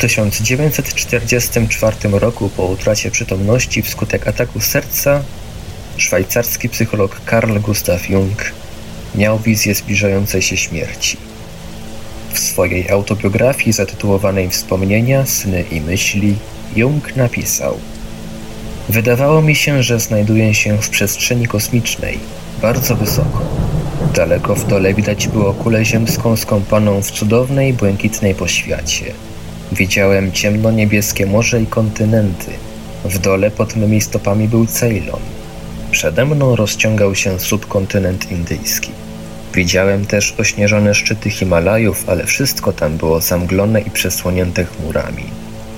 1944 0.00 1.96
roku 2.12 2.48
po 2.48 2.66
utracie 2.66 3.10
przytomności 3.10 3.82
wskutek 3.82 4.28
ataku 4.28 4.60
serca 4.60 5.22
szwajcarski 5.96 6.68
psycholog 6.68 7.20
Carl 7.30 7.58
Gustav 7.58 8.00
Jung 8.08 8.52
miał 9.14 9.38
wizję 9.38 9.74
zbliżającej 9.74 10.42
się 10.42 10.56
śmierci. 10.56 11.16
W 12.32 12.38
swojej 12.38 12.90
autobiografii 12.90 13.72
zatytułowanej 13.72 14.50
Wspomnienia, 14.50 15.26
sny 15.26 15.64
i 15.70 15.80
myśli 15.80 16.36
Jung 16.76 17.16
napisał 17.16 17.78
Wydawało 18.88 19.42
mi 19.42 19.56
się, 19.56 19.82
że 19.82 20.00
znajduję 20.00 20.54
się 20.54 20.82
w 20.82 20.88
przestrzeni 20.88 21.46
kosmicznej, 21.46 22.18
bardzo 22.62 22.96
wysoko. 22.96 23.42
Daleko 24.14 24.54
w 24.54 24.66
dole 24.66 24.94
widać 24.94 25.28
było 25.28 25.54
kulę 25.54 25.84
ziemską 25.84 26.36
skąpaną 26.36 27.02
w 27.02 27.10
cudownej, 27.10 27.72
błękitnej 27.72 28.34
poświacie. 28.34 29.04
Widziałem 29.72 30.32
ciemno-niebieskie 30.32 31.26
morze 31.26 31.62
i 31.62 31.66
kontynenty. 31.66 32.50
W 33.04 33.18
dole 33.18 33.50
pod 33.50 33.76
mymi 33.76 34.00
stopami 34.00 34.48
był 34.48 34.66
Ceylon. 34.66 35.20
Przede 35.90 36.24
mną 36.24 36.56
rozciągał 36.56 37.14
się 37.14 37.40
subkontynent 37.40 38.32
indyjski. 38.32 38.90
Widziałem 39.54 40.06
też 40.06 40.34
ośnieżone 40.38 40.94
szczyty 40.94 41.30
Himalajów, 41.30 42.04
ale 42.08 42.26
wszystko 42.26 42.72
tam 42.72 42.96
było 42.96 43.20
zamglone 43.20 43.80
i 43.80 43.90
przesłonięte 43.90 44.64
chmurami. 44.64 45.24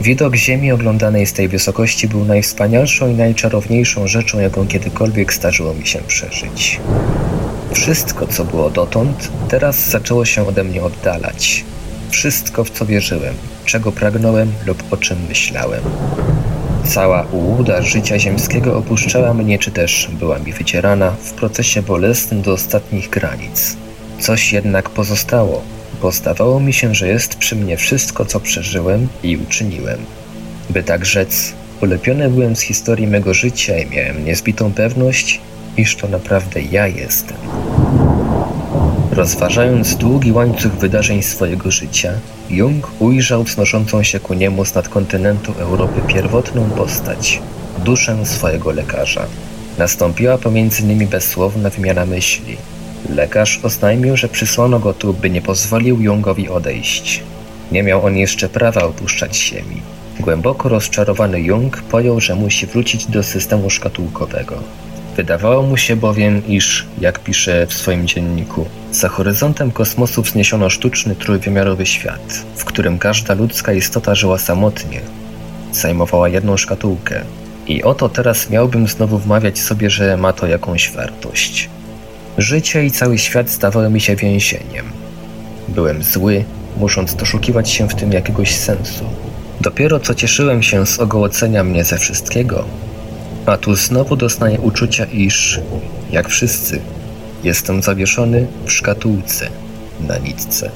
Widok 0.01 0.35
Ziemi 0.35 0.73
oglądanej 0.73 1.27
z 1.27 1.33
tej 1.33 1.49
wysokości 1.49 2.09
był 2.09 2.25
najwspanialszą 2.25 3.09
i 3.09 3.15
najczarowniejszą 3.15 4.07
rzeczą, 4.07 4.41
jaką 4.41 4.67
kiedykolwiek 4.67 5.35
zdarzyło 5.35 5.75
mi 5.75 5.87
się 5.87 5.99
przeżyć. 5.99 6.81
Wszystko, 7.73 8.27
co 8.27 8.45
było 8.45 8.71
dotąd, 8.71 9.31
teraz 9.49 9.91
zaczęło 9.91 10.25
się 10.25 10.47
ode 10.47 10.65
mnie 10.65 10.83
oddalać. 10.83 11.65
Wszystko, 12.13 12.65
w 12.65 12.71
co 12.71 12.87
wierzyłem, 12.87 13.35
czego 13.65 13.93
pragnąłem 13.93 14.53
lub 14.67 14.93
o 14.93 14.97
czym 14.97 15.19
myślałem. 15.29 15.83
Cała 16.85 17.27
ułuda 17.33 17.83
życia 17.83 18.19
ziemskiego 18.19 18.79
opuszczała 18.79 19.35
mnie, 19.35 19.59
czy 19.59 19.71
też 19.71 20.09
była 20.13 20.39
mi 20.39 20.53
wycierana 20.53 21.11
w 21.11 21.33
procesie 21.33 21.83
bolesnym 21.83 22.43
do 22.43 22.53
ostatnich 22.53 23.11
granic. 23.11 23.77
Coś 24.21 24.53
jednak 24.53 24.91
pozostało, 24.91 25.63
bo 26.03 26.13
zdawało 26.13 26.61
mi 26.61 26.73
się, 26.73 26.95
że 26.95 27.09
jest 27.09 27.35
przy 27.35 27.57
mnie 27.57 27.77
wszystko, 27.77 28.25
co 28.25 28.41
przeżyłem 28.41 29.09
i 29.23 29.37
uczyniłem. 29.37 29.99
By 30.71 30.83
tak 30.83 31.05
rzec, 31.05 31.53
ulepiony 31.83 32.31
byłem 32.31 32.57
z 32.57 32.61
historii 32.61 33.07
mego 33.07 33.35
życia 33.35 33.79
i 33.79 33.87
miałem 33.87 34.25
niezbitą 34.25 34.73
pewność, 34.73 35.41
iż 35.77 35.97
to 35.97 36.09
naprawdę 36.09 36.63
ja 36.63 36.87
jestem. 36.87 37.37
Rozważając 39.13 39.97
długi 39.97 40.33
łańcuch 40.33 40.73
wydarzeń 40.73 41.23
swojego 41.23 41.71
życia, 41.71 42.13
Jung 42.51 42.91
ujrzał 42.99 43.45
wznoszącą 43.45 44.03
się 44.03 44.21
ku 44.21 44.35
niemu 44.35 44.65
z 44.65 44.75
nadkontynentu 44.75 45.53
Europy 45.59 46.01
pierwotną 46.07 46.71
postać, 46.71 47.43
duszę 47.85 48.27
swojego 48.27 48.71
lekarza. 48.71 49.27
Nastąpiła 49.79 50.39
pomiędzy 50.39 50.83
nimi 50.83 51.07
bezsłowna 51.07 51.71
wymiana 51.71 52.07
myśli. 52.07 52.57
Lekarz 53.09 53.61
oznajmił, 53.63 54.17
że 54.17 54.29
przysłano 54.29 54.79
go 54.79 54.95
tu, 54.95 55.15
by 55.15 55.31
nie 55.31 55.43
pozwolił 55.43 56.03
Jungowi 56.03 56.49
odejść. 56.49 57.23
Nie 57.73 57.83
miał 57.83 58.07
on 58.07 58.17
jeszcze 58.17 58.49
prawa 58.49 58.83
opuszczać 58.85 59.37
ziemi. 59.37 59.83
Głęboko 60.21 60.69
rozczarowany 60.69 61.41
Jung 61.41 61.83
pojął, 61.83 62.21
że 62.21 62.35
musi 62.35 62.67
wrócić 62.67 63.07
do 63.07 63.23
systemu 63.23 63.71
szkatułkowego. 63.71 64.55
Wydawało 65.17 65.63
mu 65.63 65.77
się 65.77 65.97
bowiem, 65.97 66.43
iż, 66.49 66.87
jak 67.01 67.19
pisze 67.19 67.67
w 67.67 67.75
swoim 67.75 68.07
dzienniku, 68.07 68.67
za 68.93 69.09
horyzontem 69.09 69.71
kosmosu 69.71 70.23
wzniesiono 70.23 70.71
sztuczny 70.71 71.17
trójwymiarowy 71.17 71.87
świat, 71.87 72.45
w 72.57 72.65
którym 72.65 72.99
każda 72.99 73.35
ludzka 73.35 73.73
istota 73.73 74.15
żyła 74.15 74.39
samotnie, 74.39 75.01
zajmowała 75.73 76.29
jedną 76.29 76.57
szkatułkę. 76.57 77.21
I 77.67 77.83
oto 77.83 78.09
teraz 78.09 78.51
miałbym 78.51 78.89
znowu 78.89 79.19
wmawiać 79.19 79.59
sobie, 79.59 79.91
że 79.91 80.17
ma 80.17 80.33
to 80.33 80.47
jakąś 80.47 80.91
wartość. 80.91 81.71
Życie 82.39 82.85
i 82.85 82.91
cały 82.91 83.19
świat 83.19 83.51
zdawały 83.51 83.91
mi 83.91 84.01
się 84.01 84.17
więzieniem. 84.17 84.87
Byłem 85.69 86.03
zły, 86.03 86.45
musząc 86.77 87.15
doszukiwać 87.15 87.71
się 87.71 87.89
w 87.89 87.95
tym 87.95 88.13
jakiegoś 88.13 88.55
sensu. 88.55 89.05
Dopiero 89.61 90.01
co 90.01 90.15
cieszyłem 90.15 90.63
się 90.63 90.87
z 90.87 90.99
ogołocenia 90.99 91.65
mnie 91.65 91.85
ze 91.85 91.99
wszystkiego, 91.99 92.65
a 93.47 93.57
tu 93.57 93.75
znowu 93.75 94.17
doznaję 94.17 94.61
uczucia, 94.61 95.05
iż, 95.05 95.61
jak 96.11 96.29
wszyscy, 96.29 96.81
jestem 97.45 97.83
zawieszony 97.83 98.47
w 98.67 98.73
szkatułce 98.73 99.49
na 100.01 100.19
nitce. 100.19 100.71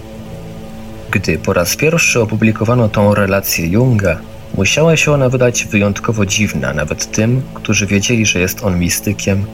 Gdy 1.11 1.39
po 1.39 1.53
raz 1.53 1.77
pierwszy 1.77 2.21
opublikowano 2.21 2.89
tą 2.89 3.15
relację 3.15 3.67
Junga, 3.67 4.19
musiała 4.55 4.97
się 4.97 5.13
ona 5.13 5.29
wydać 5.29 5.65
wyjątkowo 5.65 6.27
dziwna 6.27 6.73
nawet 6.73 7.11
tym, 7.11 7.43
którzy 7.55 7.87
wiedzieli, 7.87 8.27
że 8.27 8.41
jest 8.41 8.65
on 8.65 8.79
mistykiem 8.79 9.45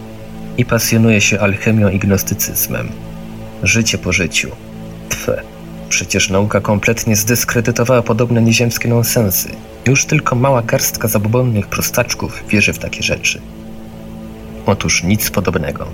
i 0.58 0.64
pasjonuje 0.64 1.20
się 1.20 1.40
alchemią 1.40 1.88
i 1.88 1.98
gnostycyzmem. 1.98 2.88
Życie 3.62 3.98
po 3.98 4.12
życiu. 4.12 4.50
Tfe. 5.08 5.42
Przecież 5.92 6.30
nauka 6.30 6.60
kompletnie 6.60 7.16
zdyskredytowała 7.16 8.02
podobne 8.02 8.42
nieziemskie 8.42 8.88
nonsensy. 8.88 9.48
Już 9.86 10.06
tylko 10.06 10.36
mała 10.36 10.62
garstka 10.62 11.08
zabobonnych 11.08 11.66
prostaczków 11.66 12.44
wierzy 12.48 12.72
w 12.72 12.78
takie 12.78 13.02
rzeczy. 13.02 13.40
Otóż 14.66 15.02
nic 15.02 15.30
podobnego. 15.30 15.86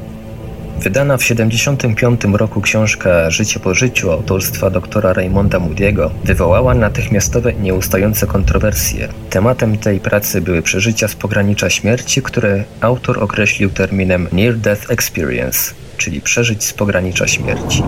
Wydana 0.81 1.17
w 1.17 1.21
1975 1.21 2.37
roku 2.39 2.61
książka 2.61 3.31
Życie 3.31 3.61
po 3.61 3.75
życiu 3.75 4.11
autorstwa 4.11 4.71
doktora 4.71 5.13
Raymonda 5.13 5.59
Moody'ego 5.59 6.11
wywołała 6.25 6.75
natychmiastowe 6.75 7.55
nieustające 7.55 8.27
kontrowersje. 8.27 9.09
Tematem 9.31 9.79
tej 9.79 10.01
pracy 10.01 10.41
były 10.41 10.63
przeżycia 10.63 11.09
z 11.09 11.15
pogranicza 11.15 11.71
śmierci, 11.71 12.23
które 12.23 12.65
autor 12.81 13.23
określił 13.23 13.71
terminem 13.71 14.29
Near 14.33 14.57
Death 14.57 14.91
Experience, 14.91 15.75
czyli 15.97 16.21
przeżyć 16.21 16.65
z 16.65 16.73
pogranicza 16.73 17.29
śmierci. 17.29 17.83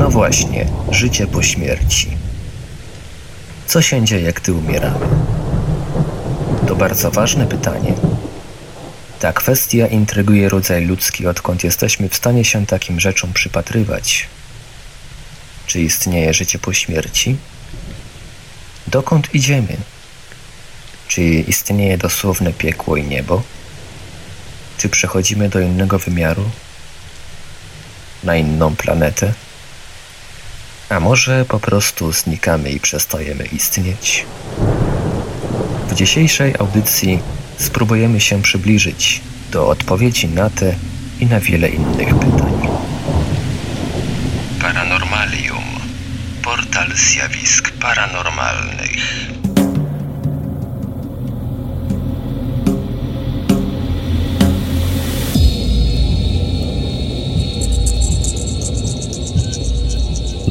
No 0.00 0.10
właśnie, 0.10 0.66
życie 0.90 1.26
po 1.26 1.42
śmierci. 1.42 2.10
Co 3.66 3.82
się 3.82 4.04
dzieje, 4.04 4.32
gdy 4.32 4.52
umieramy? 4.52 5.06
To 6.68 6.76
bardzo 6.76 7.10
ważne 7.10 7.46
pytanie. 7.46 7.94
Ta 9.18 9.32
kwestia 9.32 9.86
intryguje 9.86 10.48
rodzaj 10.48 10.84
ludzki, 10.84 11.26
odkąd 11.26 11.64
jesteśmy 11.64 12.08
w 12.08 12.16
stanie 12.16 12.44
się 12.44 12.66
takim 12.66 13.00
rzeczom 13.00 13.32
przypatrywać. 13.32 14.26
Czy 15.66 15.80
istnieje 15.80 16.34
życie 16.34 16.58
po 16.58 16.72
śmierci? 16.72 17.36
Dokąd 18.86 19.34
idziemy? 19.34 19.76
Czy 21.08 21.22
istnieje 21.22 21.98
dosłowne 21.98 22.52
piekło 22.52 22.96
i 22.96 23.04
niebo? 23.04 23.42
Czy 24.78 24.88
przechodzimy 24.88 25.48
do 25.48 25.60
innego 25.60 25.98
wymiaru? 25.98 26.50
Na 28.24 28.36
inną 28.36 28.76
planetę? 28.76 29.32
A 30.90 31.00
może 31.00 31.44
po 31.44 31.60
prostu 31.60 32.12
znikamy 32.12 32.70
i 32.70 32.80
przestajemy 32.80 33.44
istnieć? 33.44 34.26
W 35.88 35.94
dzisiejszej 35.94 36.54
audycji 36.58 37.22
spróbujemy 37.58 38.20
się 38.20 38.42
przybliżyć 38.42 39.20
do 39.52 39.68
odpowiedzi 39.68 40.28
na 40.28 40.50
te 40.50 40.74
i 41.20 41.26
na 41.26 41.40
wiele 41.40 41.68
innych 41.68 42.18
pytań. 42.18 42.68
Paranormalium. 44.60 45.64
Portal 46.42 46.96
zjawisk 46.96 47.70
paranormalnych. 47.70 49.39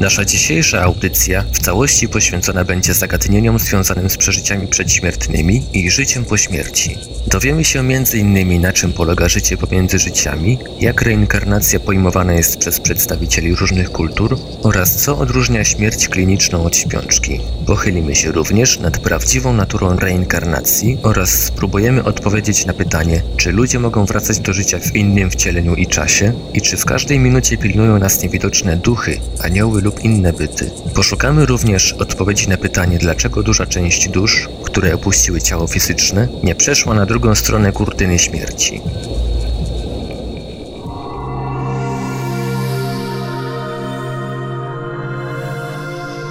Nasza 0.00 0.24
dzisiejsza 0.24 0.82
audycja 0.82 1.44
w 1.52 1.58
całości 1.58 2.08
poświęcona 2.08 2.64
będzie 2.64 2.94
zagadnieniom 2.94 3.58
związanym 3.58 4.10
z 4.10 4.16
przeżyciami 4.16 4.66
przedśmiertnymi 4.66 5.62
i 5.72 5.90
życiem 5.90 6.24
po 6.24 6.36
śmierci. 6.36 6.98
Dowiemy 7.26 7.64
się 7.64 7.80
m.in. 7.80 8.60
na 8.60 8.72
czym 8.72 8.92
polega 8.92 9.28
życie 9.28 9.56
pomiędzy 9.56 9.98
życiami, 9.98 10.58
jak 10.80 11.02
reinkarnacja 11.02 11.80
pojmowana 11.80 12.32
jest 12.32 12.56
przez 12.56 12.80
przedstawicieli 12.80 13.54
różnych 13.54 13.92
kultur 13.92 14.38
oraz 14.62 14.96
co 14.96 15.18
odróżnia 15.18 15.64
śmierć 15.64 16.08
kliniczną 16.08 16.64
od 16.64 16.76
śpiączki. 16.76 17.40
Pochylimy 17.66 18.14
się 18.14 18.32
również 18.32 18.78
nad 18.78 18.98
prawdziwą 18.98 19.52
naturą 19.52 19.96
reinkarnacji 19.96 20.98
oraz 21.02 21.30
spróbujemy 21.30 22.04
odpowiedzieć 22.04 22.66
na 22.66 22.72
pytanie, 22.72 23.22
czy 23.36 23.52
ludzie 23.52 23.78
mogą 23.78 24.04
wracać 24.04 24.40
do 24.40 24.52
życia 24.52 24.78
w 24.78 24.96
innym 24.96 25.30
wcieleniu 25.30 25.74
i 25.74 25.86
czasie 25.86 26.32
i 26.54 26.60
czy 26.60 26.76
w 26.76 26.84
każdej 26.84 27.18
minucie 27.18 27.58
pilnują 27.58 27.98
nas 27.98 28.22
niewidoczne 28.22 28.76
duchy, 28.76 29.20
anioły 29.40 29.82
lub 29.82 29.89
lub 29.90 30.04
inne 30.04 30.32
byty. 30.32 30.70
Poszukamy 30.94 31.46
również 31.46 31.92
odpowiedzi 31.92 32.48
na 32.48 32.56
pytanie, 32.56 32.98
dlaczego 32.98 33.42
duża 33.42 33.66
część 33.66 34.08
dusz, 34.08 34.48
które 34.64 34.94
opuściły 34.94 35.40
ciało 35.40 35.66
fizyczne, 35.66 36.28
nie 36.42 36.54
przeszła 36.54 36.94
na 36.94 37.06
drugą 37.06 37.34
stronę 37.34 37.72
kurtyny 37.72 38.18
śmierci. 38.18 38.80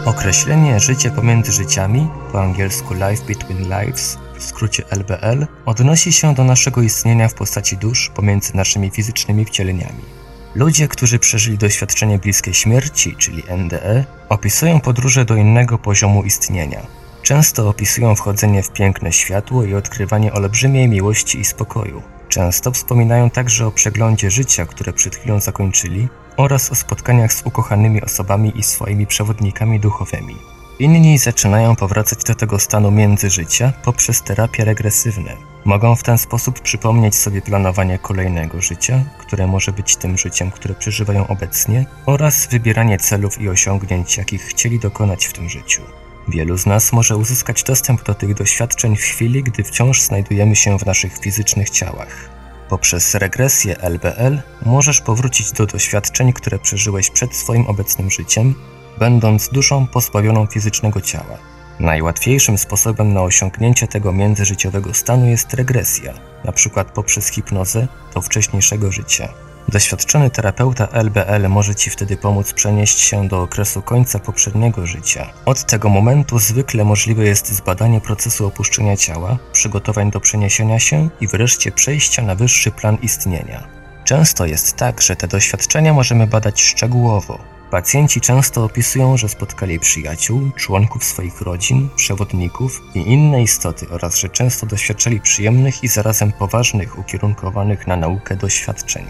Określenie 0.06 0.80
życie 0.80 1.12
pomiędzy 1.12 1.52
życiami, 1.52 2.08
po 2.32 2.42
angielsku 2.42 2.94
life 2.94 3.26
between 3.28 3.62
lives, 3.64 4.18
w 4.38 4.44
skrócie 4.44 4.84
LBL, 4.90 5.48
odnosi 5.66 6.14
się 6.14 6.36
do 6.36 6.44
naszego 6.44 6.82
istnienia 6.82 7.28
w 7.28 7.34
postaci 7.34 7.78
dusz 7.78 8.12
pomiędzy 8.16 8.56
naszymi 8.56 8.90
fizycznymi 8.90 9.46
wcieleniami. 9.46 10.19
Ludzie, 10.56 10.88
którzy 10.88 11.20
przeżyli 11.20 11.58
doświadczenie 11.58 12.20
bliskie 12.20 12.54
śmierci, 12.54 13.16
czyli 13.16 13.44
NDE, 13.58 14.06
opisują 14.30 14.80
podróże 14.80 15.26
do 15.26 15.36
innego 15.36 15.78
poziomu 15.78 16.24
istnienia. 16.24 16.82
Często 17.22 17.70
opisują 17.70 18.16
wchodzenie 18.16 18.64
w 18.64 18.72
piękne 18.72 19.12
światło 19.12 19.64
i 19.64 19.76
odkrywanie 19.76 20.34
olbrzymiej 20.34 20.88
miłości 20.88 21.40
i 21.40 21.46
spokoju. 21.46 22.02
Często 22.30 22.72
wspominają 22.72 23.30
także 23.30 23.68
o 23.68 23.72
przeglądzie 23.72 24.32
życia, 24.32 24.66
które 24.66 24.94
przed 24.94 25.16
chwilą 25.16 25.40
zakończyli, 25.40 26.08
oraz 26.38 26.72
o 26.72 26.76
spotkaniach 26.76 27.34
z 27.34 27.42
ukochanymi 27.46 28.02
osobami 28.02 28.52
i 28.56 28.64
swoimi 28.64 29.08
przewodnikami 29.08 29.80
duchowymi. 29.80 30.36
Inni 30.80 31.18
zaczynają 31.18 31.76
powracać 31.76 32.24
do 32.24 32.36
tego 32.36 32.60
stanu 32.60 32.92
międzyżycia 32.92 33.74
poprzez 33.84 34.22
terapie 34.22 34.66
regresywne. 34.66 35.49
Mogą 35.66 35.96
w 35.96 36.04
ten 36.04 36.18
sposób 36.18 36.60
przypomnieć 36.60 37.16
sobie 37.16 37.42
planowanie 37.42 38.00
kolejnego 38.00 38.62
życia, 38.62 39.04
które 39.20 39.48
może 39.48 39.72
być 39.72 39.96
tym 39.96 40.18
życiem, 40.18 40.52
które 40.52 40.76
przeżywają 40.76 41.28
obecnie, 41.28 41.86
oraz 42.06 42.48
wybieranie 42.48 42.98
celów 42.98 43.42
i 43.42 43.50
osiągnięć, 43.50 44.18
jakich 44.18 44.42
chcieli 44.42 44.80
dokonać 44.80 45.26
w 45.26 45.34
tym 45.34 45.50
życiu. 45.50 45.82
Wielu 46.28 46.58
z 46.58 46.66
nas 46.66 46.94
może 46.94 47.18
uzyskać 47.18 47.64
dostęp 47.64 48.04
do 48.04 48.14
tych 48.14 48.34
doświadczeń 48.34 48.96
w 48.96 49.02
chwili, 49.02 49.44
gdy 49.44 49.64
wciąż 49.64 50.02
znajdujemy 50.02 50.56
się 50.56 50.80
w 50.80 50.86
naszych 50.86 51.18
fizycznych 51.18 51.70
ciałach. 51.70 52.30
Poprzez 52.70 53.16
regresję 53.16 53.82
LBL 53.82 54.42
możesz 54.66 55.02
powrócić 55.02 55.52
do 55.52 55.66
doświadczeń, 55.66 56.34
które 56.34 56.60
przeżyłeś 56.60 57.10
przed 57.10 57.36
swoim 57.36 57.68
obecnym 57.68 58.10
życiem, 58.10 58.56
będąc 59.00 59.50
duszą 59.50 59.88
pozbawioną 59.88 60.46
fizycznego 60.46 61.02
ciała. 61.02 61.49
Najłatwiejszym 61.80 62.58
sposobem 62.58 63.14
na 63.14 63.22
osiągnięcie 63.22 63.88
tego 63.88 64.14
międzyżyciowego 64.14 64.94
stanu 64.94 65.26
jest 65.26 65.54
regresja, 65.54 66.14
np. 66.44 66.86
poprzez 66.94 67.28
hipnozę 67.28 67.88
do 68.14 68.22
wcześniejszego 68.22 68.92
życia. 68.92 69.30
Doświadczony 69.68 70.30
terapeuta 70.30 70.88
LBL 70.92 71.50
może 71.50 71.76
Ci 71.76 71.90
wtedy 71.90 72.18
pomóc 72.18 72.54
przenieść 72.54 73.00
się 73.00 73.28
do 73.28 73.42
okresu 73.42 73.82
końca 73.82 74.20
poprzedniego 74.20 74.86
życia. 74.86 75.30
Od 75.46 75.66
tego 75.66 75.90
momentu 75.90 76.40
zwykle 76.40 76.84
możliwe 76.84 77.24
jest 77.24 77.48
zbadanie 77.48 78.02
procesu 78.02 78.48
opuszczenia 78.48 78.98
ciała, 78.98 79.38
przygotowań 79.52 80.12
do 80.12 80.20
przeniesienia 80.20 80.80
się 80.80 81.10
i 81.22 81.28
wreszcie 81.28 81.72
przejścia 81.72 82.22
na 82.22 82.36
wyższy 82.36 82.72
plan 82.72 82.98
istnienia. 83.02 83.68
Często 84.04 84.46
jest 84.46 84.76
tak, 84.76 85.02
że 85.02 85.16
te 85.16 85.28
doświadczenia 85.28 85.94
możemy 85.94 86.28
badać 86.28 86.62
szczegółowo. 86.62 87.59
Pacjenci 87.72 88.22
często 88.22 88.64
opisują, 88.64 89.18
że 89.18 89.30
spotkali 89.30 89.80
przyjaciół, 89.80 90.52
członków 90.56 91.04
swoich 91.04 91.42
rodzin, 91.42 91.90
przewodników 91.96 92.82
i 92.96 93.00
inne 93.00 93.44
istoty 93.44 93.90
oraz 93.90 94.18
że 94.18 94.30
często 94.30 94.66
doświadczali 94.66 95.22
przyjemnych 95.22 95.84
i 95.84 95.88
zarazem 95.88 96.32
poważnych, 96.32 97.00
ukierunkowanych 97.00 97.88
na 97.88 97.96
naukę 97.96 98.36
doświadczeń. 98.36 99.06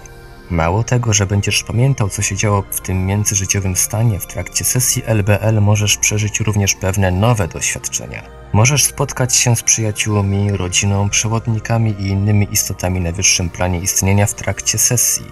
Mało 0.49 0.83
tego, 0.83 1.13
że 1.13 1.25
będziesz 1.25 1.63
pamiętał, 1.63 2.09
co 2.09 2.21
się 2.21 2.35
działo 2.35 2.63
w 2.71 2.81
tym 2.81 3.05
międzyżyciowym 3.05 3.75
stanie, 3.75 4.19
w 4.19 4.27
trakcie 4.27 4.65
sesji 4.65 5.03
LBL 5.05 5.61
możesz 5.61 5.97
przeżyć 5.97 6.39
również 6.39 6.75
pewne 6.75 7.11
nowe 7.11 7.47
doświadczenia. 7.47 8.23
Możesz 8.53 8.85
spotkać 8.85 9.35
się 9.35 9.55
z 9.55 9.63
przyjaciółmi, 9.63 10.51
rodziną, 10.51 11.09
przewodnikami 11.09 11.91
i 11.99 12.07
innymi 12.07 12.47
istotami 12.51 13.01
na 13.01 13.11
wyższym 13.11 13.49
planie 13.49 13.79
istnienia 13.79 14.25
w 14.25 14.33
trakcie 14.33 14.77
sesji. 14.77 15.25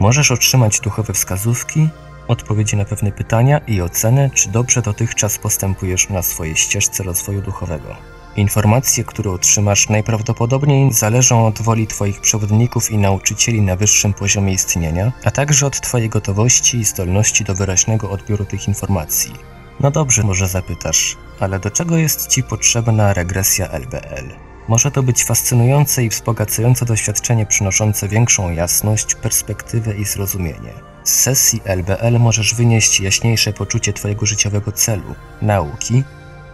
Możesz 0.00 0.30
otrzymać 0.30 0.80
duchowe 0.80 1.12
wskazówki, 1.12 1.88
odpowiedzi 2.32 2.76
na 2.76 2.84
pewne 2.84 3.12
pytania 3.12 3.58
i 3.58 3.80
ocenę, 3.80 4.30
czy 4.30 4.48
dobrze 4.48 4.82
dotychczas 4.82 5.38
postępujesz 5.38 6.08
na 6.08 6.22
swojej 6.22 6.56
ścieżce 6.56 7.02
rozwoju 7.02 7.42
duchowego. 7.42 7.96
Informacje, 8.36 9.04
które 9.04 9.30
otrzymasz, 9.30 9.88
najprawdopodobniej 9.88 10.92
zależą 10.92 11.46
od 11.46 11.62
woli 11.62 11.86
Twoich 11.86 12.20
przewodników 12.20 12.90
i 12.90 12.98
nauczycieli 12.98 13.60
na 13.60 13.76
wyższym 13.76 14.14
poziomie 14.14 14.52
istnienia, 14.52 15.12
a 15.24 15.30
także 15.30 15.66
od 15.66 15.80
Twojej 15.80 16.08
gotowości 16.08 16.78
i 16.78 16.84
zdolności 16.84 17.44
do 17.44 17.54
wyraźnego 17.54 18.10
odbioru 18.10 18.44
tych 18.44 18.68
informacji. 18.68 19.32
No 19.80 19.90
dobrze, 19.90 20.22
może 20.22 20.48
zapytasz, 20.48 21.16
ale 21.40 21.58
do 21.58 21.70
czego 21.70 21.96
jest 21.96 22.28
Ci 22.28 22.42
potrzebna 22.42 23.14
regresja 23.14 23.68
LBL? 23.68 24.28
Może 24.68 24.90
to 24.90 25.02
być 25.02 25.24
fascynujące 25.24 26.04
i 26.04 26.08
wzbogacające 26.08 26.84
doświadczenie 26.84 27.46
przynoszące 27.46 28.08
większą 28.08 28.50
jasność, 28.50 29.14
perspektywę 29.14 29.94
i 29.94 30.04
zrozumienie. 30.04 30.91
Z 31.04 31.20
sesji 31.20 31.60
LBL 31.64 32.18
możesz 32.20 32.54
wynieść 32.54 33.00
jaśniejsze 33.00 33.52
poczucie 33.52 33.92
Twojego 33.92 34.26
życiowego 34.26 34.72
celu, 34.72 35.14
nauki 35.42 36.04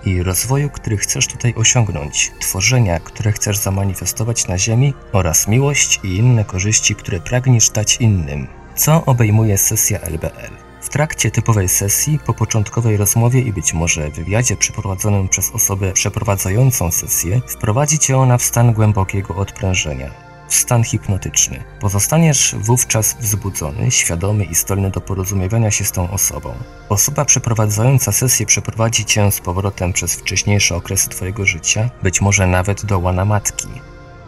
i 0.04 0.22
rozwoju, 0.22 0.70
który 0.70 0.96
chcesz 0.96 1.26
tutaj 1.26 1.54
osiągnąć, 1.54 2.32
tworzenia, 2.40 3.00
które 3.00 3.32
chcesz 3.32 3.58
zamanifestować 3.58 4.48
na 4.48 4.58
Ziemi 4.58 4.94
oraz 5.12 5.48
miłość 5.48 6.00
i 6.02 6.16
inne 6.16 6.44
korzyści, 6.44 6.94
które 6.94 7.20
pragniesz 7.20 7.70
dać 7.70 7.96
innym. 7.96 8.46
Co 8.76 9.04
obejmuje 9.04 9.58
sesja 9.58 10.00
LBL? 10.00 10.52
W 10.82 10.88
trakcie 10.88 11.30
typowej 11.30 11.68
sesji, 11.68 12.18
po 12.26 12.34
początkowej 12.34 12.96
rozmowie 12.96 13.40
i 13.40 13.52
być 13.52 13.72
może 13.74 14.10
wywiadzie 14.10 14.56
przeprowadzonym 14.56 15.28
przez 15.28 15.50
osobę 15.50 15.92
przeprowadzającą 15.92 16.90
sesję, 16.90 17.40
wprowadzi 17.46 17.98
cię 17.98 18.18
ona 18.18 18.38
w 18.38 18.42
stan 18.42 18.72
głębokiego 18.72 19.34
odprężenia 19.36 20.27
stan 20.54 20.84
hipnotyczny. 20.84 21.64
Pozostaniesz 21.80 22.54
wówczas 22.58 23.16
wzbudzony, 23.20 23.90
świadomy 23.90 24.44
i 24.44 24.54
zdolny 24.54 24.90
do 24.90 25.00
porozumiewania 25.00 25.70
się 25.70 25.84
z 25.84 25.92
tą 25.92 26.10
osobą. 26.10 26.54
Osoba 26.88 27.24
przeprowadzająca 27.24 28.12
sesję 28.12 28.46
przeprowadzi 28.46 29.04
cię 29.04 29.32
z 29.32 29.40
powrotem 29.40 29.92
przez 29.92 30.14
wcześniejsze 30.14 30.76
okresy 30.76 31.08
Twojego 31.08 31.46
życia, 31.46 31.90
być 32.02 32.20
może 32.20 32.46
nawet 32.46 32.84
do 32.84 32.98
łana 32.98 33.24
matki. 33.24 33.68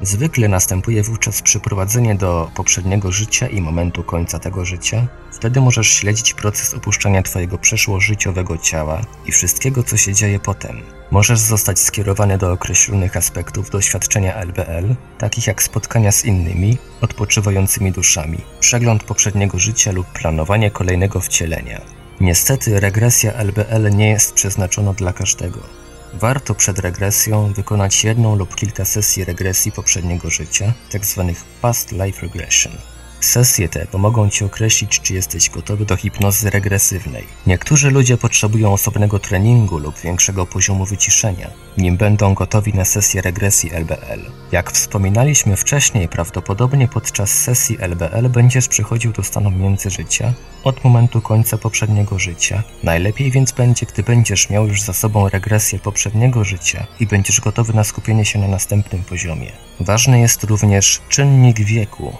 Zwykle 0.02 0.49
następuje 0.49 1.02
wówczas 1.02 1.43
przyprowadzenie 1.43 2.14
do 2.14 2.50
poprzedniego 2.55 3.12
życia 3.12 3.49
i 3.49 3.61
momentu 3.61 4.05
końca 4.05 4.38
tego 4.38 4.64
życia. 4.64 5.06
Wtedy 5.32 5.61
możesz 5.61 5.88
śledzić 5.88 6.35
proces 6.35 6.75
opuszczania 6.75 7.23
Twojego 7.23 7.58
przeszłożyciowego 7.58 8.58
ciała 8.58 9.00
i 9.26 9.32
wszystkiego, 9.32 9.82
co 9.82 9.97
się 9.97 10.14
dzieje 10.14 10.41
potem. 10.41 10.82
Możesz 11.11 11.38
zostać 11.38 11.79
skierowany 11.79 12.38
do 12.38 12.52
określonych 12.52 13.17
aspektów 13.17 13.70
doświadczenia 13.70 14.35
LBL, 14.35 14.94
takich 15.19 15.47
jak 15.47 15.62
spotkania 15.62 16.12
z 16.12 16.25
innymi, 16.25 16.79
odpoczywającymi 17.01 17.93
duszami, 17.93 18.39
przegląd 18.60 19.05
poprzedniego 19.05 19.58
życia 19.58 19.93
lub 19.93 20.06
planowanie 20.06 20.70
kolejnego 20.70 21.20
wcielenia. 21.20 21.81
Niestety 22.20 22.81
regresja 22.81 23.32
LBL 23.32 23.96
nie 23.96 24.08
jest 24.10 24.34
przeznaczona 24.34 24.93
dla 24.93 25.13
każdego. 25.13 25.80
Warto 26.14 26.55
przed 26.55 26.79
regresją 26.79 27.52
wykonać 27.52 28.05
jedną 28.05 28.36
lub 28.36 28.55
kilka 28.55 28.84
sesji 28.84 29.24
regresji 29.24 29.72
poprzedniego 29.72 30.31
życia, 30.31 30.72
tzw. 30.88 31.32
Tak 31.34 31.44
past 31.60 31.93
life 31.93 32.22
regression. 32.22 32.72
Sesje 33.20 33.69
te 33.69 33.86
pomogą 33.86 34.31
Ci 34.31 34.44
określić, 34.44 35.00
czy 35.00 35.15
jesteś 35.15 35.50
gotowy 35.50 35.84
do 35.84 35.96
hipnozy 35.96 36.50
regresywnej. 36.50 37.27
Niektórzy 37.46 37.91
ludzie 37.91 38.17
potrzebują 38.17 38.72
osobnego 38.72 39.19
treningu 39.19 39.79
lub 39.79 39.98
większego 39.98 40.46
poziomu 40.46 40.84
wyciszenia, 40.84 41.50
nim 41.79 41.96
będą 41.96 42.34
gotowi 42.34 42.74
na 42.74 42.84
sesję 42.84 43.22
regresji 43.22 43.70
LBL. 43.72 44.20
Jak 44.53 44.72
wspominaliśmy 44.72 45.56
wcześniej, 45.56 46.08
prawdopodobnie 46.08 46.89
podczas 46.89 47.31
sesji 47.31 47.77
LBL 47.81 48.29
będziesz 48.29 48.69
przechodził 48.69 49.12
do 49.12 49.22
stanu 49.22 49.50
międzyżycia 49.50 50.32
od 50.65 50.84
momentu 50.84 51.20
końca 51.20 51.58
poprzedniego 51.58 52.19
życia. 52.19 52.62
Najlepiej 52.82 53.31
więc 53.31 53.53
będzie, 53.53 53.86
gdy 53.86 54.03
będziesz 54.03 54.50
miał 54.50 54.67
już 54.69 54.82
za 54.82 54.93
sobą 54.93 55.29
regresję 55.29 55.79
poprzedniego 55.79 56.44
życia 56.44 56.86
i 57.00 57.06
będziesz 57.06 57.41
gotowy 57.41 57.72
na 57.72 57.84
skupienie 57.84 58.24
się 58.24 58.39
na 58.39 58.48
następnym 58.48 59.05
poziomie. 59.05 59.53
Ważny 59.81 60.20
jest 60.20 60.44
również 60.44 61.00
czynnik 61.08 61.60
wieku. 61.60 62.17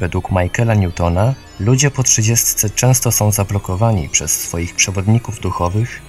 Według 0.00 0.30
Michaela 0.30 0.74
Newtona 0.74 1.34
ludzie 1.60 1.90
po 1.90 2.02
trzydziestce 2.02 2.70
często 2.70 3.12
są 3.12 3.32
zablokowani 3.32 4.08
przez 4.08 4.40
swoich 4.40 4.74
przewodników 4.74 5.40
duchowych 5.40 6.02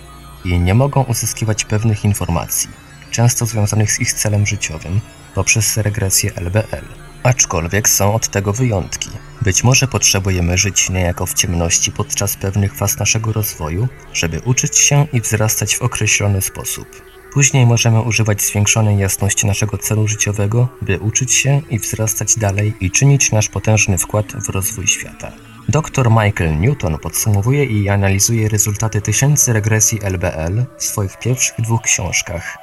i 0.46 0.60
nie 0.60 0.74
mogą 0.74 1.04
uzyskiwać 1.04 1.66
pewnych 1.66 2.06
informacji, 2.06 2.70
często 3.12 3.46
związanych 3.46 3.92
z 3.92 4.00
ich 4.00 4.14
celem 4.14 4.46
życiowym, 4.46 5.02
poprzez 5.36 5.78
regresję 5.78 6.32
LBL. 6.36 6.86
Aczkolwiek 7.24 7.90
są 7.90 8.14
od 8.14 8.28
tego 8.28 8.54
wyjątki. 8.54 9.10
Być 9.42 9.64
może 9.64 9.88
potrzebujemy 9.88 10.58
żyć 10.58 10.90
niejako 10.90 11.26
w 11.26 11.34
ciemności 11.34 11.92
podczas 11.92 12.36
pewnych 12.36 12.76
faz 12.76 13.00
naszego 13.00 13.34
rozwoju, 13.34 13.88
żeby 14.14 14.40
uczyć 14.40 14.78
się 14.78 15.08
i 15.14 15.22
wzrastać 15.22 15.76
w 15.76 15.82
określony 15.82 16.42
sposób. 16.42 17.05
Później 17.36 17.66
możemy 17.66 18.02
używać 18.02 18.42
zwiększonej 18.42 18.98
jasności 18.98 19.48
naszego 19.48 19.78
celu 19.78 20.08
życiowego, 20.08 20.68
by 20.82 21.00
uczyć 21.00 21.34
się 21.34 21.62
i 21.70 21.80
wzrastać 21.80 22.40
dalej 22.40 22.74
i 22.80 22.92
czynić 22.92 23.32
nasz 23.32 23.50
potężny 23.50 23.98
wkład 23.98 24.26
w 24.26 24.50
rozwój 24.50 24.88
świata. 24.88 25.32
Dr 25.70 26.10
Michael 26.10 26.60
Newton 26.60 26.98
podsumowuje 26.98 27.66
i 27.66 27.90
analizuje 27.90 28.50
rezultaty 28.50 29.02
tysięcy 29.02 29.54
regresji 29.54 30.00
LBL 30.04 30.66
w 30.78 30.84
swoich 30.84 31.20
pierwszych 31.20 31.62
dwóch 31.62 31.82
książkach 31.82 32.58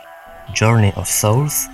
Journey 0.60 0.92
of 0.94 1.08
Souls 1.08 1.68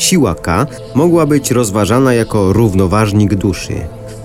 Siła 0.01 0.35
K 0.35 0.67
mogła 0.95 1.27
być 1.27 1.51
rozważana 1.51 2.15
jako 2.15 2.53
równoważnik 2.53 3.35
duszy. 3.35 3.75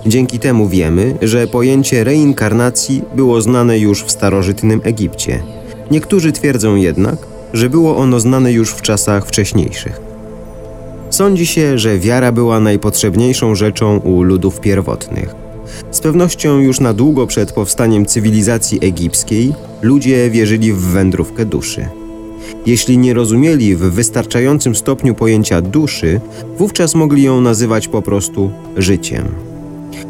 Dzięki 0.05 0.39
temu 0.39 0.69
wiemy, 0.69 1.17
że 1.21 1.47
pojęcie 1.47 2.03
reinkarnacji 2.03 3.01
było 3.15 3.41
znane 3.41 3.79
już 3.79 4.03
w 4.03 4.11
starożytnym 4.11 4.81
Egipcie. 4.83 5.43
Niektórzy 5.91 6.31
twierdzą 6.31 6.75
jednak, 6.75 7.15
że 7.53 7.69
było 7.69 7.97
ono 7.97 8.19
znane 8.19 8.51
już 8.51 8.71
w 8.71 8.81
czasach 8.81 9.27
wcześniejszych. 9.27 10.01
Sądzi 11.09 11.45
się, 11.45 11.77
że 11.77 11.99
wiara 11.99 12.31
była 12.31 12.59
najpotrzebniejszą 12.59 13.55
rzeczą 13.55 13.97
u 13.97 14.23
ludów 14.23 14.59
pierwotnych. 14.59 15.35
Z 15.91 15.99
pewnością 15.99 16.59
już 16.59 16.79
na 16.79 16.93
długo 16.93 17.27
przed 17.27 17.51
powstaniem 17.51 18.05
cywilizacji 18.05 18.79
egipskiej 18.81 19.53
ludzie 19.81 20.29
wierzyli 20.29 20.73
w 20.73 20.81
wędrówkę 20.81 21.45
duszy. 21.45 21.87
Jeśli 22.65 22.97
nie 22.97 23.13
rozumieli 23.13 23.75
w 23.75 23.79
wystarczającym 23.79 24.75
stopniu 24.75 25.15
pojęcia 25.15 25.61
duszy, 25.61 26.21
wówczas 26.57 26.95
mogli 26.95 27.23
ją 27.23 27.41
nazywać 27.41 27.87
po 27.87 28.01
prostu 28.01 28.51
życiem. 28.77 29.25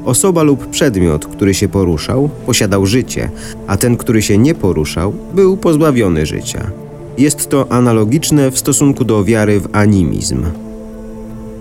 Osoba 0.05 0.43
lub 0.43 0.67
przedmiot, 0.67 1.25
który 1.25 1.53
się 1.53 1.67
poruszał, 1.67 2.29
posiadał 2.45 2.85
życie, 2.85 3.29
a 3.67 3.77
ten, 3.77 3.97
który 3.97 4.21
się 4.21 4.37
nie 4.37 4.55
poruszał, 4.55 5.13
był 5.35 5.57
pozbawiony 5.57 6.25
życia. 6.25 6.71
Jest 7.17 7.49
to 7.49 7.71
analogiczne 7.71 8.51
w 8.51 8.59
stosunku 8.59 9.05
do 9.05 9.23
wiary 9.23 9.59
w 9.59 9.67
animizm. 9.71 10.45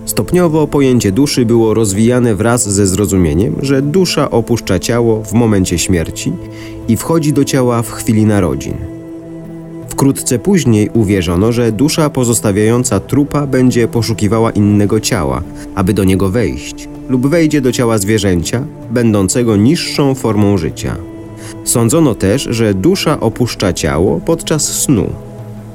Stopniowo 0.05 0.67
pojęcie 0.67 1.11
duszy 1.11 1.45
było 1.45 1.73
rozwijane 1.73 2.35
wraz 2.35 2.69
ze 2.69 2.87
zrozumieniem, 2.87 3.55
że 3.61 3.81
dusza 3.81 4.31
opuszcza 4.31 4.79
ciało 4.79 5.23
w 5.23 5.33
momencie 5.33 5.77
śmierci 5.77 6.33
i 6.87 6.97
wchodzi 6.97 7.33
do 7.33 7.45
ciała 7.45 7.81
w 7.81 7.91
chwili 7.91 8.25
narodzin. 8.25 8.94
Wkrótce 9.95 10.39
później 10.39 10.89
uwierzono, 10.93 11.51
że 11.51 11.71
dusza 11.71 12.09
pozostawiająca 12.09 12.99
trupa 12.99 13.47
będzie 13.47 13.87
poszukiwała 13.87 14.51
innego 14.51 14.99
ciała, 14.99 15.41
aby 15.75 15.93
do 15.93 16.03
niego 16.03 16.29
wejść, 16.29 16.89
lub 17.09 17.27
wejdzie 17.27 17.61
do 17.61 17.71
ciała 17.71 17.97
zwierzęcia, 17.97 18.65
będącego 18.91 19.55
niższą 19.55 20.15
formą 20.15 20.57
życia. 20.57 20.95
Sądzono 21.63 22.15
też, 22.15 22.47
że 22.51 22.73
dusza 22.73 23.19
opuszcza 23.19 23.73
ciało 23.73 24.19
podczas 24.25 24.63
snu. 24.63 25.09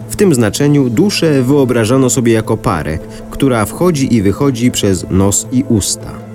W 0.08 0.16
tym 0.16 0.34
znaczeniu 0.34 0.90
duszę 0.90 1.42
wyobrażano 1.42 2.10
sobie 2.10 2.32
jako 2.32 2.56
parę, 2.56 2.98
która 3.30 3.64
wchodzi 3.64 4.14
i 4.14 4.22
wychodzi 4.22 4.70
przez 4.70 5.06
nos 5.10 5.46
i 5.52 5.64
usta. 5.68 6.29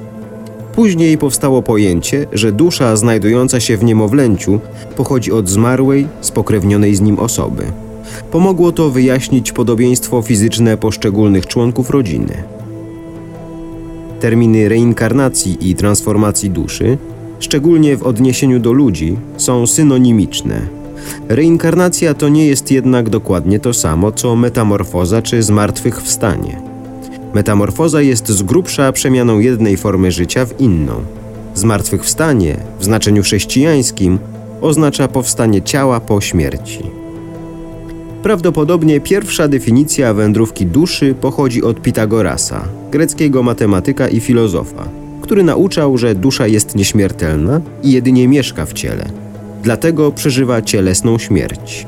Później 0.76 1.18
powstało 1.18 1.62
pojęcie, 1.62 2.28
że 2.34 2.52
dusza 2.52 2.96
znajdująca 2.96 3.60
się 3.60 3.78
w 3.78 3.84
niemowlęciu 3.84 4.60
pochodzi 4.96 5.32
od 5.32 5.50
zmarłej, 5.50 6.08
spokrewnionej 6.22 6.96
z 6.96 7.02
nim 7.02 7.20
osoby. 7.20 7.64
Pomogło 8.32 8.72
to 8.72 8.90
wyjaśnić 8.90 9.52
podobieństwo 9.52 10.22
fizyczne 10.22 10.78
poszczególnych 10.78 11.48
członków 11.48 11.90
rodziny. 11.90 12.44
Terminy 14.20 14.70
reinkarnacji 14.70 15.70
i 15.70 15.76
transformacji 15.76 16.50
duszy, 16.50 16.98
szczególnie 17.40 17.98
w 17.98 18.04
odniesieniu 18.04 18.60
do 18.60 18.74
ludzi, 18.74 19.18
są 19.38 19.68
synonimiczne. 19.68 20.62
Reinkarnacja 21.30 22.14
to 22.14 22.30
nie 22.30 22.48
jest 22.48 22.72
jednak 22.72 23.10
dokładnie 23.10 23.60
to 23.60 23.74
samo, 23.74 24.12
co 24.12 24.36
metamorfoza 24.36 25.22
czy 25.22 25.44
zmartwychwstanie. 25.44 26.75
Metamorfoza 27.36 28.02
jest 28.02 28.28
z 28.30 28.44
grubsza 28.44 28.92
przemianą 28.92 29.40
jednej 29.40 29.78
formy 29.78 30.12
życia 30.12 30.46
w 30.46 30.62
inną. 30.62 30.94
Zmartwychwstanie 31.56 32.58
w 32.80 32.84
znaczeniu 32.84 33.24
chrześcijańskim 33.24 34.20
oznacza 34.62 35.08
powstanie 35.08 35.62
ciała 35.62 36.00
po 36.00 36.22
śmierci. 36.22 36.80
Prawdopodobnie 38.24 39.00
pierwsza 39.00 39.48
definicja 39.48 40.14
wędrówki 40.14 40.66
duszy 40.66 41.16
pochodzi 41.22 41.64
od 41.64 41.82
Pitagorasa, 41.82 42.68
greckiego 42.92 43.44
matematyka 43.44 44.08
i 44.08 44.20
filozofa, 44.20 44.88
który 45.22 45.44
nauczał, 45.44 45.98
że 45.98 46.16
dusza 46.16 46.48
jest 46.48 46.76
nieśmiertelna 46.76 47.62
i 47.84 47.92
jedynie 47.92 48.28
mieszka 48.28 48.66
w 48.66 48.74
ciele, 48.74 49.06
dlatego 49.64 50.12
przeżywa 50.12 50.62
cielesną 50.62 51.18
śmierć. 51.18 51.88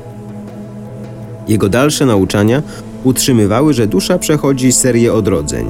Jego 1.48 1.68
dalsze 1.68 2.06
nauczania 2.06 2.62
utrzymywały, 3.04 3.74
że 3.74 3.86
dusza 3.86 4.18
przechodzi 4.18 4.72
serię 4.72 5.12
odrodzeń. 5.12 5.66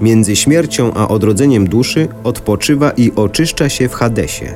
Między 0.00 0.36
śmiercią 0.36 0.94
a 0.94 1.08
odrodzeniem 1.08 1.68
duszy 1.68 2.08
odpoczywa 2.24 2.90
i 2.90 3.12
oczyszcza 3.16 3.68
się 3.68 3.88
w 3.88 3.94
Hadesie. 3.94 4.54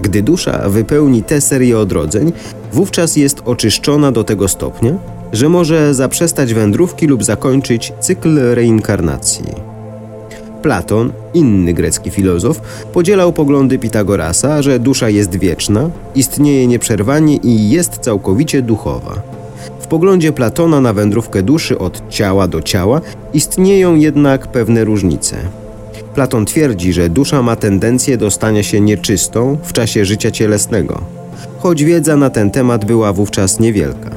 Gdy 0.00 0.22
dusza 0.22 0.68
wypełni 0.68 1.22
tę 1.22 1.40
serię 1.40 1.78
odrodzeń, 1.78 2.32
wówczas 2.72 3.16
jest 3.16 3.42
oczyszczona 3.44 4.12
do 4.12 4.24
tego 4.24 4.48
stopnia, 4.48 4.92
że 5.32 5.48
może 5.48 5.94
zaprzestać 5.94 6.54
wędrówki 6.54 7.06
lub 7.06 7.24
zakończyć 7.24 7.92
cykl 8.00 8.38
reinkarnacji. 8.54 9.44
Platon, 10.62 11.12
inny 11.34 11.72
grecki 11.72 12.10
filozof, 12.10 12.60
podzielał 12.92 13.32
poglądy 13.32 13.78
Pitagorasa, 13.78 14.62
że 14.62 14.78
dusza 14.78 15.08
jest 15.08 15.36
wieczna, 15.36 15.90
istnieje 16.14 16.66
nieprzerwanie 16.66 17.36
i 17.36 17.70
jest 17.70 17.98
całkowicie 17.98 18.62
duchowa 18.62 19.38
poglądzie 19.88 20.32
Platona 20.32 20.80
na 20.80 20.92
wędrówkę 20.92 21.42
duszy 21.42 21.78
od 21.78 22.08
ciała 22.08 22.48
do 22.48 22.62
ciała 22.62 23.00
istnieją 23.34 23.94
jednak 23.94 24.46
pewne 24.46 24.84
różnice. 24.84 25.36
Platon 26.14 26.46
twierdzi, 26.46 26.92
że 26.92 27.08
dusza 27.08 27.42
ma 27.42 27.56
tendencję 27.56 28.16
do 28.16 28.30
stania 28.30 28.62
się 28.62 28.80
nieczystą 28.80 29.56
w 29.62 29.72
czasie 29.72 30.04
życia 30.04 30.30
cielesnego, 30.30 31.00
choć 31.58 31.84
wiedza 31.84 32.16
na 32.16 32.30
ten 32.30 32.50
temat 32.50 32.84
była 32.84 33.12
wówczas 33.12 33.60
niewielka. 33.60 34.10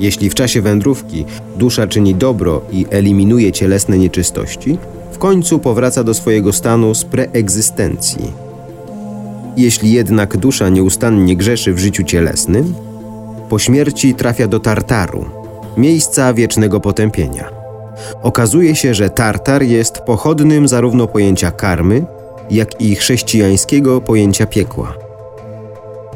Jeśli 0.00 0.30
w 0.30 0.34
czasie 0.34 0.62
wędrówki 0.62 1.24
dusza 1.56 1.86
czyni 1.86 2.14
dobro 2.14 2.60
i 2.72 2.86
eliminuje 2.90 3.52
cielesne 3.52 3.98
nieczystości, 3.98 4.78
w 5.12 5.18
końcu 5.18 5.58
powraca 5.58 6.04
do 6.04 6.14
swojego 6.14 6.52
stanu 6.52 6.94
z 6.94 7.04
preegzystencji. 7.04 8.32
Jeśli 9.56 9.92
jednak 9.92 10.36
dusza 10.36 10.68
nieustannie 10.68 11.36
grzeszy 11.36 11.74
w 11.74 11.78
życiu 11.78 12.02
cielesnym, 12.02 12.74
po 13.48 13.58
śmierci 13.58 14.14
trafia 14.14 14.48
do 14.48 14.60
Tartaru, 14.60 15.24
miejsca 15.76 16.34
wiecznego 16.34 16.80
potępienia. 16.80 17.50
Okazuje 18.22 18.76
się, 18.76 18.94
że 18.94 19.10
Tartar 19.10 19.62
jest 19.62 19.98
pochodnym 19.98 20.68
zarówno 20.68 21.06
pojęcia 21.06 21.50
karmy, 21.50 22.04
jak 22.50 22.80
i 22.80 22.96
chrześcijańskiego 22.96 24.00
pojęcia 24.00 24.46
piekła. 24.46 24.94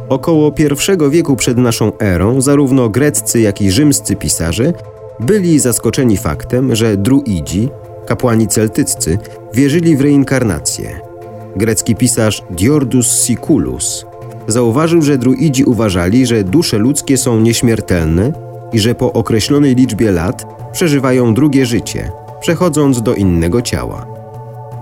Około 0.09 0.53
I 0.53 1.11
wieku 1.11 1.37
przed 1.37 1.59
naszą 1.59 1.93
erą 1.99 2.41
zarówno 2.41 2.89
greccy, 2.89 3.41
jak 3.41 3.63
i 3.63 3.71
rzymscy 3.71 4.17
pisarze 4.17 4.73
byli 5.21 5.59
zaskoczeni 5.59 6.17
faktem, 6.17 6.77
że 6.77 6.97
druidzi, 6.97 7.69
kapłani 8.07 8.49
celtyccy, 8.49 9.19
wierzyli 9.55 9.97
w 9.97 10.01
reinkarnację. 10.01 11.01
Grecki 11.57 11.97
pisarz 11.97 12.43
Diordus 12.51 13.25
Siculus 13.25 14.07
Zauważył, 14.53 15.03
że 15.03 15.19
druidzi 15.19 15.65
uważali, 15.65 16.27
że 16.27 16.45
dusze 16.45 16.79
ludzkie 16.79 17.17
są 17.17 17.41
nieśmiertelne 17.41 18.33
i 18.73 18.79
że 18.79 18.95
po 18.95 19.13
określonej 19.13 19.75
liczbie 19.75 20.13
lat 20.13 20.47
przeżywają 20.73 21.35
drugie 21.35 21.67
życie, 21.67 22.11
przechodząc 22.41 23.03
do 23.03 23.15
innego 23.15 23.63
ciała. 23.63 24.07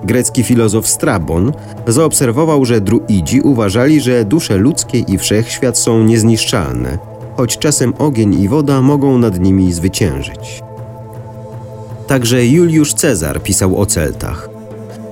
Grecki 0.04 0.42
filozof 0.42 0.86
Strabon 0.86 1.52
zaobserwował, 1.86 2.64
że 2.64 2.80
druidzi 2.80 3.40
uważali, 3.40 4.00
że 4.00 4.24
dusze 4.24 4.56
ludzkie 4.56 4.98
i 4.98 5.18
wszechświat 5.18 5.78
są 5.78 6.04
niezniszczalne, 6.04 6.98
choć 7.36 7.58
czasem 7.58 7.94
ogień 7.98 8.42
i 8.42 8.48
woda 8.48 8.82
mogą 8.82 9.18
nad 9.18 9.40
nimi 9.40 9.72
zwyciężyć. 9.72 10.62
Także 12.06 12.46
Juliusz 12.46 12.94
Cezar 12.94 13.42
pisał 13.42 13.80
o 13.80 13.86
Celtach. 13.86 14.49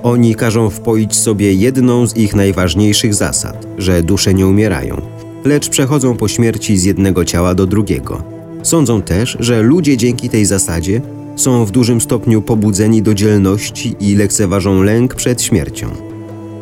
Oni 0.03 0.35
każą 0.35 0.69
wpoić 0.69 1.15
sobie 1.15 1.53
jedną 1.53 2.07
z 2.07 2.17
ich 2.17 2.35
najważniejszych 2.35 3.13
zasad, 3.13 3.67
że 3.77 4.03
dusze 4.03 4.33
nie 4.33 4.47
umierają, 4.47 5.01
lecz 5.45 5.69
przechodzą 5.69 6.17
po 6.17 6.27
śmierci 6.27 6.77
z 6.77 6.83
jednego 6.83 7.25
ciała 7.25 7.55
do 7.55 7.67
drugiego. 7.67 8.23
Sądzą 8.63 9.01
też, 9.01 9.37
że 9.39 9.61
ludzie 9.61 9.97
dzięki 9.97 10.29
tej 10.29 10.45
zasadzie 10.45 11.01
są 11.35 11.65
w 11.65 11.71
dużym 11.71 12.01
stopniu 12.01 12.41
pobudzeni 12.41 13.01
do 13.01 13.13
dzielności 13.13 13.95
i 13.99 14.15
lekceważą 14.15 14.83
lęk 14.83 15.15
przed 15.15 15.41
śmiercią. 15.41 15.89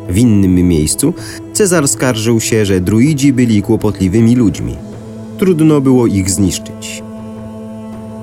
W 0.08 0.18
innym 0.18 0.54
miejscu 0.54 1.14
Cezar 1.52 1.88
skarżył 1.88 2.40
się, 2.40 2.66
że 2.66 2.80
druidzi 2.80 3.32
byli 3.32 3.62
kłopotliwymi 3.62 4.36
ludźmi. 4.36 4.76
Trudno 5.38 5.80
było 5.80 6.06
ich 6.06 6.30
zniszczyć. 6.30 7.07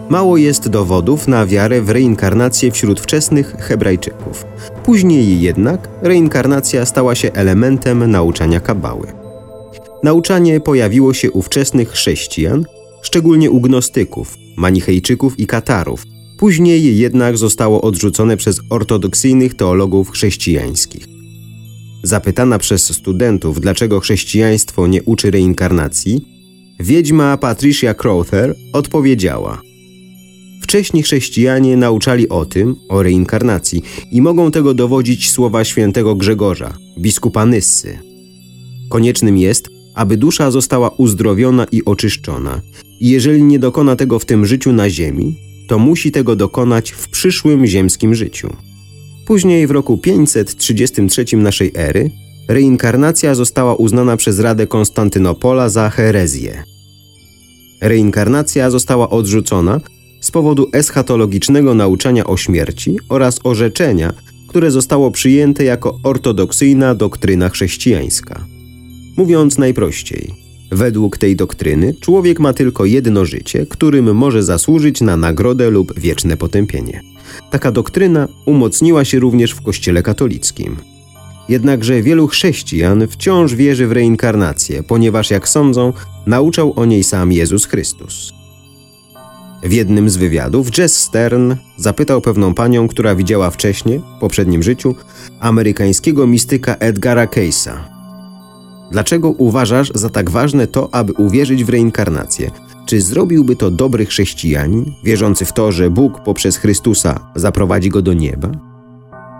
Mało 0.09 0.37
jest 0.37 0.69
dowodów 0.69 1.27
na 1.27 1.45
wiarę 1.45 1.81
w 1.81 1.89
reinkarnację 1.89 2.71
wśród 2.71 2.99
wczesnych 2.99 3.55
Hebrajczyków. 3.59 4.45
Później 4.83 5.41
jednak 5.41 5.89
reinkarnacja 6.01 6.85
stała 6.85 7.15
się 7.15 7.31
elementem 7.33 8.11
nauczania 8.11 8.59
kabały. 8.59 9.07
Nauczanie 10.03 10.59
pojawiło 10.59 11.13
się 11.13 11.31
u 11.31 11.41
wczesnych 11.41 11.89
chrześcijan, 11.89 12.65
szczególnie 13.01 13.51
u 13.51 13.61
gnostyków, 13.61 14.37
manichejczyków 14.57 15.39
i 15.39 15.47
katarów. 15.47 16.03
Później 16.37 16.97
jednak 16.97 17.37
zostało 17.37 17.81
odrzucone 17.81 18.37
przez 18.37 18.59
ortodoksyjnych 18.69 19.55
teologów 19.55 20.11
chrześcijańskich. 20.11 21.07
Zapytana 22.03 22.59
przez 22.59 22.95
studentów, 22.95 23.61
dlaczego 23.61 23.99
chrześcijaństwo 23.99 24.87
nie 24.87 25.03
uczy 25.03 25.31
reinkarnacji, 25.31 26.25
wiedźma 26.79 27.37
Patricia 27.37 27.93
Crowther 27.93 28.55
odpowiedziała– 28.73 29.61
Wcześni 30.61 31.03
chrześcijanie 31.03 31.77
nauczali 31.77 32.29
o 32.29 32.45
tym, 32.45 32.75
o 32.89 33.03
reinkarnacji 33.03 33.83
i 34.11 34.21
mogą 34.21 34.51
tego 34.51 34.73
dowodzić 34.73 35.31
słowa 35.31 35.63
świętego 35.63 36.15
Grzegorza, 36.15 36.77
biskupa 36.99 37.45
Nyssy. 37.45 37.99
Koniecznym 38.89 39.37
jest, 39.37 39.69
aby 39.95 40.17
dusza 40.17 40.51
została 40.51 40.89
uzdrowiona 40.89 41.65
i 41.71 41.85
oczyszczona. 41.85 42.61
I 42.99 43.09
jeżeli 43.09 43.43
nie 43.43 43.59
dokona 43.59 43.95
tego 43.95 44.19
w 44.19 44.25
tym 44.25 44.45
życiu 44.45 44.73
na 44.73 44.89
ziemi, 44.89 45.37
to 45.67 45.79
musi 45.79 46.11
tego 46.11 46.35
dokonać 46.35 46.91
w 46.91 47.09
przyszłym 47.09 47.65
ziemskim 47.65 48.15
życiu. 48.15 48.49
Później 49.25 49.67
w 49.67 49.71
roku 49.71 49.97
533 49.97 51.37
naszej 51.37 51.71
ery 51.75 52.11
reinkarnacja 52.47 53.35
została 53.35 53.75
uznana 53.75 54.17
przez 54.17 54.39
Radę 54.39 54.67
Konstantynopola 54.67 55.69
za 55.69 55.89
herezję. 55.89 56.63
Reinkarnacja 57.81 58.69
została 58.69 59.09
odrzucona 59.09 59.79
z 60.25 60.31
powodu 60.31 60.69
eschatologicznego 60.73 61.73
nauczania 61.73 62.27
o 62.27 62.37
śmierci 62.37 62.99
oraz 63.09 63.39
orzeczenia, 63.43 64.13
które 64.47 64.71
zostało 64.71 65.11
przyjęte 65.11 65.63
jako 65.63 65.99
ortodoksyjna 66.03 66.95
doktryna 66.95 67.49
chrześcijańska. 67.49 68.45
Mówiąc 69.17 69.57
najprościej, 69.57 70.33
według 70.71 71.17
tej 71.17 71.35
doktryny 71.35 71.93
człowiek 72.01 72.39
ma 72.39 72.53
tylko 72.53 72.85
jedno 72.85 73.25
życie, 73.25 73.65
którym 73.65 74.15
może 74.15 74.43
zasłużyć 74.43 75.01
na 75.01 75.17
nagrodę 75.17 75.69
lub 75.69 75.99
wieczne 75.99 76.37
potępienie. 76.37 77.01
Taka 77.51 77.71
doktryna 77.71 78.27
umocniła 78.45 79.05
się 79.05 79.19
również 79.19 79.51
w 79.51 79.61
Kościele 79.61 80.03
katolickim. 80.03 80.77
Jednakże 81.49 82.01
wielu 82.01 82.27
chrześcijan 82.27 83.07
wciąż 83.07 83.55
wierzy 83.55 83.87
w 83.87 83.91
reinkarnację, 83.91 84.83
ponieważ, 84.83 85.31
jak 85.31 85.49
sądzą, 85.49 85.93
nauczał 86.27 86.73
o 86.75 86.85
niej 86.85 87.03
sam 87.03 87.31
Jezus 87.31 87.65
Chrystus. 87.65 88.33
W 89.65 89.71
jednym 89.71 90.09
z 90.09 90.17
wywiadów 90.17 90.77
Jess 90.77 90.99
Stern 90.99 91.55
zapytał 91.77 92.21
pewną 92.21 92.53
panią, 92.53 92.87
która 92.87 93.15
widziała 93.15 93.49
wcześniej, 93.49 94.01
w 94.17 94.19
poprzednim 94.19 94.63
życiu, 94.63 94.95
amerykańskiego 95.39 96.27
mistyka 96.27 96.75
Edgara 96.75 97.25
Case'a. 97.25 97.71
Dlaczego 98.91 99.29
uważasz 99.29 99.91
za 99.95 100.09
tak 100.09 100.29
ważne 100.29 100.67
to, 100.67 100.89
aby 100.93 101.13
uwierzyć 101.13 101.63
w 101.63 101.69
reinkarnację? 101.69 102.51
Czy 102.85 103.01
zrobiłby 103.01 103.55
to 103.55 103.71
dobry 103.71 104.05
chrześcijanin, 104.05 104.93
wierzący 105.03 105.45
w 105.45 105.53
to, 105.53 105.71
że 105.71 105.89
Bóg 105.89 106.23
poprzez 106.23 106.57
Chrystusa 106.57 107.31
zaprowadzi 107.35 107.89
go 107.89 108.01
do 108.01 108.13
nieba? 108.13 108.51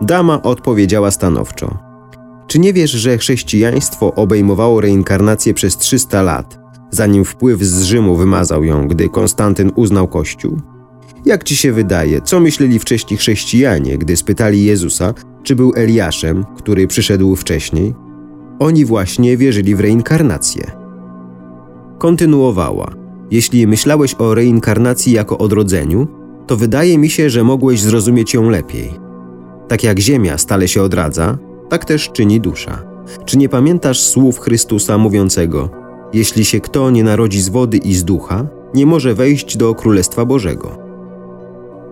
Dama 0.01 0.41
odpowiedziała 0.41 1.11
stanowczo. 1.11 1.77
Czy 2.47 2.59
nie 2.59 2.73
wiesz, 2.73 2.91
że 2.91 3.17
chrześcijaństwo 3.17 4.15
obejmowało 4.15 4.81
reinkarnację 4.81 5.53
przez 5.53 5.77
300 5.77 6.21
lat, 6.21 6.64
zanim 6.91 7.25
wpływ 7.25 7.63
z 7.63 7.83
Rzymu 7.83 8.15
wymazał 8.15 8.63
ją, 8.63 8.87
gdy 8.87 9.09
Konstantyn 9.09 9.71
uznał 9.75 10.07
Kościół? 10.07 10.57
Jak 11.25 11.43
ci 11.43 11.55
się 11.55 11.71
wydaje, 11.71 12.21
co 12.21 12.39
myśleli 12.39 12.79
wcześniej 12.79 13.17
chrześcijanie, 13.17 13.97
gdy 13.97 14.17
spytali 14.17 14.63
Jezusa, 14.63 15.13
czy 15.43 15.55
był 15.55 15.73
Eliaszem, 15.75 16.45
który 16.57 16.87
przyszedł 16.87 17.35
wcześniej? 17.35 17.95
Oni 18.59 18.85
właśnie 18.85 19.37
wierzyli 19.37 19.75
w 19.75 19.79
reinkarnację. 19.79 20.71
Kontynuowała. 21.97 22.93
Jeśli 23.31 23.67
myślałeś 23.67 24.15
o 24.15 24.33
reinkarnacji 24.33 25.13
jako 25.13 25.37
odrodzeniu, 25.37 26.07
to 26.47 26.57
wydaje 26.57 26.97
mi 26.97 27.09
się, 27.09 27.29
że 27.29 27.43
mogłeś 27.43 27.81
zrozumieć 27.81 28.33
ją 28.33 28.49
lepiej. 28.49 28.93
Tak 29.67 29.83
jak 29.83 29.99
Ziemia 29.99 30.37
stale 30.37 30.67
się 30.67 30.81
odradza, 30.81 31.37
tak 31.69 31.85
też 31.85 32.11
czyni 32.11 32.41
dusza. 32.41 32.83
Czy 33.25 33.37
nie 33.37 33.49
pamiętasz 33.49 33.99
słów 33.99 34.39
Chrystusa 34.39 34.97
mówiącego: 34.97 35.84
jeśli 36.15 36.45
się 36.45 36.59
kto 36.59 36.89
nie 36.89 37.03
narodzi 37.03 37.41
z 37.41 37.49
wody 37.49 37.77
i 37.77 37.93
z 37.93 38.03
ducha, 38.03 38.47
nie 38.73 38.85
może 38.85 39.13
wejść 39.13 39.57
do 39.57 39.75
Królestwa 39.75 40.25
Bożego. 40.25 40.77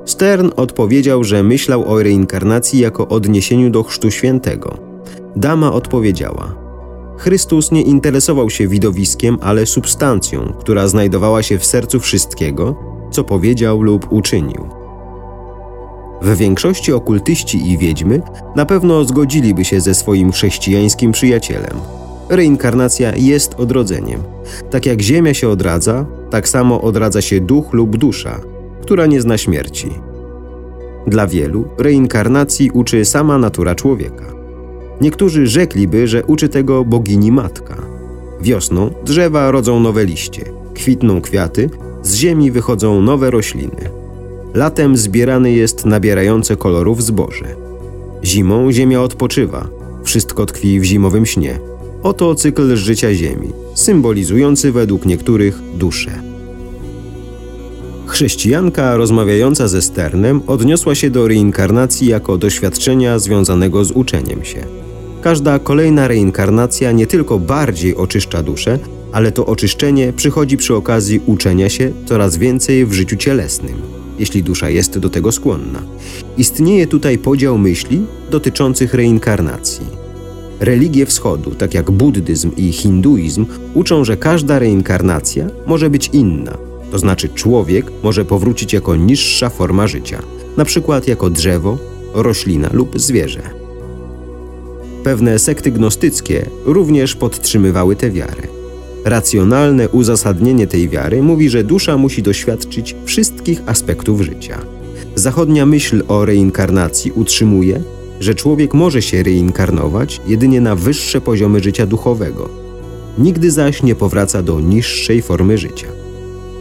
Stern 0.05 0.49
odpowiedział, 0.55 1.23
że 1.23 1.43
myślał 1.43 1.91
o 1.91 2.03
reinkarnacji 2.03 2.79
jako 2.79 3.07
odniesieniu 3.07 3.69
do 3.69 3.83
Chrztu 3.83 4.11
Świętego. 4.11 4.77
Dama 5.35 5.73
odpowiedziała: 5.73 6.55
Chrystus 7.17 7.71
nie 7.71 7.81
interesował 7.81 8.49
się 8.49 8.67
widowiskiem, 8.67 9.37
ale 9.41 9.65
substancją, 9.65 10.53
która 10.59 10.87
znajdowała 10.87 11.43
się 11.43 11.59
w 11.59 11.65
sercu 11.65 11.99
wszystkiego, 11.99 12.75
co 13.11 13.23
powiedział 13.23 13.81
lub 13.81 14.11
uczynił. 14.11 14.67
W 16.21 16.37
większości 16.37 16.93
okultyści 16.93 17.71
i 17.71 17.77
wiedźmy 17.77 18.21
na 18.55 18.65
pewno 18.65 19.03
zgodziliby 19.03 19.65
się 19.65 19.81
ze 19.81 19.93
swoim 19.93 20.31
chrześcijańskim 20.31 21.11
przyjacielem. 21.11 22.02
Reinkarnacja 22.33 23.15
jest 23.15 23.53
odrodzeniem. 23.57 24.19
Tak 24.71 24.85
jak 24.85 25.01
Ziemia 25.01 25.33
się 25.33 25.49
odradza, 25.49 26.05
tak 26.29 26.49
samo 26.49 26.81
odradza 26.81 27.21
się 27.21 27.41
duch 27.41 27.73
lub 27.73 27.97
dusza, 27.97 28.39
która 28.81 29.05
nie 29.05 29.21
zna 29.21 29.37
śmierci. 29.37 29.89
Dla 31.07 31.27
wielu 31.27 31.65
reinkarnacji 31.77 32.71
uczy 32.71 33.05
sama 33.05 33.37
natura 33.37 33.75
człowieka. 33.75 34.25
Niektórzy 35.01 35.47
rzekliby, 35.47 36.07
że 36.07 36.25
uczy 36.25 36.49
tego 36.49 36.85
bogini 36.85 37.31
matka. 37.31 37.75
Wiosną 38.41 38.89
drzewa 39.05 39.51
rodzą 39.51 39.79
nowe 39.79 40.05
liście, 40.05 40.43
kwitną 40.73 41.21
kwiaty, 41.21 41.69
z 42.03 42.15
ziemi 42.15 42.51
wychodzą 42.51 43.01
nowe 43.01 43.31
rośliny. 43.31 43.89
Latem 44.53 44.97
zbierany 44.97 45.51
jest 45.51 45.85
nabierające 45.85 46.55
kolorów 46.55 47.03
zboże. 47.03 47.55
Zimą 48.23 48.71
ziemia 48.71 49.01
odpoczywa, 49.01 49.67
wszystko 50.03 50.45
tkwi 50.45 50.79
w 50.79 50.83
zimowym 50.83 51.25
śnie 51.25 51.72
Oto 52.03 52.35
cykl 52.35 52.75
życia 52.75 53.13
Ziemi, 53.13 53.49
symbolizujący 53.75 54.71
według 54.71 55.05
niektórych 55.05 55.61
duszę. 55.77 56.11
Chrześcijanka 58.05 58.97
rozmawiająca 58.97 59.67
ze 59.67 59.81
Sternem 59.81 60.41
odniosła 60.47 60.95
się 60.95 61.09
do 61.09 61.27
reinkarnacji 61.27 62.07
jako 62.07 62.37
doświadczenia 62.37 63.19
związanego 63.19 63.85
z 63.85 63.91
uczeniem 63.91 64.45
się. 64.45 64.65
Każda 65.21 65.59
kolejna 65.59 66.07
reinkarnacja 66.07 66.91
nie 66.91 67.07
tylko 67.07 67.39
bardziej 67.39 67.95
oczyszcza 67.95 68.43
duszę, 68.43 68.79
ale 69.11 69.31
to 69.31 69.45
oczyszczenie 69.45 70.13
przychodzi 70.13 70.57
przy 70.57 70.75
okazji 70.75 71.21
uczenia 71.25 71.69
się 71.69 71.91
coraz 72.05 72.37
więcej 72.37 72.85
w 72.85 72.93
życiu 72.93 73.15
cielesnym, 73.15 73.75
jeśli 74.19 74.43
dusza 74.43 74.69
jest 74.69 74.99
do 74.99 75.09
tego 75.09 75.31
skłonna. 75.31 75.81
Istnieje 76.37 76.87
tutaj 76.87 77.17
podział 77.17 77.57
myśli 77.57 78.05
dotyczących 78.31 78.93
reinkarnacji. 78.93 80.02
Religie 80.63 81.05
wschodu, 81.05 81.51
tak 81.51 81.73
jak 81.73 81.91
buddyzm 81.91 82.51
i 82.57 82.71
hinduizm, 82.71 83.45
uczą, 83.73 84.05
że 84.05 84.17
każda 84.17 84.59
reinkarnacja 84.59 85.47
może 85.65 85.89
być 85.89 86.09
inna. 86.13 86.57
To 86.91 86.99
znaczy 86.99 87.29
człowiek 87.29 87.91
może 88.03 88.25
powrócić 88.25 88.73
jako 88.73 88.95
niższa 88.95 89.49
forma 89.49 89.87
życia, 89.87 90.19
na 90.57 90.65
przykład 90.65 91.07
jako 91.07 91.29
drzewo, 91.29 91.77
roślina 92.13 92.69
lub 92.73 92.99
zwierzę. 92.99 93.41
Pewne 95.03 95.39
sekty 95.39 95.71
gnostyckie 95.71 96.49
również 96.65 97.15
podtrzymywały 97.15 97.95
tę 97.95 98.11
wiarę. 98.11 98.43
Racjonalne 99.05 99.89
uzasadnienie 99.89 100.67
tej 100.67 100.89
wiary 100.89 101.23
mówi, 101.23 101.49
że 101.49 101.63
dusza 101.63 101.97
musi 101.97 102.21
doświadczyć 102.21 102.95
wszystkich 103.05 103.61
aspektów 103.65 104.21
życia. 104.21 104.59
Zachodnia 105.15 105.65
myśl 105.65 106.03
o 106.07 106.25
reinkarnacji 106.25 107.11
utrzymuje, 107.11 107.81
że 108.23 108.35
człowiek 108.35 108.73
może 108.73 109.01
się 109.01 109.23
reinkarnować 109.23 110.21
jedynie 110.27 110.61
na 110.61 110.75
wyższe 110.75 111.21
poziomy 111.21 111.59
życia 111.59 111.85
duchowego. 111.85 112.49
Nigdy 113.17 113.51
zaś 113.51 113.83
nie 113.83 113.95
powraca 113.95 114.43
do 114.43 114.59
niższej 114.59 115.21
formy 115.21 115.57
życia. 115.57 115.87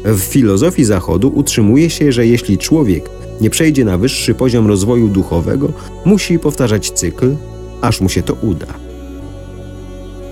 W 0.04 0.20
filozofii 0.20 0.84
Zachodu 0.84 1.32
utrzymuje 1.34 1.90
się, 1.90 2.12
że 2.12 2.26
jeśli 2.26 2.58
człowiek 2.58 3.10
nie 3.40 3.50
przejdzie 3.50 3.84
na 3.84 3.98
wyższy 3.98 4.34
poziom 4.34 4.66
rozwoju 4.66 5.08
duchowego, 5.08 5.72
musi 6.04 6.38
powtarzać 6.38 6.90
cykl, 6.90 7.36
aż 7.80 8.00
mu 8.00 8.08
się 8.08 8.22
to 8.22 8.34
uda. 8.42 8.66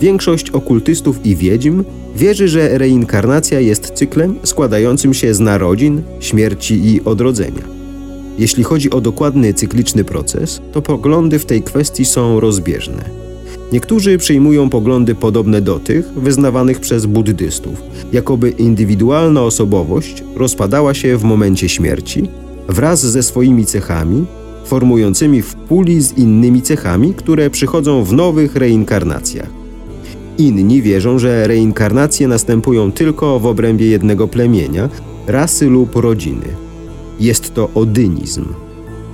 Większość 0.00 0.50
okultystów 0.50 1.26
i 1.26 1.36
wiedźm 1.36 1.84
wierzy, 2.16 2.48
że 2.48 2.78
reinkarnacja 2.78 3.60
jest 3.60 3.90
cyklem 3.90 4.38
składającym 4.42 5.14
się 5.14 5.34
z 5.34 5.40
narodzin, 5.40 6.02
śmierci 6.20 6.86
i 6.86 7.04
odrodzenia. 7.04 7.79
Jeśli 8.38 8.64
chodzi 8.64 8.90
o 8.90 9.00
dokładny 9.00 9.54
cykliczny 9.54 10.04
proces, 10.04 10.60
to 10.72 10.82
poglądy 10.82 11.38
w 11.38 11.46
tej 11.46 11.62
kwestii 11.62 12.04
są 12.04 12.40
rozbieżne. 12.40 13.04
Niektórzy 13.72 14.18
przyjmują 14.18 14.70
poglądy 14.70 15.14
podobne 15.14 15.60
do 15.60 15.78
tych 15.78 16.12
wyznawanych 16.12 16.80
przez 16.80 17.06
buddystów, 17.06 17.82
jakoby 18.12 18.50
indywidualna 18.50 19.42
osobowość 19.42 20.24
rozpadała 20.36 20.94
się 20.94 21.16
w 21.16 21.24
momencie 21.24 21.68
śmierci 21.68 22.28
wraz 22.68 23.06
ze 23.06 23.22
swoimi 23.22 23.66
cechami, 23.66 24.24
formującymi 24.64 25.42
w 25.42 25.54
puli 25.54 26.02
z 26.02 26.18
innymi 26.18 26.62
cechami, 26.62 27.14
które 27.14 27.50
przychodzą 27.50 28.04
w 28.04 28.12
nowych 28.12 28.56
reinkarnacjach. 28.56 29.48
Inni 30.38 30.82
wierzą, 30.82 31.18
że 31.18 31.48
reinkarnacje 31.48 32.28
następują 32.28 32.92
tylko 32.92 33.38
w 33.38 33.46
obrębie 33.46 33.86
jednego 33.86 34.28
plemienia, 34.28 34.88
rasy 35.26 35.66
lub 35.66 35.96
rodziny. 35.96 36.69
Jest 37.20 37.54
to 37.54 37.68
odynizm. 37.74 38.44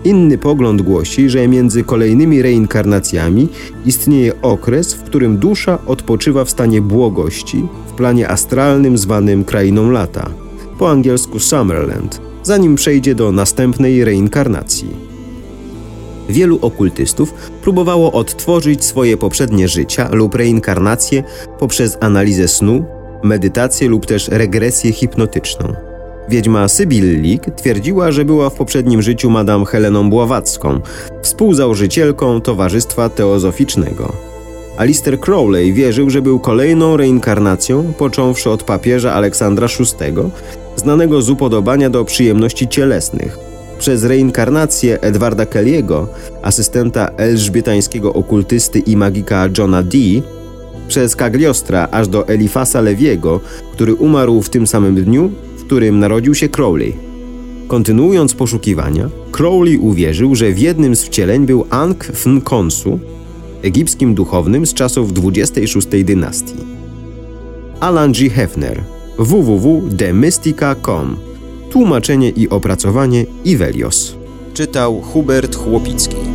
Inny 0.05 0.39
pogląd 0.39 0.83
głosi, 0.83 1.31
że 1.31 1.49
między 1.49 1.85
kolejnymi 1.85 2.43
reinkarnacjami 2.43 3.49
istnieje 3.87 4.43
okres, 4.43 4.95
w 4.95 5.03
którym 5.03 5.39
dusza 5.39 5.79
odpoczywa 5.87 6.45
w 6.45 6.51
stanie 6.51 6.83
błogości 6.83 7.67
w 7.87 7.93
planie 7.93 8.29
astralnym 8.29 8.99
zwanym 8.99 9.45
krainą 9.45 9.91
lata, 9.91 10.31
po 10.79 10.91
angielsku 10.91 11.39
Summerland, 11.39 12.21
zanim 12.43 12.77
przejdzie 12.77 13.15
do 13.15 13.33
następnej 13.33 14.05
reinkarnacji. 14.05 14.89
Wielu 16.29 16.59
okultystów 16.63 17.35
próbowało 17.63 18.13
odtworzyć 18.13 18.85
swoje 18.85 19.17
poprzednie 19.17 19.69
życia 19.69 20.09
lub 20.13 20.35
reinkarnacje 20.35 21.25
poprzez 21.59 21.99
analizę 22.01 22.49
snu, 22.49 22.85
medytację 23.23 23.89
lub 23.89 24.07
też 24.07 24.29
regresję 24.29 24.93
hipnotyczną. 24.93 25.86
Wiedźma 26.29 26.69
Sybil 26.69 27.21
Lig 27.23 27.43
twierdziła, 27.57 28.13
że 28.13 28.25
była 28.25 28.51
w 28.51 28.55
poprzednim 28.55 29.03
życiu 29.03 29.31
Madame 29.31 29.65
Heleną 29.65 30.11
Bławacką, 30.11 30.81
współzałożycielką 31.23 32.41
Towarzystwa 32.41 33.09
Teozoficznego. 33.09 34.13
Alistair 34.77 35.21
Crowley 35.21 35.73
wierzył, 35.73 36.11
że 36.11 36.23
był 36.23 36.39
kolejną 36.39 36.97
reinkarnacją, 36.97 37.93
począwszy 37.99 38.51
od 38.51 38.63
papieża 38.63 39.13
Aleksandra 39.13 39.69
VI, 39.79 40.31
znanego 40.77 41.23
z 41.23 41.31
upodobania 41.31 41.91
do 41.91 42.05
przyjemności 42.05 42.69
cielesnych, 42.69 43.39
przez 43.79 44.05
reinkarnację 44.05 45.01
Edwarda 45.01 45.45
Kelly'ego, 45.45 46.07
asystenta 46.43 47.09
elżbietańskiego 47.17 48.13
okultysty 48.13 48.79
i 48.79 48.97
magika 48.97 49.49
Johna 49.59 49.83
Dee, 49.83 50.23
przez 50.89 51.17
Cagliostra 51.17 51.89
aż 51.91 52.09
do 52.09 52.29
Elifasa 52.29 52.81
Lewiego, 52.81 53.41
który 53.73 53.95
umarł 53.95 54.43
w 54.43 54.51
tym 54.51 54.67
samym 54.67 54.95
dniu, 55.05 55.31
którym 55.67 55.99
narodził 55.99 56.35
się 56.35 56.49
Crowley. 56.49 56.95
Kontynuując 57.69 58.35
poszukiwania, 58.35 59.09
Crowley 59.33 59.79
uwierzył, 59.79 60.35
że 60.35 60.53
w 60.53 60.59
jednym 60.59 60.97
z 60.97 61.05
wcieleń 61.05 61.47
był 61.47 61.67
Ankh 61.71 62.07
Fnkonsu, 62.07 62.99
egipskim 63.63 64.15
duchownym 64.15 64.67
z 64.67 64.75
czasów 64.75 65.13
26 65.13 65.89
dynastii. 66.05 66.55
Alan 67.81 68.13
G. 68.13 68.31
Hefner 68.31 68.85
www.demystica.com 69.19 71.17
Tłumaczenie 71.71 72.31
i 72.31 72.49
opracowanie 72.49 73.27
Ivelios. 73.45 74.17
Czytał 74.55 75.01
Hubert 75.01 75.57
Chłopicki. 75.57 76.26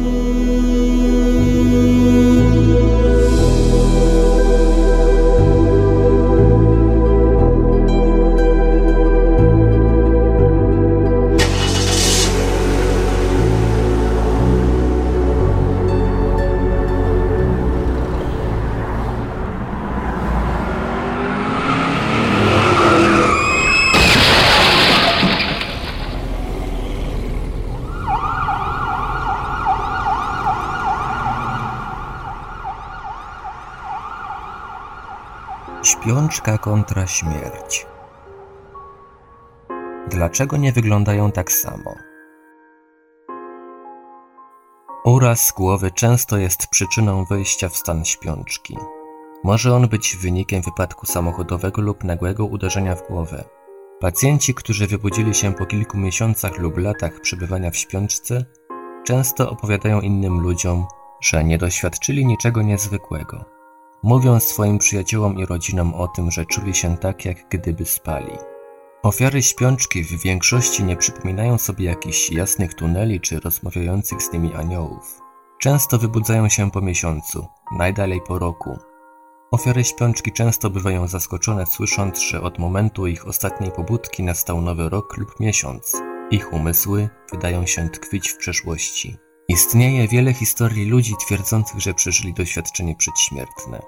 Kontra 36.45 37.07
śmierć. 37.07 37.85
Dlaczego 40.07 40.57
nie 40.57 40.71
wyglądają 40.71 41.31
tak 41.31 41.51
samo? 41.51 41.95
Uraz 45.05 45.53
głowy 45.57 45.91
często 45.91 46.37
jest 46.37 46.67
przyczyną 46.67 47.25
wejścia 47.25 47.69
w 47.69 47.75
stan 47.75 48.05
śpiączki. 48.05 48.77
Może 49.43 49.75
on 49.75 49.87
być 49.87 50.17
wynikiem 50.17 50.61
wypadku 50.61 51.05
samochodowego 51.05 51.81
lub 51.81 52.03
nagłego 52.03 52.45
uderzenia 52.45 52.95
w 52.95 53.07
głowę. 53.07 53.43
Pacjenci, 53.99 54.53
którzy 54.53 54.87
wybudzili 54.87 55.33
się 55.33 55.53
po 55.53 55.65
kilku 55.65 55.97
miesiącach 55.97 56.57
lub 56.57 56.77
latach 56.77 57.21
przebywania 57.21 57.71
w 57.71 57.77
śpiączce, 57.77 58.45
często 59.03 59.49
opowiadają 59.49 60.01
innym 60.01 60.39
ludziom, 60.39 60.85
że 61.21 61.43
nie 61.43 61.57
doświadczyli 61.57 62.25
niczego 62.25 62.61
niezwykłego. 62.61 63.60
Mówią 64.03 64.39
swoim 64.39 64.77
przyjaciołom 64.77 65.39
i 65.39 65.45
rodzinom 65.45 65.93
o 65.93 66.07
tym, 66.07 66.31
że 66.31 66.45
czuli 66.45 66.75
się 66.75 66.97
tak, 66.97 67.25
jak 67.25 67.49
gdyby 67.49 67.85
spali. 67.85 68.33
Ofiary 69.03 69.41
śpiączki 69.41 70.03
w 70.03 70.23
większości 70.23 70.83
nie 70.83 70.97
przypominają 70.97 71.57
sobie 71.57 71.85
jakichś 71.85 72.31
jasnych 72.31 72.73
tuneli 72.73 73.21
czy 73.21 73.39
rozmawiających 73.39 74.23
z 74.23 74.33
nimi 74.33 74.53
aniołów. 74.53 75.21
Często 75.59 75.97
wybudzają 75.97 76.49
się 76.49 76.71
po 76.71 76.81
miesiącu, 76.81 77.47
najdalej 77.77 78.21
po 78.27 78.39
roku. 78.39 78.77
Ofiary 79.51 79.83
śpiączki 79.83 80.31
często 80.31 80.69
bywają 80.69 81.07
zaskoczone 81.07 81.65
słysząc, 81.65 82.19
że 82.19 82.41
od 82.41 82.59
momentu 82.59 83.07
ich 83.07 83.27
ostatniej 83.27 83.71
pobudki 83.71 84.23
nastał 84.23 84.61
nowy 84.61 84.89
rok 84.89 85.17
lub 85.17 85.39
miesiąc. 85.39 86.01
Ich 86.31 86.53
umysły 86.53 87.09
wydają 87.31 87.65
się 87.65 87.89
tkwić 87.89 88.29
w 88.29 88.37
przeszłości. 88.37 89.17
Istnieje 89.51 90.07
wiele 90.07 90.33
historii 90.33 90.85
ludzi 90.85 91.13
twierdzących, 91.25 91.79
że 91.79 91.93
przeżyli 91.93 92.33
doświadczenie 92.33 92.95
przedśmiertne. 92.95 93.81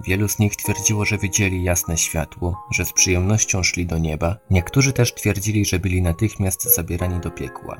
Wielu 0.00 0.28
z 0.28 0.38
nich 0.38 0.56
twierdziło, 0.56 1.04
że 1.04 1.18
widzieli 1.18 1.62
jasne 1.62 1.98
światło, 1.98 2.56
że 2.72 2.84
z 2.84 2.92
przyjemnością 2.92 3.62
szli 3.62 3.86
do 3.86 3.98
nieba, 3.98 4.36
niektórzy 4.50 4.92
też 4.92 5.14
twierdzili, 5.14 5.64
że 5.64 5.78
byli 5.78 6.02
natychmiast 6.02 6.74
zabierani 6.74 7.20
do 7.20 7.30
piekła. 7.30 7.76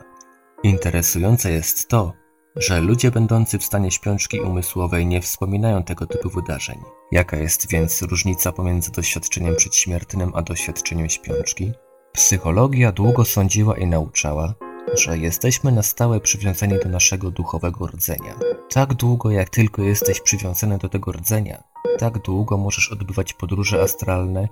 Interesujące 0.62 1.53
jest 1.53 1.88
to, 1.88 2.12
że 2.57 2.81
ludzie 2.81 3.11
będący 3.11 3.59
w 3.59 3.64
stanie 3.64 3.90
śpiączki 3.90 4.40
umysłowej 4.40 5.07
nie 5.07 5.20
wspominają 5.20 5.83
tego 5.83 6.07
typu 6.07 6.31
wydarzeń. 6.31 6.79
Jaka 7.12 7.37
jest 7.37 7.70
więc 7.70 8.03
różnica 8.03 8.53
pomiędzy 8.53 8.92
doświadczeniem 8.92 9.57
przedśmiertnym 9.57 10.33
a 10.35 10.42
doświadczeniem 10.42 11.09
śpiączki? 11.09 11.72
Psychologia 12.12 12.92
długo 12.92 13.25
sądziła 13.25 13.77
i 13.77 13.87
nauczała, 13.87 14.55
że 14.96 15.18
jesteśmy 15.18 15.72
na 15.72 15.82
stałe 15.82 16.20
przywiązani 16.20 16.74
do 16.85 16.88
naszego 16.88 17.30
duchowego 17.30 17.87
rdzenia. 17.87 18.35
Tak 18.70 18.94
długo, 18.94 19.30
jak 19.30 19.50
tylko 19.50 19.82
jesteś 19.82 20.20
przywiązany 20.20 20.78
do 20.78 20.88
tego 20.88 21.12
rdzenia, 21.12 21.62
tak 21.98 22.18
długo 22.18 22.56
możesz 22.56 22.92
odbywać 22.92 23.32
podróże 23.32 23.82
astralne 23.82 24.48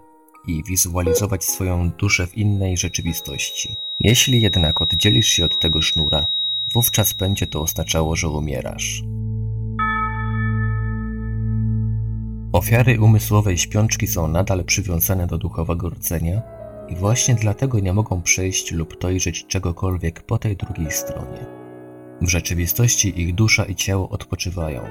i 0.47 0.63
wizualizować 0.65 1.45
swoją 1.45 1.91
duszę 1.91 2.27
w 2.27 2.39
innej 2.39 2.77
rzeczywistości. 2.77 3.77
Jeśli 4.01 4.41
jednak 4.41 4.83
oddzielisz 4.83 5.29
się 5.29 5.45
od 5.45 5.59
tego 5.59 5.83
sznura, 5.83 6.27
wówczas 6.75 7.13
będzie 7.13 7.47
to 7.47 7.61
oznaczało, 7.61 8.17
że 8.17 8.29
umierasz. 8.29 9.03
Ofiary 12.53 13.01
umysłowej 13.01 13.59
śpiączki 13.59 14.07
są 14.07 14.29
nadal 14.29 14.65
przywiązane 14.65 15.27
do 15.27 15.39
duchowego 15.39 15.91
rdzenia 15.91 16.43
i 16.89 16.97
właśnie 16.97 17.35
dlatego 17.35 17.81
nie 17.81 17.93
mogą 17.93 18.23
przejść 18.23 18.73
lub 18.73 19.01
dojrzeć 19.01 19.47
czegokolwiek 19.47 20.23
po 20.23 20.39
tej 20.39 20.57
drugiej 20.57 20.91
stronie. 20.91 21.47
W 22.23 22.29
rzeczywistości 22.29 23.21
ich 23.21 23.35
dusza 23.35 23.65
i 23.65 23.75
ciało 23.75 24.09
odpoczywają. 24.09 24.83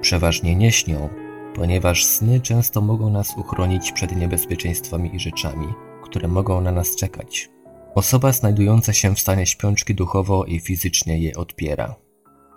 Przeważnie 0.00 0.56
nie 0.56 0.72
śnią, 0.72 1.08
ponieważ 1.54 2.04
sny 2.04 2.40
często 2.40 2.80
mogą 2.80 3.10
nas 3.10 3.36
uchronić 3.36 3.92
przed 3.92 4.16
niebezpieczeństwami 4.16 5.16
i 5.16 5.20
rzeczami, 5.20 5.66
które 6.04 6.28
mogą 6.28 6.60
na 6.60 6.72
nas 6.72 6.96
czekać. 6.96 7.50
Osoba 7.94 8.32
znajdująca 8.32 8.92
się 8.92 9.14
w 9.14 9.20
stanie 9.20 9.46
śpiączki 9.46 9.94
duchowo 9.94 10.44
i 10.44 10.60
fizycznie 10.60 11.18
je 11.18 11.34
odpiera. 11.36 11.94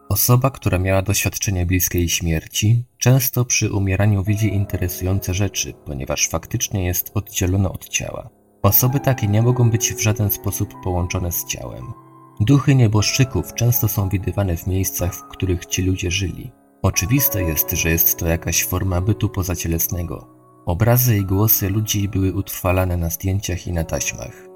Osoba, 0.10 0.50
która 0.50 0.80
miała 0.80 1.02
doświadczenie 1.02 1.66
bliskiej 1.66 2.10
śmierci, 2.10 2.84
często 2.98 3.46
przy 3.46 3.72
umieraniu 3.72 4.24
widzi 4.24 4.54
interesujące 4.54 5.34
rzeczy, 5.34 5.74
ponieważ 5.86 6.28
faktycznie 6.28 6.86
jest 6.86 7.12
oddzielona 7.14 7.72
od 7.72 7.90
ciała. 7.90 8.37
Osoby 8.68 9.00
takie 9.00 9.28
nie 9.28 9.42
mogą 9.42 9.70
być 9.70 9.94
w 9.94 10.02
żaden 10.02 10.32
sposób 10.32 10.74
połączone 10.84 11.32
z 11.32 11.46
ciałem. 11.46 11.94
Duchy 12.40 12.76
nieboszczyków 12.76 13.54
często 13.54 13.88
są 13.88 14.10
widywane 14.10 14.58
w 14.58 14.68
miejscach, 14.68 15.16
w 15.16 15.24
których 15.24 15.66
ci 15.66 15.82
ludzie 15.82 16.12
żyli. 16.12 16.52
Oczywiste 16.82 17.44
jest, 17.44 17.72
że 17.72 17.90
jest 17.90 18.20
to 18.20 18.28
jakaś 18.28 18.64
forma 18.64 19.02
bytu 19.02 19.30
pozacielesnego. 19.30 20.28
Obrazy 20.66 21.18
i 21.18 21.26
głosy 21.26 21.70
ludzi 21.70 22.10
były 22.10 22.34
utrwalane 22.34 22.98
na 22.98 23.10
zdjęciach 23.10 23.68
i 23.68 23.74
na 23.74 23.84
taśmach. 23.84 24.48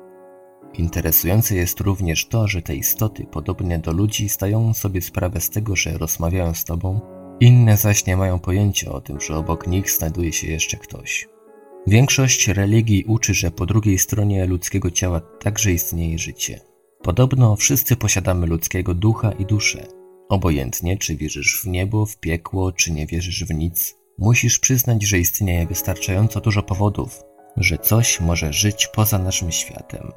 Interesujące 0.73 1.55
jest 1.55 1.79
również 1.79 2.27
to, 2.27 2.47
że 2.47 2.61
te 2.61 2.75
istoty, 2.75 3.27
podobnie 3.31 3.79
do 3.79 3.91
ludzi, 3.91 4.29
zdają 4.29 4.73
sobie 4.73 5.01
sprawę 5.01 5.41
z 5.41 5.49
tego, 5.49 5.75
że 5.75 5.97
rozmawiają 5.97 6.53
z 6.53 6.63
tobą, 6.63 6.99
inne 7.39 7.77
zaś 7.77 8.05
nie 8.05 8.17
mają 8.17 8.39
pojęcia 8.39 8.91
o 8.91 9.01
tym, 9.01 9.21
że 9.21 9.37
obok 9.37 9.67
nich 9.67 9.91
znajduje 9.91 10.33
się 10.33 10.47
jeszcze 10.47 10.77
ktoś. 10.77 11.30
Większość 11.87 12.47
religii 12.47 13.03
uczy, 13.03 13.33
że 13.33 13.51
po 13.51 13.65
drugiej 13.65 13.97
stronie 13.99 14.45
ludzkiego 14.45 14.91
ciała 14.91 15.19
także 15.19 15.71
istnieje 15.71 16.17
życie. 16.17 16.59
Podobno 17.03 17.55
wszyscy 17.55 17.95
posiadamy 17.95 18.47
ludzkiego 18.47 18.93
ducha 18.93 19.31
i 19.31 19.45
duszę. 19.45 19.87
Obojętnie, 20.29 20.97
czy 20.97 21.15
wierzysz 21.15 21.61
w 21.63 21.67
niebo, 21.67 22.05
w 22.05 22.17
piekło, 22.17 22.71
czy 22.71 22.91
nie 22.91 23.05
wierzysz 23.07 23.45
w 23.45 23.53
nic, 23.53 23.95
musisz 24.17 24.59
przyznać, 24.59 25.03
że 25.03 25.19
istnieje 25.19 25.67
wystarczająco 25.67 26.41
dużo 26.41 26.63
powodów, 26.63 27.21
że 27.57 27.77
coś 27.77 28.19
może 28.19 28.53
żyć 28.53 28.87
poza 28.87 29.19
naszym 29.19 29.51
światem. 29.51 30.11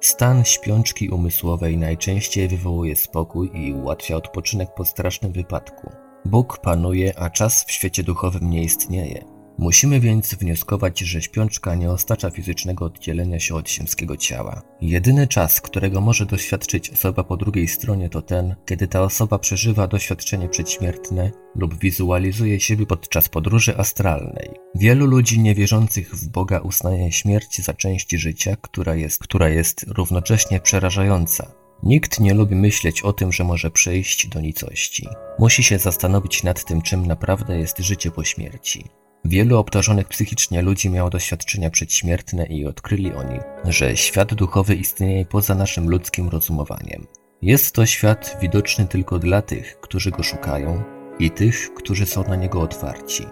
Stan 0.00 0.44
śpiączki 0.44 1.08
umysłowej 1.08 1.78
najczęściej 1.78 2.48
wywołuje 2.48 2.96
spokój 2.96 3.50
i 3.54 3.72
ułatwia 3.72 4.16
odpoczynek 4.16 4.74
po 4.76 4.84
strasznym 4.84 5.32
wypadku. 5.32 5.90
Bóg 6.24 6.58
panuje, 6.58 7.18
a 7.18 7.30
czas 7.30 7.64
w 7.64 7.72
świecie 7.72 8.02
duchowym 8.02 8.50
nie 8.50 8.62
istnieje. 8.62 9.33
Musimy 9.58 10.00
więc 10.00 10.34
wnioskować, 10.34 11.00
że 11.00 11.22
śpiączka 11.22 11.74
nie 11.74 11.90
ostacza 11.90 12.30
fizycznego 12.30 12.84
oddzielenia 12.84 13.40
się 13.40 13.54
od 13.54 13.68
ziemskiego 13.68 14.16
ciała. 14.16 14.62
Jedyny 14.80 15.28
czas, 15.28 15.60
którego 15.60 16.00
może 16.00 16.26
doświadczyć 16.26 16.90
osoba 16.90 17.24
po 17.24 17.36
drugiej 17.36 17.68
stronie 17.68 18.08
to 18.08 18.22
ten, 18.22 18.54
kiedy 18.66 18.88
ta 18.88 19.02
osoba 19.02 19.38
przeżywa 19.38 19.86
doświadczenie 19.86 20.48
przedśmiertne 20.48 21.30
lub 21.54 21.78
wizualizuje 21.78 22.60
siebie 22.60 22.86
podczas 22.86 23.28
podróży 23.28 23.76
astralnej. 23.78 24.50
Wielu 24.74 25.06
ludzi 25.06 25.40
niewierzących 25.40 26.14
w 26.14 26.28
Boga 26.28 26.58
uznaje 26.60 27.12
śmierć 27.12 27.60
za 27.60 27.74
część 27.74 28.10
życia, 28.10 28.56
która 28.60 28.94
jest, 28.94 29.22
która 29.22 29.48
jest 29.48 29.84
równocześnie 29.88 30.60
przerażająca. 30.60 31.52
Nikt 31.82 32.20
nie 32.20 32.34
lubi 32.34 32.54
myśleć 32.54 33.02
o 33.02 33.12
tym, 33.12 33.32
że 33.32 33.44
może 33.44 33.70
przejść 33.70 34.26
do 34.26 34.40
nicości. 34.40 35.08
Musi 35.38 35.62
się 35.62 35.78
zastanowić 35.78 36.42
nad 36.42 36.64
tym, 36.64 36.82
czym 36.82 37.06
naprawdę 37.06 37.58
jest 37.58 37.78
życie 37.78 38.10
po 38.10 38.24
śmierci. 38.24 38.84
Wielu 39.24 39.58
obdarzonych 39.58 40.08
psychicznie 40.08 40.62
ludzi 40.62 40.90
miało 40.90 41.10
doświadczenia 41.10 41.70
przedśmiertne 41.70 42.46
i 42.46 42.66
odkryli 42.66 43.12
oni, 43.12 43.38
że 43.64 43.96
świat 43.96 44.34
duchowy 44.34 44.74
istnieje 44.74 45.24
poza 45.24 45.54
naszym 45.54 45.90
ludzkim 45.90 46.28
rozumowaniem. 46.28 47.06
Jest 47.42 47.74
to 47.74 47.86
świat 47.86 48.36
widoczny 48.40 48.86
tylko 48.86 49.18
dla 49.18 49.42
tych, 49.42 49.80
którzy 49.80 50.10
go 50.10 50.22
szukają 50.22 50.82
i 51.18 51.30
tych, 51.30 51.74
którzy 51.74 52.06
są 52.06 52.24
na 52.28 52.36
niego 52.36 52.60
otwarci. 52.60 53.26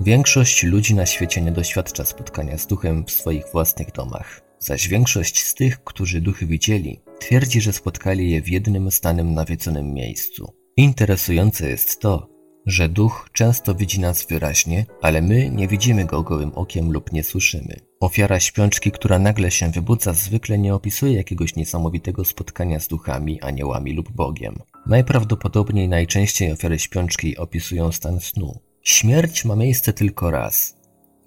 Większość 0.00 0.62
ludzi 0.62 0.94
na 0.94 1.06
świecie 1.06 1.40
nie 1.40 1.52
doświadcza 1.52 2.04
spotkania 2.04 2.58
z 2.58 2.66
duchem 2.66 3.04
w 3.04 3.10
swoich 3.10 3.44
własnych 3.52 3.92
domach, 3.92 4.40
zaś 4.58 4.88
większość 4.88 5.44
z 5.44 5.54
tych, 5.54 5.84
którzy 5.84 6.20
duchy 6.20 6.46
widzieli, 6.46 7.00
twierdzi, 7.20 7.60
że 7.60 7.72
spotkali 7.72 8.30
je 8.30 8.42
w 8.42 8.48
jednym 8.48 8.90
stanym 8.90 9.34
nawiedzonym 9.34 9.94
miejscu. 9.94 10.52
Interesujące 10.76 11.70
jest 11.70 12.00
to, 12.00 12.31
że 12.66 12.88
duch 12.88 13.28
często 13.32 13.74
widzi 13.74 14.00
nas 14.00 14.26
wyraźnie, 14.26 14.86
ale 15.02 15.22
my 15.22 15.50
nie 15.50 15.68
widzimy 15.68 16.04
go 16.04 16.22
gołym 16.22 16.52
okiem 16.54 16.92
lub 16.92 17.12
nie 17.12 17.24
słyszymy. 17.24 17.76
Ofiara 18.00 18.40
śpiączki, 18.40 18.90
która 18.90 19.18
nagle 19.18 19.50
się 19.50 19.70
wybudza, 19.70 20.12
zwykle 20.12 20.58
nie 20.58 20.74
opisuje 20.74 21.12
jakiegoś 21.12 21.56
niesamowitego 21.56 22.24
spotkania 22.24 22.80
z 22.80 22.88
duchami, 22.88 23.42
aniołami 23.42 23.92
lub 23.92 24.12
Bogiem. 24.12 24.54
Najprawdopodobniej 24.86 25.88
najczęściej 25.88 26.52
ofiary 26.52 26.78
śpiączki 26.78 27.36
opisują 27.36 27.92
stan 27.92 28.20
snu. 28.20 28.60
Śmierć 28.82 29.44
ma 29.44 29.56
miejsce 29.56 29.92
tylko 29.92 30.30
raz, 30.30 30.76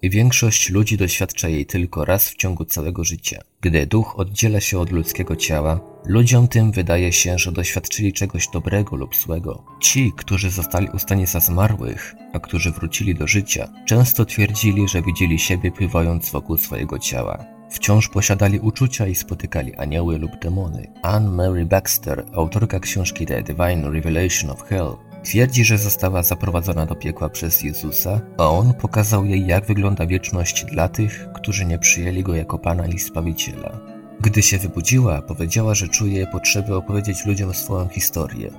i 0.02 0.10
większość 0.10 0.70
ludzi 0.70 0.96
doświadcza 0.96 1.48
jej 1.48 1.66
tylko 1.66 2.04
raz 2.04 2.28
w 2.28 2.36
ciągu 2.36 2.64
całego 2.64 3.04
życia. 3.04 3.42
Gdy 3.60 3.86
duch 3.86 4.18
oddziela 4.18 4.60
się 4.60 4.78
od 4.78 4.90
ludzkiego 4.90 5.36
ciała, 5.36 5.80
ludziom 6.06 6.48
tym 6.48 6.72
wydaje 6.72 7.12
się, 7.12 7.38
że 7.38 7.52
doświadczyli 7.52 8.12
czegoś 8.12 8.48
dobrego 8.48 8.96
lub 8.96 9.16
złego. 9.16 9.64
Ci, 9.80 10.12
którzy 10.16 10.50
zostali 10.50 10.88
ustani 10.94 11.26
za 11.26 11.40
zmarłych, 11.40 12.14
a 12.32 12.40
którzy 12.40 12.70
wrócili 12.70 13.14
do 13.14 13.26
życia, 13.26 13.68
często 13.86 14.24
twierdzili, 14.24 14.88
że 14.88 15.02
widzieli 15.02 15.38
siebie 15.38 15.72
pływając 15.72 16.30
wokół 16.30 16.56
swojego 16.56 16.98
ciała. 16.98 17.56
Wciąż 17.70 18.08
posiadali 18.08 18.60
uczucia 18.60 19.06
i 19.06 19.14
spotykali 19.14 19.74
anioły 19.74 20.18
lub 20.18 20.30
demony. 20.42 20.92
Anne 21.02 21.30
Mary 21.30 21.66
Baxter, 21.66 22.24
autorka 22.32 22.80
książki 22.80 23.26
The 23.26 23.42
Divine 23.42 23.90
Revelation 23.90 24.50
of 24.50 24.62
Hell, 24.62 24.96
Twierdzi, 25.26 25.64
że 25.64 25.78
została 25.78 26.22
zaprowadzona 26.22 26.86
do 26.86 26.94
piekła 26.94 27.28
przez 27.28 27.62
Jezusa, 27.62 28.20
a 28.38 28.48
On 28.48 28.74
pokazał 28.74 29.24
jej, 29.24 29.46
jak 29.46 29.66
wygląda 29.66 30.06
wieczność 30.06 30.64
dla 30.64 30.88
tych, 30.88 31.28
którzy 31.34 31.64
nie 31.64 31.78
przyjęli 31.78 32.22
Go 32.22 32.34
jako 32.34 32.58
Pana 32.58 32.86
i 32.86 32.98
Zbawiciela. 32.98 33.80
Gdy 34.20 34.42
się 34.42 34.58
wybudziła, 34.58 35.22
powiedziała, 35.22 35.74
że 35.74 35.88
czuje 35.88 36.26
potrzebę 36.26 36.76
opowiedzieć 36.76 37.26
ludziom 37.26 37.54
swoją 37.54 37.88
historię. 37.88 38.50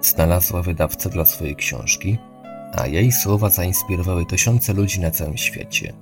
Znalazła 0.00 0.62
wydawcę 0.62 1.10
dla 1.10 1.24
swojej 1.24 1.56
książki, 1.56 2.18
a 2.72 2.86
jej 2.86 3.12
słowa 3.12 3.50
zainspirowały 3.50 4.26
tysiące 4.26 4.72
ludzi 4.72 5.00
na 5.00 5.10
całym 5.10 5.36
świecie. 5.36 5.92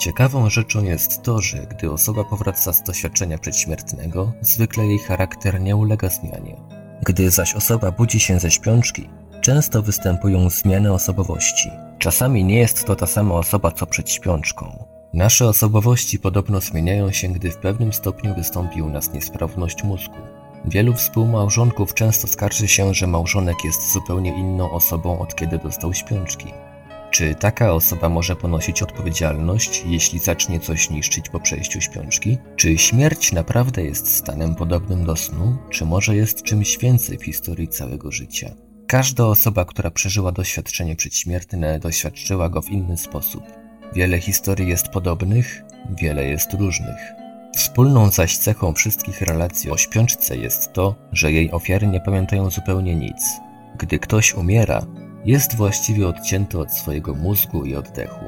Ciekawą 0.00 0.50
rzeczą 0.50 0.84
jest 0.84 1.22
to, 1.22 1.40
że 1.40 1.66
gdy 1.66 1.92
osoba 1.92 2.24
powraca 2.24 2.72
z 2.72 2.82
doświadczenia 2.82 3.38
przedśmiertnego, 3.38 4.32
zwykle 4.40 4.86
jej 4.86 4.98
charakter 4.98 5.60
nie 5.60 5.76
ulega 5.76 6.08
zmianie. 6.08 6.56
Gdy 7.02 7.30
zaś 7.30 7.54
osoba 7.54 7.90
budzi 7.90 8.20
się 8.20 8.40
ze 8.40 8.50
śpiączki, 8.50 9.08
Często 9.42 9.82
występują 9.82 10.50
zmiany 10.50 10.92
osobowości. 10.92 11.70
Czasami 11.98 12.44
nie 12.44 12.58
jest 12.58 12.84
to 12.84 12.96
ta 12.96 13.06
sama 13.06 13.34
osoba 13.34 13.70
co 13.70 13.86
przed 13.86 14.10
śpiączką. 14.10 14.84
Nasze 15.14 15.48
osobowości 15.48 16.18
podobno 16.18 16.60
zmieniają 16.60 17.12
się, 17.12 17.28
gdy 17.28 17.50
w 17.50 17.56
pewnym 17.56 17.92
stopniu 17.92 18.34
wystąpi 18.34 18.82
u 18.82 18.88
nas 18.88 19.12
niesprawność 19.12 19.84
mózgu. 19.84 20.16
Wielu 20.64 20.94
współmałżonków 20.94 21.94
często 21.94 22.26
skarży 22.26 22.68
się, 22.68 22.94
że 22.94 23.06
małżonek 23.06 23.56
jest 23.64 23.92
zupełnie 23.92 24.38
inną 24.38 24.70
osobą 24.70 25.18
od 25.18 25.34
kiedy 25.34 25.58
dostał 25.58 25.94
śpiączki. 25.94 26.46
Czy 27.10 27.34
taka 27.34 27.72
osoba 27.72 28.08
może 28.08 28.36
ponosić 28.36 28.82
odpowiedzialność, 28.82 29.84
jeśli 29.86 30.18
zacznie 30.18 30.60
coś 30.60 30.90
niszczyć 30.90 31.28
po 31.28 31.40
przejściu 31.40 31.80
śpiączki? 31.80 32.38
Czy 32.56 32.78
śmierć 32.78 33.32
naprawdę 33.32 33.84
jest 33.84 34.16
stanem 34.16 34.54
podobnym 34.54 35.04
do 35.04 35.16
snu, 35.16 35.56
czy 35.70 35.84
może 35.84 36.16
jest 36.16 36.42
czymś 36.42 36.78
więcej 36.78 37.18
w 37.18 37.24
historii 37.24 37.68
całego 37.68 38.10
życia? 38.10 38.54
Każda 38.92 39.26
osoba, 39.26 39.64
która 39.64 39.90
przeżyła 39.90 40.32
doświadczenie 40.32 40.96
przedśmiertne, 40.96 41.78
doświadczyła 41.78 42.48
go 42.48 42.62
w 42.62 42.70
inny 42.70 42.98
sposób. 42.98 43.44
Wiele 43.94 44.20
historii 44.20 44.68
jest 44.68 44.88
podobnych, 44.88 45.62
wiele 46.02 46.24
jest 46.24 46.54
różnych. 46.54 47.12
Wspólną 47.54 48.10
zaś 48.10 48.36
cechą 48.36 48.72
wszystkich 48.74 49.22
relacji 49.22 49.70
o 49.70 49.76
śpiączce 49.76 50.36
jest 50.36 50.72
to, 50.72 50.94
że 51.12 51.32
jej 51.32 51.52
ofiary 51.52 51.86
nie 51.86 52.00
pamiętają 52.00 52.50
zupełnie 52.50 52.96
nic. 52.96 53.22
Gdy 53.78 53.98
ktoś 53.98 54.34
umiera, 54.34 54.86
jest 55.24 55.56
właściwie 55.56 56.08
odcięty 56.08 56.58
od 56.58 56.72
swojego 56.72 57.14
mózgu 57.14 57.64
i 57.64 57.76
oddechu. 57.76 58.24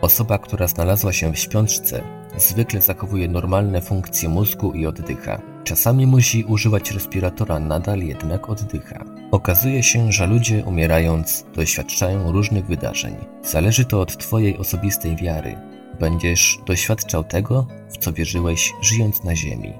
Osoba, 0.00 0.38
która 0.38 0.68
znalazła 0.68 1.12
się 1.12 1.32
w 1.32 1.38
śpiączce, 1.38 2.02
zwykle 2.36 2.82
zachowuje 2.82 3.28
normalne 3.28 3.82
funkcje 3.82 4.28
mózgu 4.28 4.72
i 4.72 4.86
oddycha. 4.86 5.40
Czasami 5.64 6.06
musi 6.06 6.44
używać 6.44 6.90
respiratora, 6.90 7.58
nadal 7.58 7.98
jednak 7.98 8.50
oddycha. 8.50 9.11
Okazuje 9.32 9.82
się, 9.82 10.12
że 10.12 10.26
ludzie 10.26 10.64
umierając 10.64 11.44
doświadczają 11.54 12.32
różnych 12.32 12.66
wydarzeń. 12.66 13.14
Zależy 13.42 13.84
to 13.84 14.00
od 14.00 14.18
Twojej 14.18 14.58
osobistej 14.58 15.16
wiary. 15.16 15.56
Będziesz 16.00 16.58
doświadczał 16.66 17.24
tego, 17.24 17.66
w 17.90 17.98
co 17.98 18.12
wierzyłeś, 18.12 18.72
żyjąc 18.82 19.24
na 19.24 19.36
Ziemi. 19.36 19.72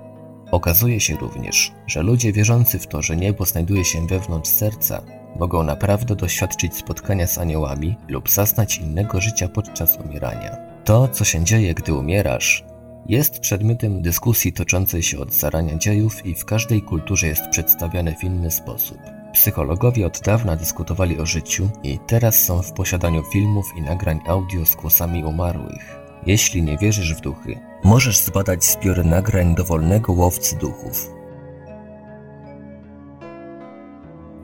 Okazuje 0.51 1.01
się 1.01 1.17
również, 1.17 1.73
że 1.87 2.03
ludzie 2.03 2.33
wierzący 2.33 2.79
w 2.79 2.87
to, 2.87 3.03
że 3.03 3.17
niebo 3.17 3.45
znajduje 3.45 3.85
się 3.85 4.07
wewnątrz 4.07 4.51
serca, 4.51 5.03
mogą 5.37 5.62
naprawdę 5.62 6.17
doświadczyć 6.17 6.77
spotkania 6.77 7.27
z 7.27 7.38
aniołami 7.38 7.97
lub 8.09 8.31
zaznać 8.31 8.79
innego 8.79 9.21
życia 9.21 9.49
podczas 9.49 9.99
umierania. 10.05 10.57
To, 10.85 11.09
co 11.09 11.25
się 11.25 11.45
dzieje, 11.45 11.75
gdy 11.75 11.95
umierasz, 11.95 12.65
jest 13.07 13.41
przedmiotem 13.41 14.03
dyskusji 14.03 14.53
toczącej 14.53 15.03
się 15.03 15.19
od 15.19 15.35
zarania 15.35 15.79
dziejów 15.79 16.27
i 16.27 16.35
w 16.35 16.45
każdej 16.45 16.83
kulturze 16.83 17.27
jest 17.27 17.49
przedstawiane 17.51 18.15
w 18.15 18.25
inny 18.25 18.51
sposób. 18.51 19.22
Psychologowie 19.33 20.07
od 20.07 20.21
dawna 20.21 20.57
dyskutowali 20.57 21.18
o 21.18 21.27
życiu 21.27 21.68
i 21.83 21.99
teraz 22.07 22.42
są 22.42 22.62
w 22.62 22.73
posiadaniu 22.73 23.23
filmów 23.23 23.66
i 23.77 23.83
nagrań 23.83 24.21
audio 24.27 24.66
z 24.66 24.75
głosami 24.75 25.25
umarłych. 25.25 25.99
Jeśli 26.27 26.62
nie 26.62 26.79
wierzysz 26.79 27.14
w 27.14 27.21
duchy, 27.21 27.59
możesz 27.85 28.18
zbadać 28.18 28.64
zbiór 28.64 29.05
nagrań 29.05 29.55
dowolnego 29.55 30.12
łowcy 30.12 30.57
duchów. 30.57 31.11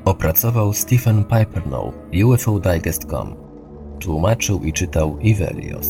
Opracował 0.04 0.72
Stephen 0.72 1.24
Pipernow, 1.24 1.94
UFODigest.com. 2.24 3.34
Tłumaczył 4.00 4.60
i 4.62 4.72
czytał 4.72 5.18
Ivelios. 5.20 5.88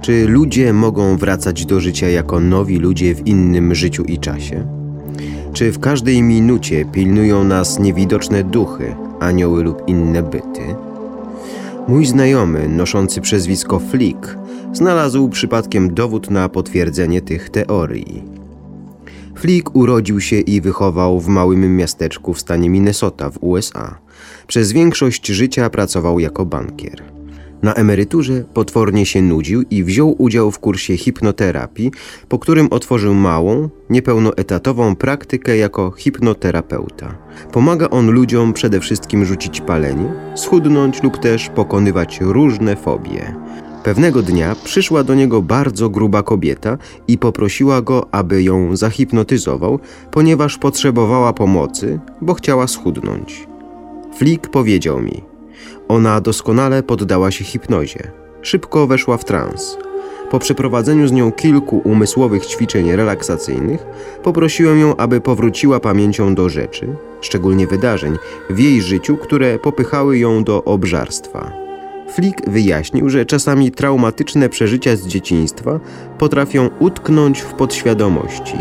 Czy 0.00 0.28
ludzie 0.28 0.72
mogą 0.72 1.16
wracać 1.16 1.66
do 1.66 1.80
życia 1.80 2.08
jako 2.08 2.40
nowi 2.40 2.76
ludzie 2.76 3.14
w 3.14 3.26
innym 3.26 3.74
życiu 3.74 4.04
i 4.04 4.18
czasie? 4.18 4.79
Czy 5.52 5.72
w 5.72 5.78
każdej 5.78 6.22
minucie 6.22 6.84
pilnują 6.84 7.44
nas 7.44 7.78
niewidoczne 7.78 8.44
duchy, 8.44 8.94
anioły 9.20 9.62
lub 9.62 9.82
inne 9.86 10.22
byty? 10.22 10.60
Mój 11.88 12.06
znajomy, 12.06 12.68
noszący 12.68 13.20
przezwisko 13.20 13.78
Flick, 13.78 14.36
znalazł 14.72 15.28
przypadkiem 15.28 15.94
dowód 15.94 16.30
na 16.30 16.48
potwierdzenie 16.48 17.22
tych 17.22 17.50
teorii. 17.50 18.22
Flick 19.34 19.76
urodził 19.76 20.20
się 20.20 20.36
i 20.36 20.60
wychował 20.60 21.20
w 21.20 21.28
małym 21.28 21.76
miasteczku 21.76 22.34
w 22.34 22.40
stanie 22.40 22.70
Minnesota 22.70 23.30
w 23.30 23.38
USA. 23.40 23.98
Przez 24.46 24.72
większość 24.72 25.26
życia 25.26 25.70
pracował 25.70 26.20
jako 26.20 26.46
bankier. 26.46 27.02
Na 27.62 27.74
emeryturze 27.74 28.44
potwornie 28.54 29.06
się 29.06 29.22
nudził 29.22 29.62
i 29.70 29.84
wziął 29.84 30.22
udział 30.22 30.50
w 30.50 30.58
kursie 30.58 30.96
hipnoterapii, 30.96 31.90
po 32.28 32.38
którym 32.38 32.68
otworzył 32.70 33.14
małą, 33.14 33.68
niepełnoetatową 33.90 34.96
praktykę 34.96 35.56
jako 35.56 35.90
hipnoterapeuta. 35.90 37.14
Pomaga 37.52 37.90
on 37.90 38.10
ludziom 38.10 38.52
przede 38.52 38.80
wszystkim 38.80 39.24
rzucić 39.24 39.60
palenie, 39.60 40.12
schudnąć 40.34 41.02
lub 41.02 41.18
też 41.18 41.48
pokonywać 41.48 42.18
różne 42.20 42.76
fobie. 42.76 43.34
Pewnego 43.84 44.22
dnia 44.22 44.56
przyszła 44.64 45.04
do 45.04 45.14
niego 45.14 45.42
bardzo 45.42 45.90
gruba 45.90 46.22
kobieta 46.22 46.78
i 47.08 47.18
poprosiła 47.18 47.82
go, 47.82 48.08
aby 48.12 48.42
ją 48.42 48.76
zahipnotyzował, 48.76 49.78
ponieważ 50.10 50.58
potrzebowała 50.58 51.32
pomocy, 51.32 52.00
bo 52.20 52.34
chciała 52.34 52.66
schudnąć. 52.66 53.46
Flick 54.18 54.48
powiedział 54.48 55.02
mi: 55.02 55.29
Ona 55.90 56.20
doskonale 56.20 56.82
poddała 56.82 57.30
się 57.30 57.44
hipnozie. 57.44 58.10
Szybko 58.42 58.86
weszła 58.86 59.16
w 59.16 59.24
trans. 59.24 59.78
Po 60.30 60.38
przeprowadzeniu 60.38 61.08
z 61.08 61.12
nią 61.12 61.32
kilku 61.32 61.78
umysłowych 61.84 62.46
ćwiczeń 62.46 62.96
relaksacyjnych, 62.96 63.86
poprosiłem 64.22 64.78
ją, 64.78 64.96
aby 64.96 65.20
powróciła 65.20 65.80
pamięcią 65.80 66.34
do 66.34 66.48
rzeczy, 66.48 66.96
szczególnie 67.20 67.66
wydarzeń, 67.66 68.16
w 68.50 68.58
jej 68.58 68.82
życiu, 68.82 69.16
które 69.16 69.58
popychały 69.58 70.18
ją 70.18 70.44
do 70.44 70.64
obżarstwa. 70.64 71.52
Flick 72.14 72.48
wyjaśnił, 72.48 73.10
że 73.10 73.26
czasami 73.26 73.70
traumatyczne 73.70 74.48
przeżycia 74.48 74.96
z 74.96 75.06
dzieciństwa 75.06 75.80
potrafią 76.18 76.70
utknąć 76.78 77.40
w 77.40 77.54
podświadomości 77.54 78.56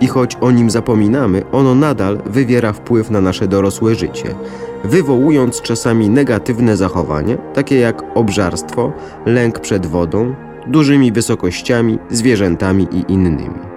i 0.00 0.06
choć 0.06 0.36
o 0.40 0.50
nim 0.50 0.70
zapominamy, 0.70 1.42
ono 1.52 1.74
nadal 1.74 2.18
wywiera 2.26 2.72
wpływ 2.72 3.10
na 3.10 3.20
nasze 3.20 3.48
dorosłe 3.48 3.94
życie, 3.94 4.34
wywołując 4.84 5.62
czasami 5.62 6.10
negatywne 6.10 6.76
zachowania, 6.76 7.36
takie 7.36 7.78
jak 7.78 8.02
obżarstwo, 8.14 8.92
lęk 9.26 9.60
przed 9.60 9.86
wodą, 9.86 10.34
dużymi 10.66 11.12
wysokościami, 11.12 11.98
zwierzętami 12.10 12.88
i 12.92 13.12
innymi. 13.12 13.74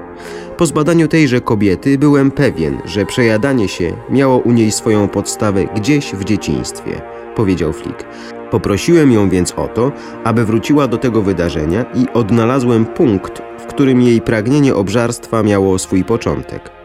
Po 0.57 0.65
zbadaniu 0.65 1.07
tejże 1.07 1.41
kobiety 1.41 1.97
byłem 1.97 2.31
pewien, 2.31 2.77
że 2.85 3.05
przejadanie 3.05 3.67
się 3.67 3.93
miało 4.09 4.37
u 4.37 4.51
niej 4.51 4.71
swoją 4.71 5.07
podstawę 5.07 5.65
gdzieś 5.75 6.13
w 6.13 6.23
dzieciństwie, 6.23 7.01
powiedział 7.35 7.73
Flick. 7.73 8.03
Poprosiłem 8.51 9.11
ją 9.11 9.29
więc 9.29 9.51
o 9.51 9.67
to, 9.67 9.91
aby 10.23 10.45
wróciła 10.45 10.87
do 10.87 10.97
tego 10.97 11.21
wydarzenia 11.21 11.85
i 11.95 12.05
odnalazłem 12.13 12.85
punkt, 12.85 13.41
w 13.59 13.65
którym 13.65 14.01
jej 14.01 14.21
pragnienie 14.21 14.75
obżarstwa 14.75 15.43
miało 15.43 15.79
swój 15.79 16.03
początek. 16.03 16.76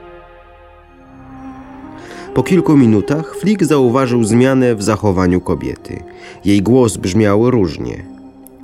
Po 2.34 2.42
kilku 2.42 2.76
minutach 2.76 3.36
Flick 3.36 3.64
zauważył 3.64 4.24
zmianę 4.24 4.74
w 4.74 4.82
zachowaniu 4.82 5.40
kobiety. 5.40 6.02
Jej 6.44 6.62
głos 6.62 6.96
brzmiał 6.96 7.50
różnie. 7.50 8.04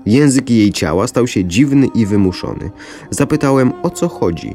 Język 0.07 0.51
jej 0.51 0.73
ciała 0.73 1.07
stał 1.07 1.27
się 1.27 1.45
dziwny 1.45 1.87
i 1.95 2.07
wymuszony. 2.07 2.71
Zapytałem 3.11 3.73
o 3.83 3.91
co 3.91 4.09
chodzi. 4.09 4.55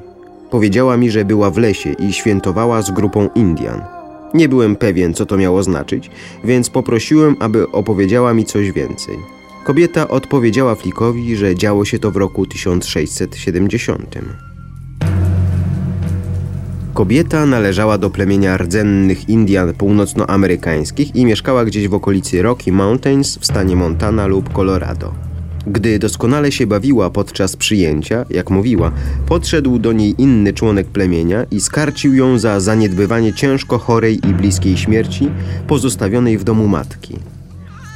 Powiedziała 0.51 0.97
mi, 0.97 1.11
że 1.11 1.25
była 1.25 1.51
w 1.51 1.57
lesie 1.57 1.91
i 1.99 2.13
świętowała 2.13 2.81
z 2.81 2.91
grupą 2.91 3.29
Indian. 3.35 3.81
Nie 4.33 4.49
byłem 4.49 4.75
pewien, 4.75 5.13
co 5.13 5.25
to 5.25 5.37
miało 5.37 5.63
znaczyć, 5.63 6.09
więc 6.43 6.69
poprosiłem, 6.69 7.35
aby 7.39 7.71
opowiedziała 7.71 8.33
mi 8.33 8.45
coś 8.45 8.71
więcej. 8.71 9.17
Kobieta 9.63 10.07
odpowiedziała 10.07 10.75
Flickowi, 10.75 11.35
że 11.35 11.55
działo 11.55 11.85
się 11.85 11.99
to 11.99 12.11
w 12.11 12.17
roku 12.17 12.45
1670. 12.45 14.15
Kobieta 16.93 17.45
należała 17.45 17.97
do 17.97 18.09
plemienia 18.09 18.57
rdzennych 18.57 19.29
Indian 19.29 19.73
północnoamerykańskich 19.73 21.15
i 21.15 21.25
mieszkała 21.25 21.65
gdzieś 21.65 21.87
w 21.87 21.93
okolicy 21.93 22.41
Rocky 22.41 22.71
Mountains 22.71 23.37
w 23.37 23.45
stanie 23.45 23.75
Montana 23.75 24.27
lub 24.27 24.53
Colorado. 24.53 25.13
Gdy 25.67 25.99
doskonale 25.99 26.51
się 26.51 26.67
bawiła 26.67 27.09
podczas 27.09 27.55
przyjęcia, 27.55 28.25
jak 28.29 28.49
mówiła, 28.49 28.91
podszedł 29.25 29.79
do 29.79 29.93
niej 29.93 30.15
inny 30.17 30.53
członek 30.53 30.87
plemienia 30.87 31.45
i 31.51 31.61
skarcił 31.61 32.13
ją 32.13 32.39
za 32.39 32.59
zaniedbywanie 32.59 33.33
ciężko 33.33 33.77
chorej 33.77 34.29
i 34.29 34.33
bliskiej 34.33 34.77
śmierci, 34.77 35.29
pozostawionej 35.67 36.37
w 36.37 36.43
domu 36.43 36.67
matki. 36.67 37.19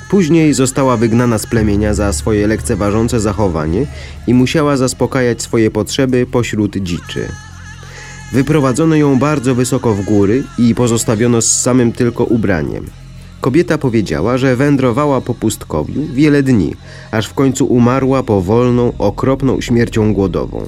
Później 0.10 0.54
została 0.54 0.98
wygnana 0.98 1.38
z 1.38 1.48
plemienia 1.48 1.94
za 1.94 2.14
swoje 2.14 2.48
lekceważące 2.48 3.20
zachowanie 3.20 3.86
i 4.28 4.34
musiała 4.34 4.78
zaspokajać 4.78 5.42
swoje 5.42 5.72
potrzeby 5.72 6.26
pośród 6.32 6.78
dziczy. 6.78 7.28
Wyprowadzono 8.32 8.96
ją 8.96 9.20
bardzo 9.20 9.56
wysoko 9.56 9.94
w 9.94 10.06
góry 10.06 10.44
i 10.58 10.76
pozostawiono 10.76 11.42
z 11.42 11.62
samym 11.62 11.92
tylko 11.92 12.24
ubraniem. 12.24 12.86
Kobieta 13.42 13.78
powiedziała, 13.78 14.38
że 14.38 14.56
wędrowała 14.56 15.22
po 15.22 15.34
pustkowiu 15.34 16.02
wiele 16.14 16.44
dni, 16.44 16.74
aż 17.12 17.28
w 17.28 17.34
końcu 17.34 17.66
umarła 17.66 18.24
powolną, 18.24 18.94
okropną 18.98 19.62
śmiercią 19.62 20.14
głodową. 20.14 20.64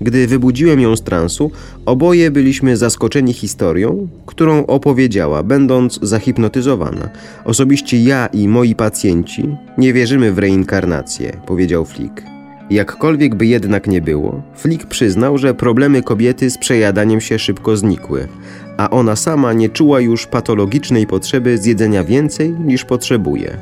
Gdy 0.00 0.26
wybudziłem 0.26 0.80
ją 0.80 0.96
z 0.96 1.02
transu, 1.02 1.50
oboje 1.86 2.30
byliśmy 2.30 2.76
zaskoczeni 2.76 3.32
historią, 3.32 4.08
którą 4.26 4.66
opowiedziała, 4.66 5.42
będąc 5.42 5.98
zahipnotyzowana. 6.02 7.08
Osobiście 7.44 8.02
ja 8.02 8.26
i 8.26 8.48
moi 8.48 8.74
pacjenci 8.74 9.56
nie 9.78 9.92
wierzymy 9.92 10.32
w 10.32 10.38
reinkarnację, 10.38 11.40
powiedział 11.46 11.84
Flick. 11.84 12.33
Jakkolwiek 12.70 13.34
by 13.34 13.46
jednak 13.46 13.86
nie 13.86 14.00
było, 14.00 14.42
Flick 14.54 14.86
przyznał, 14.86 15.38
że 15.38 15.54
problemy 15.54 16.02
kobiety 16.02 16.50
z 16.50 16.58
przejadaniem 16.58 17.20
się 17.20 17.38
szybko 17.38 17.76
znikły, 17.76 18.28
a 18.76 18.90
ona 18.90 19.16
sama 19.16 19.52
nie 19.52 19.68
czuła 19.68 20.00
już 20.00 20.26
patologicznej 20.26 21.06
potrzeby 21.06 21.58
zjedzenia 21.58 22.04
więcej 22.04 22.50
niż 22.50 22.84
potrzebuje. 22.84 23.58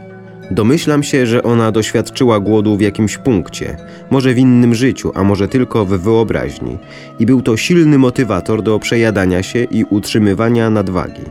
Domyślam 0.51 1.03
się, 1.03 1.27
że 1.27 1.43
ona 1.43 1.73
doświadczyła 1.73 2.41
głodu 2.41 2.77
w 2.77 2.81
jakimś 2.81 3.19
punkcie, 3.19 3.77
może 4.11 4.35
w 4.35 4.39
innym 4.39 4.75
życiu, 4.75 5.13
a 5.15 5.23
może 5.23 5.49
tylko 5.49 5.85
w 5.85 5.89
wyobraźni, 5.89 6.79
i 7.19 7.27
był 7.27 7.43
to 7.43 7.57
silny 7.57 7.99
motywator 7.99 8.63
do 8.63 8.79
przejadania 8.79 9.43
się 9.43 9.65
i 9.65 9.85
utrzymywania 9.85 10.71
nadwagi. 10.71 11.23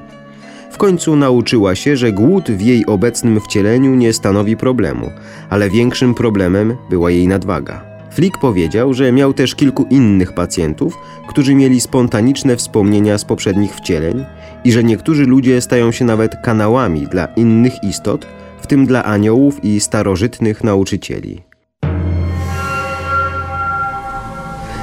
W 0.71 0.77
końcu 0.77 1.15
nauczyła 1.15 1.75
się, 1.75 1.97
że 1.97 2.12
głód 2.12 2.51
w 2.51 2.62
jej 2.62 2.86
obecnym 2.86 3.41
wcieleniu 3.41 3.95
nie 3.95 4.13
stanowi 4.13 4.57
problemu, 4.57 5.10
ale 5.49 5.69
większym 5.69 6.13
problemem 6.13 6.75
była 6.89 7.12
jej 7.12 7.27
nadwaga. 7.27 7.84
Flick 8.12 8.38
powiedział, 8.39 8.93
że 8.93 9.12
miał 9.12 9.34
też 9.34 9.55
kilku 9.55 9.86
innych 9.89 10.34
pacjentów, 10.34 10.97
którzy 11.29 11.55
mieli 11.55 11.81
spontaniczne 11.81 12.55
wspomnienia 12.55 13.17
z 13.17 13.25
poprzednich 13.25 13.75
wcieleń 13.75 14.25
i 14.63 14.71
że 14.71 14.83
niektórzy 14.83 15.25
ludzie 15.25 15.62
stają 15.62 15.91
się 15.91 16.06
nawet 16.06 16.35
kanałami 16.43 17.08
dla 17.08 17.25
innych 17.25 17.83
istot, 17.83 18.27
w 18.62 18.67
tym 18.67 18.85
dla 18.85 19.04
aniołów 19.04 19.63
i 19.63 19.79
starożytnych 19.79 20.63
nauczycieli. 20.63 21.41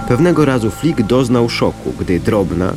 Pewnego 0.08 0.44
razu 0.44 0.70
Flick 0.70 1.02
doznał 1.02 1.48
szoku, 1.48 1.92
gdy 2.00 2.20
drobna, 2.20 2.72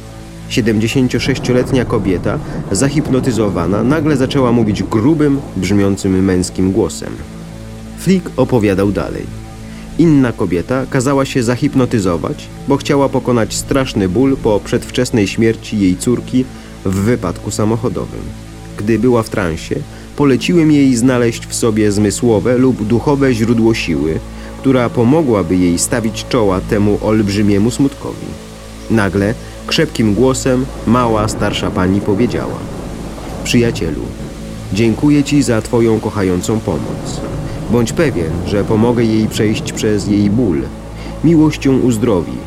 76-letnia 0.51 1.85
kobieta, 1.85 2.39
zahipnotyzowana, 2.71 3.83
nagle 3.83 4.17
zaczęła 4.17 4.51
mówić 4.51 4.83
grubym, 4.83 5.39
brzmiącym 5.55 6.23
męskim 6.23 6.71
głosem. 6.71 7.13
Flick 7.99 8.29
opowiadał 8.37 8.91
dalej. 8.91 9.25
Inna 9.99 10.31
kobieta 10.31 10.85
kazała 10.89 11.25
się 11.25 11.43
zahipnotyzować, 11.43 12.47
bo 12.67 12.77
chciała 12.77 13.09
pokonać 13.09 13.53
straszny 13.53 14.09
ból 14.09 14.37
po 14.37 14.59
przedwczesnej 14.59 15.27
śmierci 15.27 15.79
jej 15.79 15.97
córki 15.97 16.45
w 16.85 16.95
wypadku 16.95 17.51
samochodowym. 17.51 18.21
Gdy 18.77 18.99
była 18.99 19.23
w 19.23 19.29
transie, 19.29 19.75
poleciłem 20.15 20.71
jej 20.71 20.95
znaleźć 20.95 21.45
w 21.47 21.55
sobie 21.55 21.91
zmysłowe 21.91 22.57
lub 22.57 22.83
duchowe 22.83 23.33
źródło 23.33 23.73
siły, 23.73 24.19
która 24.59 24.89
pomogłaby 24.89 25.57
jej 25.57 25.79
stawić 25.79 26.25
czoła 26.29 26.61
temu 26.61 26.99
olbrzymiemu 27.01 27.71
smutkowi. 27.71 28.27
Nagle 28.89 29.33
Krzepkim 29.71 30.13
głosem 30.13 30.65
mała, 30.87 31.27
starsza 31.27 31.71
pani 31.71 32.01
powiedziała: 32.01 32.59
Przyjacielu, 33.43 34.01
dziękuję 34.73 35.23
ci 35.23 35.43
za 35.43 35.61
Twoją 35.61 35.99
kochającą 35.99 36.59
pomoc. 36.59 37.21
Bądź 37.71 37.93
pewien, 37.93 38.31
że 38.47 38.63
pomogę 38.63 39.03
jej 39.03 39.27
przejść 39.27 39.73
przez 39.73 40.07
jej 40.07 40.29
ból. 40.29 40.61
Miłością 41.23 41.79
uzdrowi, 41.79 42.37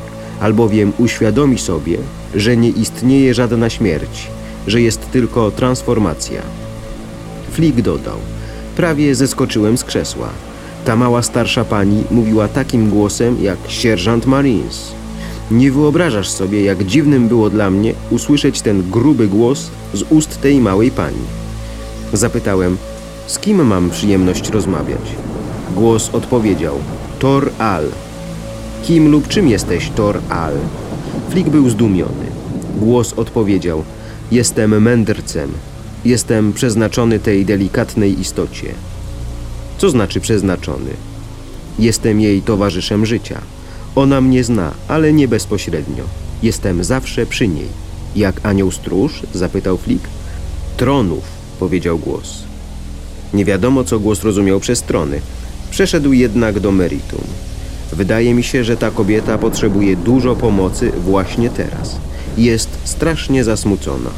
albowiem 0.41 0.93
uświadomi 0.99 1.59
sobie, 1.59 1.99
że 2.35 2.57
nie 2.57 2.69
istnieje 2.69 3.35
żadna 3.35 3.71
śmierć, 3.71 4.29
że 4.67 4.81
jest 4.81 5.11
tylko 5.11 5.51
transformacja. 5.51 6.43
Flick 7.51 7.81
dodał: 7.81 8.19
Prawie 8.77 9.15
zeskoczyłem 9.15 9.79
z 9.79 9.85
krzesła. 9.85 10.29
Ta 10.85 10.97
mała 10.97 11.23
starsza 11.23 11.65
pani 11.65 12.05
mówiła 12.11 12.49
takim 12.49 12.91
głosem 12.91 13.37
jak 13.43 13.59
sierżant 13.69 14.27
Marines. 14.27 15.04
Nie 15.55 15.71
wyobrażasz 15.71 16.29
sobie, 16.29 16.65
jak 16.65 16.85
dziwnym 16.85 17.29
było 17.29 17.51
dla 17.51 17.71
mnie 17.71 17.95
usłyszeć 18.11 18.63
ten 18.63 18.91
gruby 18.91 19.29
głos 19.29 19.71
z 19.93 20.03
ust 20.11 20.41
tej 20.41 20.61
małej 20.61 20.91
pani. 20.91 21.25
Zapytałem, 22.13 22.77
z 23.27 23.39
kim 23.39 23.67
mam 23.67 23.91
przyjemność 23.91 24.51
rozmawiać? 24.51 25.01
Głos 25.75 26.11
odpowiedział, 26.13 26.75
Tor 27.19 27.51
Al. 27.59 27.85
Kim 28.83 29.11
lub 29.11 29.29
czym 29.29 29.49
jesteś, 29.49 29.91
Tor 29.97 30.21
Al? 30.29 30.55
Flick 31.31 31.49
był 31.49 31.71
zdumiony. 31.71 32.27
Głos 32.77 33.13
odpowiedział, 33.13 33.85
jestem 34.33 34.83
mędrcem. 34.83 35.53
Jestem 36.05 36.53
przeznaczony 36.53 37.19
tej 37.19 37.45
delikatnej 37.45 38.21
istocie. 38.21 38.75
Co 39.79 39.91
znaczy 39.91 40.21
przeznaczony? 40.21 40.91
Jestem 41.79 42.21
jej 42.21 42.43
towarzyszem 42.43 43.07
życia. 43.07 43.41
Ona 43.97 44.21
mnie 44.21 44.45
zna, 44.45 44.73
ale 44.89 45.13
nie 45.13 45.29
bezpośrednio. 45.29 46.05
Jestem 46.43 46.85
zawsze 46.85 47.27
przy 47.27 47.49
niej. 47.49 47.69
Jak 48.17 48.47
anioł 48.47 48.71
stróż? 48.71 49.23
zapytał 49.35 49.79
Flick. 49.79 50.09
Tronów, 50.77 51.25
powiedział 51.59 51.99
głos. 51.99 52.43
Nie 53.35 53.45
wiadomo, 53.45 53.85
co 53.85 54.01
głos 54.01 54.23
rozumiał 54.23 54.61
przez 54.61 54.83
trony. 54.83 55.21
Przeszedł 55.71 56.13
jednak 56.13 56.61
do 56.61 56.73
meritum. 56.73 57.25
Wydaje 57.93 58.35
mi 58.35 58.43
się, 58.43 58.65
że 58.65 58.77
ta 58.77 58.91
kobieta 58.91 59.39
potrzebuje 59.39 59.97
dużo 59.97 60.37
pomocy 60.37 60.93
właśnie 61.05 61.51
teraz. 61.51 61.97
Jest 62.39 62.69
strasznie 62.85 63.45
zasmucona. 63.45 64.11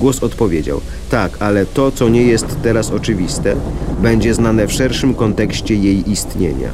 Głos 0.00 0.22
odpowiedział: 0.22 0.80
Tak, 1.10 1.42
ale 1.42 1.66
to, 1.66 1.92
co 1.92 2.08
nie 2.08 2.22
jest 2.22 2.46
teraz 2.62 2.90
oczywiste, 2.90 3.56
będzie 4.02 4.34
znane 4.34 4.66
w 4.66 4.72
szerszym 4.72 5.14
kontekście 5.14 5.74
jej 5.74 6.10
istnienia. 6.10 6.70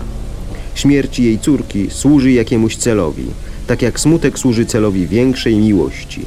Śmierć 0.74 1.18
jej 1.18 1.38
córki 1.38 1.90
służy 1.90 2.32
jakiemuś 2.32 2.76
celowi, 2.76 3.26
tak 3.66 3.82
jak 3.82 4.00
smutek 4.00 4.38
służy 4.38 4.66
celowi 4.66 5.06
większej 5.06 5.56
miłości. 5.56 6.22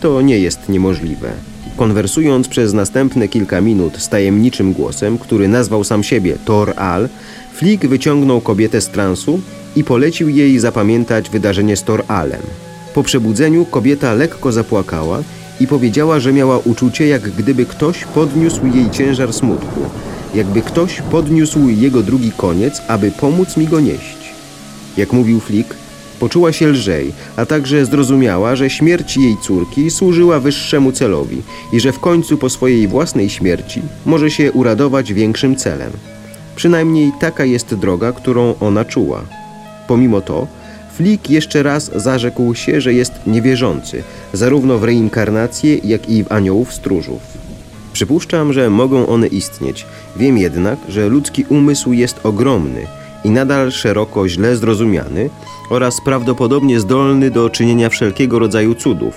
To 0.00 0.22
nie 0.22 0.38
jest 0.38 0.68
niemożliwe. 0.68 1.32
Konwersując 1.76 2.48
przez 2.48 2.72
następne 2.72 3.28
kilka 3.28 3.60
minut 3.60 3.98
z 3.98 4.08
tajemniczym 4.08 4.72
głosem, 4.72 5.18
który 5.18 5.48
nazwał 5.48 5.84
sam 5.84 6.02
siebie 6.02 6.36
Tor 6.44 6.72
Al, 6.76 7.08
Flick 7.54 7.86
wyciągnął 7.86 8.40
kobietę 8.40 8.80
z 8.80 8.88
transu 8.88 9.40
i 9.76 9.84
polecił 9.84 10.28
jej 10.28 10.58
zapamiętać 10.58 11.30
wydarzenie 11.30 11.76
z 11.76 11.82
Tor 11.82 12.04
Alem. 12.08 12.42
Po 12.94 13.02
przebudzeniu 13.02 13.64
kobieta 13.64 14.14
lekko 14.14 14.52
zapłakała 14.52 15.22
i 15.60 15.66
powiedziała, 15.66 16.20
że 16.20 16.32
miała 16.32 16.58
uczucie, 16.58 17.06
jak 17.06 17.30
gdyby 17.30 17.66
ktoś 17.66 18.04
podniósł 18.04 18.66
jej 18.66 18.90
ciężar 18.90 19.32
smutku, 19.32 19.80
jakby 20.34 20.62
ktoś 20.62 21.02
podniósł 21.10 21.68
jego 21.68 22.02
drugi 22.02 22.32
koniec, 22.36 22.82
aby 22.88 23.10
pomóc 23.10 23.56
mi 23.56 23.66
go 23.66 23.80
nieść. 23.80 24.16
Jak 24.96 25.12
mówił 25.12 25.40
Flick, 25.40 25.74
poczuła 26.20 26.52
się 26.52 26.68
lżej, 26.68 27.12
a 27.36 27.46
także 27.46 27.86
zrozumiała, 27.86 28.56
że 28.56 28.70
śmierć 28.70 29.16
jej 29.16 29.36
córki 29.42 29.90
służyła 29.90 30.40
wyższemu 30.40 30.92
celowi 30.92 31.42
i 31.72 31.80
że 31.80 31.92
w 31.92 31.98
końcu 31.98 32.38
po 32.38 32.50
swojej 32.50 32.88
własnej 32.88 33.30
śmierci 33.30 33.82
może 34.06 34.30
się 34.30 34.52
uradować 34.52 35.12
większym 35.12 35.56
celem. 35.56 35.92
Przynajmniej 36.56 37.12
taka 37.20 37.44
jest 37.44 37.74
droga, 37.74 38.12
którą 38.12 38.54
ona 38.60 38.84
czuła. 38.84 39.22
Pomimo 39.88 40.20
to, 40.20 40.46
Flick 40.96 41.30
jeszcze 41.30 41.62
raz 41.62 41.90
zarzekł 41.94 42.54
się, 42.54 42.80
że 42.80 42.94
jest 42.94 43.12
niewierzący, 43.26 44.02
zarówno 44.32 44.78
w 44.78 44.84
reinkarnację, 44.84 45.78
jak 45.84 46.08
i 46.08 46.24
w 46.24 46.32
aniołów 46.32 46.74
stróżów. 46.74 47.45
Przypuszczam, 47.96 48.52
że 48.52 48.70
mogą 48.70 49.06
one 49.06 49.26
istnieć. 49.26 49.86
Wiem 50.16 50.38
jednak, 50.38 50.78
że 50.88 51.08
ludzki 51.08 51.44
umysł 51.48 51.92
jest 51.92 52.26
ogromny 52.26 52.86
i 53.24 53.30
nadal 53.30 53.72
szeroko 53.72 54.28
źle 54.28 54.56
zrozumiany 54.56 55.30
oraz 55.70 56.00
prawdopodobnie 56.00 56.80
zdolny 56.80 57.30
do 57.30 57.50
czynienia 57.50 57.88
wszelkiego 57.88 58.38
rodzaju 58.38 58.74
cudów, 58.74 59.14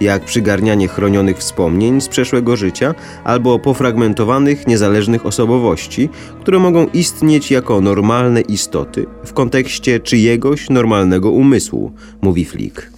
jak 0.00 0.24
przygarnianie 0.24 0.88
chronionych 0.88 1.38
wspomnień 1.38 2.00
z 2.00 2.08
przeszłego 2.08 2.56
życia 2.56 2.94
albo 3.24 3.58
pofragmentowanych, 3.58 4.66
niezależnych 4.66 5.26
osobowości, 5.26 6.08
które 6.40 6.58
mogą 6.58 6.86
istnieć 6.86 7.50
jako 7.50 7.80
normalne 7.80 8.40
istoty 8.40 9.06
w 9.24 9.32
kontekście 9.32 10.00
czyjegoś 10.00 10.70
normalnego 10.70 11.30
umysłu, 11.30 11.92
mówi 12.22 12.44
Flick. 12.44 12.92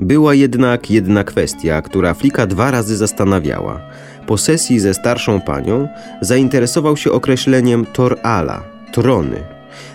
Była 0.00 0.34
jednak 0.34 0.90
jedna 0.90 1.24
kwestia, 1.24 1.82
która 1.82 2.14
Flika 2.14 2.46
dwa 2.46 2.70
razy 2.70 2.96
zastanawiała. 2.96 3.80
Po 4.28 4.38
sesji 4.38 4.80
ze 4.80 4.94
starszą 4.94 5.40
panią 5.40 5.88
zainteresował 6.20 6.96
się 6.96 7.12
określeniem 7.12 7.86
Tor-Ala, 7.92 8.60
trony. 8.92 9.36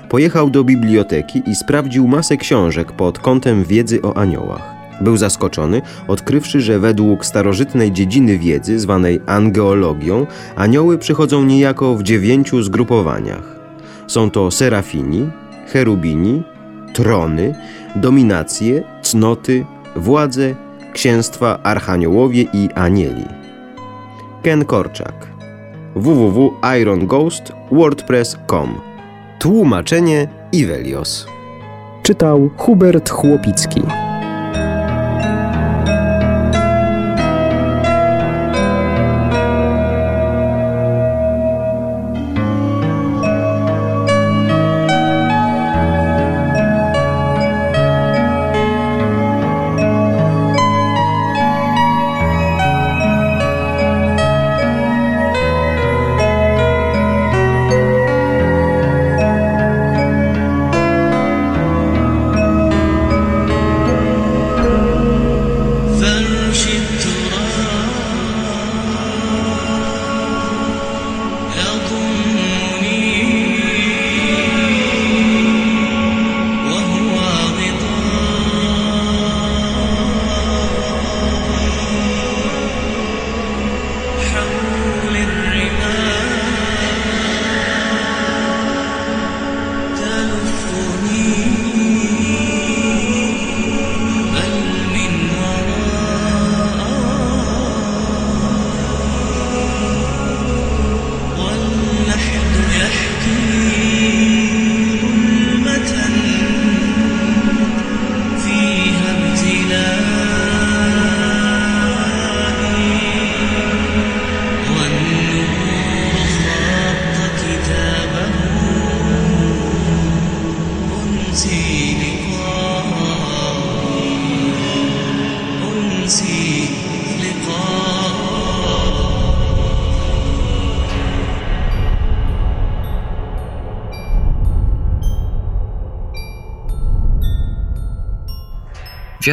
Pojechał 0.10 0.50
do 0.50 0.64
biblioteki 0.64 1.42
i 1.46 1.56
sprawdził 1.56 2.08
masę 2.08 2.38
książek 2.38 2.92
pod 2.92 3.20
kątem 3.20 3.64
wiedzy 3.64 4.02
o 4.02 4.18
aniołach. 4.18 4.74
Był 5.02 5.18
zaskoczony, 5.18 5.82
odkrywszy, 6.08 6.62
że 6.62 6.80
według 6.80 7.26
starożytnej 7.26 7.92
dziedziny 7.92 8.38
wiedzy, 8.38 8.80
zwanej 8.80 9.22
angeologią, 9.26 10.28
anioły 10.56 10.98
przychodzą 10.98 11.44
niejako 11.44 11.96
w 11.96 12.04
dziewięciu 12.04 12.64
zgrupowaniach. 12.64 13.56
Są 14.08 14.30
to 14.30 14.52
serafini, 14.52 15.30
cherubini, 15.74 16.44
trony, 16.94 17.56
dominacje, 17.96 18.84
cnoty, 19.02 19.66
władze, 19.96 20.56
księstwa, 20.94 21.60
archaniołowie 21.64 22.46
i 22.54 22.70
anieli. 22.76 23.43
Ken 24.44 24.66
Korczak. 24.66 25.28
www.ironghost.wordpress.com 25.96 28.82
Tłumaczenie 29.40 30.28
Ivelios 30.52 31.28
Czytał 32.04 32.50
Hubert 32.58 33.10
Chłopicki. 33.10 33.82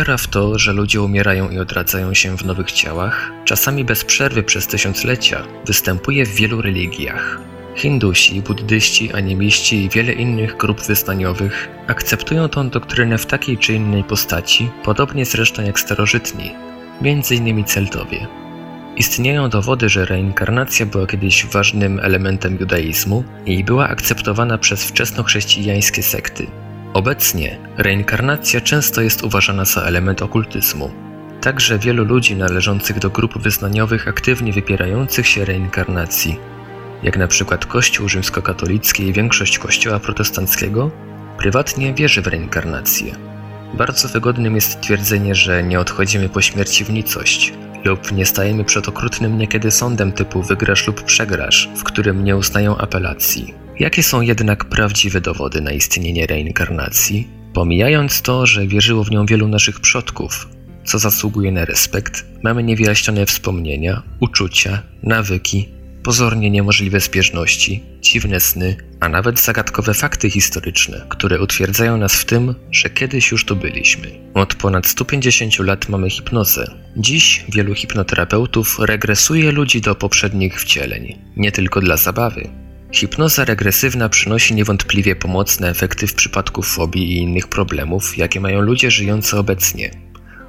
Wiara 0.01 0.17
w 0.17 0.27
to, 0.27 0.59
że 0.59 0.73
ludzie 0.73 1.03
umierają 1.03 1.51
i 1.51 1.59
odradzają 1.59 2.15
się 2.15 2.37
w 2.37 2.45
nowych 2.45 2.73
ciałach, 2.73 3.33
czasami 3.45 3.85
bez 3.85 4.05
przerwy 4.05 4.43
przez 4.43 4.67
tysiąclecia, 4.67 5.43
występuje 5.67 6.27
w 6.27 6.35
wielu 6.35 6.63
religiach. 6.63 7.41
Hindusi, 7.75 8.43
buddyści, 8.43 9.13
animiści 9.13 9.85
i 9.85 9.89
wiele 9.89 10.13
innych 10.13 10.57
grup 10.57 10.83
wyznaniowych 10.83 11.69
akceptują 11.87 12.49
tę 12.49 12.71
doktrynę 12.71 13.19
w 13.19 13.27
takiej 13.27 13.59
czy 13.59 13.73
innej 13.73 14.05
postaci, 14.05 14.71
podobnie 14.85 15.25
zresztą 15.25 15.63
jak 15.63 15.81
starożytni, 15.81 16.51
m.in. 17.03 17.65
Celtowie. 17.65 18.27
Istnieją 18.97 19.49
dowody, 19.49 19.89
że 19.89 20.05
reinkarnacja 20.05 20.87
była 20.87 21.07
kiedyś 21.07 21.47
ważnym 21.47 22.01
elementem 22.03 22.57
judaizmu 22.61 23.25
i 23.47 23.65
była 23.65 23.89
akceptowana 23.89 24.59
przez 24.59 24.85
wczesnochrześcijańskie 24.85 26.03
sekty. 26.03 26.47
Obecnie 26.95 27.59
reinkarnacja 27.77 28.61
często 28.61 29.01
jest 29.01 29.23
uważana 29.23 29.65
za 29.65 29.83
element 29.83 30.23
okultyzmu. 30.23 30.91
Także 31.41 31.79
wielu 31.79 32.05
ludzi 32.05 32.37
należących 32.37 32.99
do 32.99 33.11
grup 33.11 33.39
wyznaniowych 33.39 34.09
aktywnie 34.09 34.53
wypierających 34.53 35.27
się 35.27 35.45
reinkarnacji, 35.45 36.39
jak 37.03 37.17
na 37.17 37.27
przykład 37.27 37.67
Kościół 37.67 38.09
rzymskokatolicki 38.09 39.03
i 39.03 39.13
większość 39.13 39.59
Kościoła 39.59 40.01
protestanckiego, 40.01 40.91
prywatnie 41.39 41.95
wierzy 41.95 42.23
w 42.23 42.27
reinkarnację. 42.27 43.15
Bardzo 43.75 44.09
wygodnym 44.09 44.55
jest 44.55 44.81
twierdzenie, 44.81 45.35
że 45.35 45.63
nie 45.63 45.81
odchodzimy 45.81 46.29
po 46.29 46.41
śmierci 46.41 46.85
w 46.85 46.91
nicość, 46.91 47.53
lub 47.85 48.13
nie 48.13 48.27
stajemy 48.27 48.65
przed 48.65 48.89
okrutnym 48.89 49.39
niekiedy 49.39 49.71
sądem 49.71 50.13
typu 50.13 50.43
wygrasz 50.43 50.87
lub 50.87 51.03
przegrasz, 51.03 51.71
w 51.77 51.85
którym 51.85 52.25
nie 52.25 52.37
uznają 52.37 52.77
apelacji. 52.77 53.70
Jakie 53.81 54.03
są 54.03 54.21
jednak 54.21 54.65
prawdziwe 54.65 55.21
dowody 55.21 55.61
na 55.61 55.73
istnienie 55.73 56.27
reinkarnacji? 56.27 57.29
Pomijając 57.53 58.23
to, 58.23 58.47
że 58.47 58.67
wierzyło 58.67 59.05
w 59.05 59.11
nią 59.11 59.27
wielu 59.27 59.49
naszych 59.49 59.81
przodków, 59.81 60.49
co 60.85 60.99
zasługuje 60.99 61.53
na 61.53 61.65
respekt, 61.65 62.25
mamy 62.43 62.63
niewyjaśnione 62.63 63.27
wspomnienia, 63.27 64.03
uczucia, 64.21 64.83
nawyki, 65.03 65.69
pozornie 66.03 66.51
niemożliwe 66.51 67.01
zbieżności, 67.01 67.83
dziwne 68.01 68.41
sny, 68.41 68.77
a 69.01 69.09
nawet 69.09 69.41
zagadkowe 69.41 69.95
fakty 69.95 70.31
historyczne, 70.31 71.07
które 71.09 71.41
utwierdzają 71.41 71.97
nas 71.97 72.15
w 72.15 72.25
tym, 72.25 72.55
że 72.71 72.91
kiedyś 72.91 73.31
już 73.31 73.45
tu 73.45 73.57
byliśmy. 73.57 74.09
Od 74.35 74.55
ponad 74.55 74.87
150 74.87 75.59
lat 75.59 75.89
mamy 75.89 76.11
hipnozę. 76.11 76.75
Dziś 76.97 77.45
wielu 77.49 77.75
hipnoterapeutów 77.75 78.79
regresuje 78.79 79.53
ludzi 79.53 79.81
do 79.81 79.95
poprzednich 79.95 80.61
wcieleń, 80.61 81.19
nie 81.37 81.53
tylko 81.53 81.81
dla 81.81 81.97
zabawy. 81.97 82.70
Hipnoza 82.93 83.45
regresywna 83.45 84.09
przynosi 84.09 84.55
niewątpliwie 84.55 85.17
pomocne 85.17 85.71
efekty 85.71 86.07
w 86.07 86.15
przypadku 86.15 86.63
fobii 86.63 87.13
i 87.13 87.17
innych 87.17 87.49
problemów, 87.49 88.19
jakie 88.19 88.41
mają 88.41 88.61
ludzie 88.61 88.91
żyjący 88.91 89.39
obecnie 89.39 89.91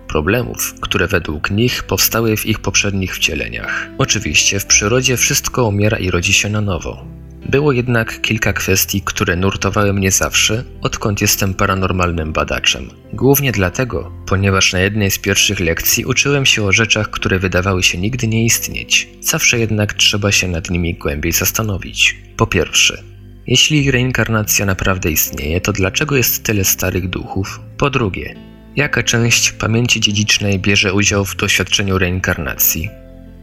problemów, 0.07 0.75
które 0.81 1.07
według 1.07 1.51
nich 1.51 1.83
powstały 1.83 2.37
w 2.37 2.45
ich 2.45 2.59
poprzednich 2.59 3.15
wcieleniach. 3.15 3.89
Oczywiście 3.97 4.59
w 4.59 4.65
przyrodzie 4.65 5.17
wszystko 5.17 5.67
umiera 5.67 5.97
i 5.97 6.11
rodzi 6.11 6.33
się 6.33 6.49
na 6.49 6.61
nowo. 6.61 7.05
Było 7.49 7.71
jednak 7.71 8.21
kilka 8.21 8.53
kwestii, 8.53 9.01
które 9.01 9.35
nurtowały 9.35 9.93
mnie 9.93 10.11
zawsze, 10.11 10.63
odkąd 10.81 11.21
jestem 11.21 11.53
paranormalnym 11.53 12.33
badaczem. 12.33 12.89
Głównie 13.13 13.51
dlatego, 13.51 14.11
ponieważ 14.27 14.73
na 14.73 14.79
jednej 14.79 15.11
z 15.11 15.19
pierwszych 15.19 15.59
lekcji 15.59 16.05
uczyłem 16.05 16.45
się 16.45 16.63
o 16.63 16.71
rzeczach, 16.71 17.09
które 17.09 17.39
wydawały 17.39 17.83
się 17.83 17.97
nigdy 17.97 18.27
nie 18.27 18.45
istnieć. 18.45 19.09
Zawsze 19.21 19.59
jednak 19.59 19.93
trzeba 19.93 20.31
się 20.31 20.47
nad 20.47 20.69
nimi 20.69 20.93
głębiej 20.93 21.31
zastanowić. 21.31 22.17
Po 22.37 22.47
pierwsze, 22.47 23.03
jeśli 23.47 23.91
reinkarnacja 23.91 24.65
naprawdę 24.65 25.11
istnieje, 25.11 25.61
to 25.61 25.73
dlaczego 25.73 26.15
jest 26.15 26.43
tyle 26.43 26.65
starych 26.65 27.09
duchów? 27.09 27.59
Po 27.77 27.89
drugie, 27.89 28.35
Jaka 28.75 29.03
część 29.03 29.51
pamięci 29.51 29.99
dziedzicznej 29.99 30.59
bierze 30.59 30.93
udział 30.93 31.25
w 31.25 31.35
doświadczeniu 31.35 31.97
reinkarnacji? 31.97 32.89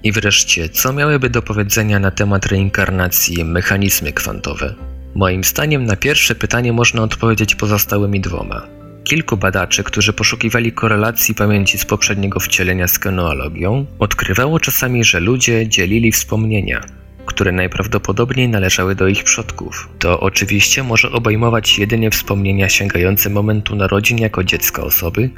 I 0.03 0.13
wreszcie, 0.13 0.69
co 0.69 0.93
miałyby 0.93 1.31
do 1.31 1.43
powiedzenia 1.43 1.99
na 1.99 2.11
temat 2.11 2.47
reinkarnacji 2.47 3.45
mechanizmy 3.45 4.13
kwantowe? 4.13 4.75
Moim 5.15 5.45
zdaniem 5.45 5.85
na 5.85 5.97
pierwsze 5.97 6.35
pytanie 6.35 6.73
można 6.73 7.03
odpowiedzieć 7.03 7.55
pozostałymi 7.55 8.21
dwoma. 8.21 8.67
Kilku 9.05 9.37
badaczy, 9.37 9.85
którzy 9.85 10.13
poszukiwali 10.13 10.73
korelacji 10.73 11.35
pamięci 11.35 11.79
z 11.79 11.85
poprzedniego 11.85 12.41
wcielenia 12.41 12.89
z 12.89 12.99
genealogią, 12.99 13.87
odkrywało 13.99 14.61
czasami, 14.61 15.05
że 15.05 15.21
ludzie 15.21 15.69
dzielili 15.69 16.13
wspomnienia, 16.13 16.81
które 17.27 17.53
najprawdopodobniej 17.53 18.49
należały 18.49 18.95
do 18.95 19.09
ich 19.09 19.25
przodków. 19.25 19.89
To 19.99 20.21
oczywiście 20.21 20.83
może 20.83 21.13
obejmować 21.13 21.79
jedynie 21.79 22.11
wspomnienia 22.11 22.69
sięgające 22.69 23.31
momentu 23.31 23.77
narodzin 23.77 24.19
jako 24.19 24.45
dziecka 24.45 24.83
osoby, 24.83 25.31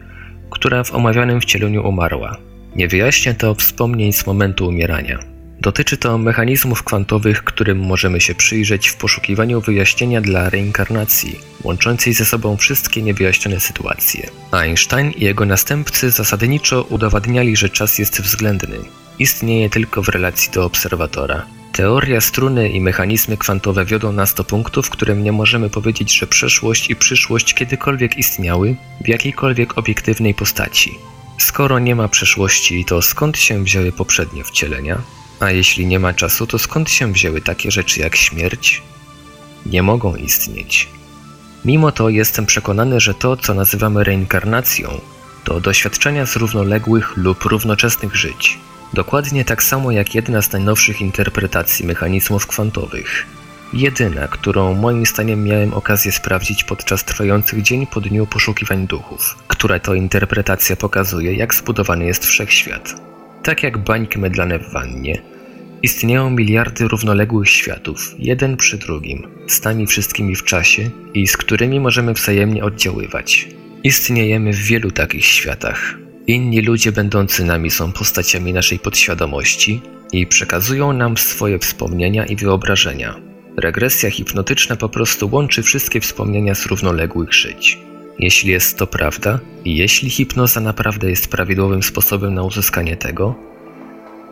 która 0.50 0.84
w 0.84 0.94
omawianym 0.94 1.40
wcieleniu 1.40 1.88
umarła. 1.88 2.49
Nie 2.76 2.88
wyjaśnia 2.88 3.34
to 3.34 3.54
wspomnień 3.54 4.12
z 4.12 4.26
momentu 4.26 4.68
umierania. 4.68 5.18
Dotyczy 5.60 5.96
to 5.96 6.18
mechanizmów 6.18 6.82
kwantowych, 6.82 7.44
którym 7.44 7.78
możemy 7.78 8.20
się 8.20 8.34
przyjrzeć 8.34 8.88
w 8.88 8.96
poszukiwaniu 8.96 9.60
wyjaśnienia 9.60 10.20
dla 10.20 10.50
reinkarnacji, 10.50 11.38
łączącej 11.62 12.12
ze 12.12 12.24
sobą 12.24 12.56
wszystkie 12.56 13.02
niewyjaśnione 13.02 13.60
sytuacje. 13.60 14.30
Einstein 14.52 15.10
i 15.10 15.24
jego 15.24 15.46
następcy 15.46 16.10
zasadniczo 16.10 16.82
udowadniali, 16.82 17.56
że 17.56 17.70
czas 17.70 17.98
jest 17.98 18.20
względny. 18.20 18.76
Istnieje 19.18 19.70
tylko 19.70 20.02
w 20.02 20.08
relacji 20.08 20.52
do 20.52 20.64
obserwatora. 20.64 21.46
Teoria 21.72 22.20
struny 22.20 22.68
i 22.68 22.80
mechanizmy 22.80 23.36
kwantowe 23.36 23.84
wiodą 23.84 24.12
nas 24.12 24.34
do 24.34 24.44
punktu, 24.44 24.82
w 24.82 24.90
którym 24.90 25.24
nie 25.24 25.32
możemy 25.32 25.70
powiedzieć, 25.70 26.18
że 26.18 26.26
przeszłość 26.26 26.90
i 26.90 26.96
przyszłość 26.96 27.54
kiedykolwiek 27.54 28.18
istniały 28.18 28.76
w 29.04 29.08
jakiejkolwiek 29.08 29.78
obiektywnej 29.78 30.34
postaci. 30.34 30.98
Skoro 31.40 31.78
nie 31.78 31.94
ma 31.94 32.08
przeszłości, 32.08 32.84
to 32.84 33.02
skąd 33.02 33.38
się 33.38 33.64
wzięły 33.64 33.92
poprzednie 33.92 34.44
wcielenia? 34.44 34.98
A 35.40 35.50
jeśli 35.50 35.86
nie 35.86 35.98
ma 35.98 36.12
czasu, 36.12 36.46
to 36.46 36.58
skąd 36.58 36.90
się 36.90 37.12
wzięły 37.12 37.40
takie 37.40 37.70
rzeczy 37.70 38.00
jak 38.00 38.16
śmierć? 38.16 38.82
Nie 39.66 39.82
mogą 39.82 40.16
istnieć. 40.16 40.88
Mimo 41.64 41.92
to 41.92 42.08
jestem 42.08 42.46
przekonany, 42.46 43.00
że 43.00 43.14
to, 43.14 43.36
co 43.36 43.54
nazywamy 43.54 44.04
reinkarnacją, 44.04 45.00
to 45.44 45.60
doświadczenia 45.60 46.26
z 46.26 46.36
równoległych 46.36 47.16
lub 47.16 47.44
równoczesnych 47.44 48.16
żyć. 48.16 48.58
Dokładnie 48.92 49.44
tak 49.44 49.62
samo 49.62 49.90
jak 49.90 50.14
jedna 50.14 50.42
z 50.42 50.52
najnowszych 50.52 51.00
interpretacji 51.00 51.86
mechanizmów 51.86 52.46
kwantowych. 52.46 53.26
Jedyna, 53.72 54.28
którą 54.28 54.74
moim 54.74 55.06
zdaniem 55.06 55.44
miałem 55.44 55.74
okazję 55.74 56.12
sprawdzić 56.12 56.64
podczas 56.64 57.04
trwających 57.04 57.62
dzień 57.62 57.86
po 57.86 58.00
dniu 58.00 58.26
poszukiwań 58.26 58.86
duchów, 58.86 59.36
która 59.48 59.78
to 59.78 59.94
interpretacja 59.94 60.76
pokazuje, 60.76 61.34
jak 61.34 61.54
zbudowany 61.54 62.04
jest 62.04 62.26
wszechświat. 62.26 62.94
Tak 63.42 63.62
jak 63.62 63.78
bańki 63.78 64.18
mydlane 64.18 64.58
w 64.58 64.72
wannie, 64.72 65.22
istnieją 65.82 66.30
miliardy 66.30 66.88
równoległych 66.88 67.48
światów, 67.48 68.14
jeden 68.18 68.56
przy 68.56 68.78
drugim, 68.78 69.28
z 69.48 69.64
nami 69.64 69.86
wszystkimi 69.86 70.36
w 70.36 70.44
czasie 70.44 70.90
i 71.14 71.26
z 71.26 71.36
którymi 71.36 71.80
możemy 71.80 72.14
wzajemnie 72.14 72.64
oddziaływać. 72.64 73.48
Istniejemy 73.84 74.52
w 74.52 74.62
wielu 74.62 74.90
takich 74.90 75.24
światach, 75.24 75.96
Inni 76.26 76.60
ludzie 76.60 76.92
będący 76.92 77.44
nami 77.44 77.70
są 77.70 77.92
postaciami 77.92 78.52
naszej 78.52 78.78
podświadomości 78.78 79.80
i 80.12 80.26
przekazują 80.26 80.92
nam 80.92 81.16
swoje 81.16 81.58
wspomnienia 81.58 82.26
i 82.26 82.36
wyobrażenia. 82.36 83.29
Regresja 83.60 84.10
hipnotyczna 84.10 84.76
po 84.76 84.88
prostu 84.88 85.28
łączy 85.32 85.62
wszystkie 85.62 86.00
wspomnienia 86.00 86.54
z 86.54 86.66
równoległych 86.66 87.34
żyć. 87.34 87.78
Jeśli 88.18 88.50
jest 88.50 88.78
to 88.78 88.86
prawda 88.86 89.38
i 89.64 89.76
jeśli 89.76 90.10
hipnoza 90.10 90.60
naprawdę 90.60 91.10
jest 91.10 91.28
prawidłowym 91.28 91.82
sposobem 91.82 92.34
na 92.34 92.42
uzyskanie 92.42 92.96
tego, 92.96 93.34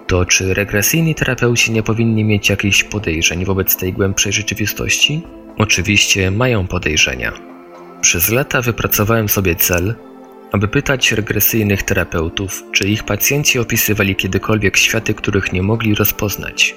to 0.07 0.25
czy 0.25 0.55
regresyjni 0.55 1.15
terapeuci 1.15 1.73
nie 1.73 1.83
powinni 1.83 2.25
mieć 2.25 2.49
jakichś 2.49 2.85
podejrzeń 2.85 3.45
wobec 3.45 3.77
tej 3.77 3.93
głębszej 3.93 4.33
rzeczywistości? 4.33 5.23
Oczywiście 5.59 6.31
mają 6.31 6.67
podejrzenia. 6.67 7.33
Przez 8.01 8.31
lata 8.31 8.63
wypracowałem 8.63 9.29
sobie 9.29 9.57
cel, 9.57 9.95
aby 10.53 10.69
pytać 10.69 11.13
regresyjnych 11.13 11.83
terapeutów, 11.83 12.63
czy 12.73 12.89
ich 12.89 13.05
pacjenci 13.05 13.59
opisywali 13.59 14.17
kiedykolwiek 14.17 14.77
światy, 14.77 15.15
których 15.15 15.53
nie 15.53 15.63
mogli 15.63 15.95
rozpoznać. 15.95 16.75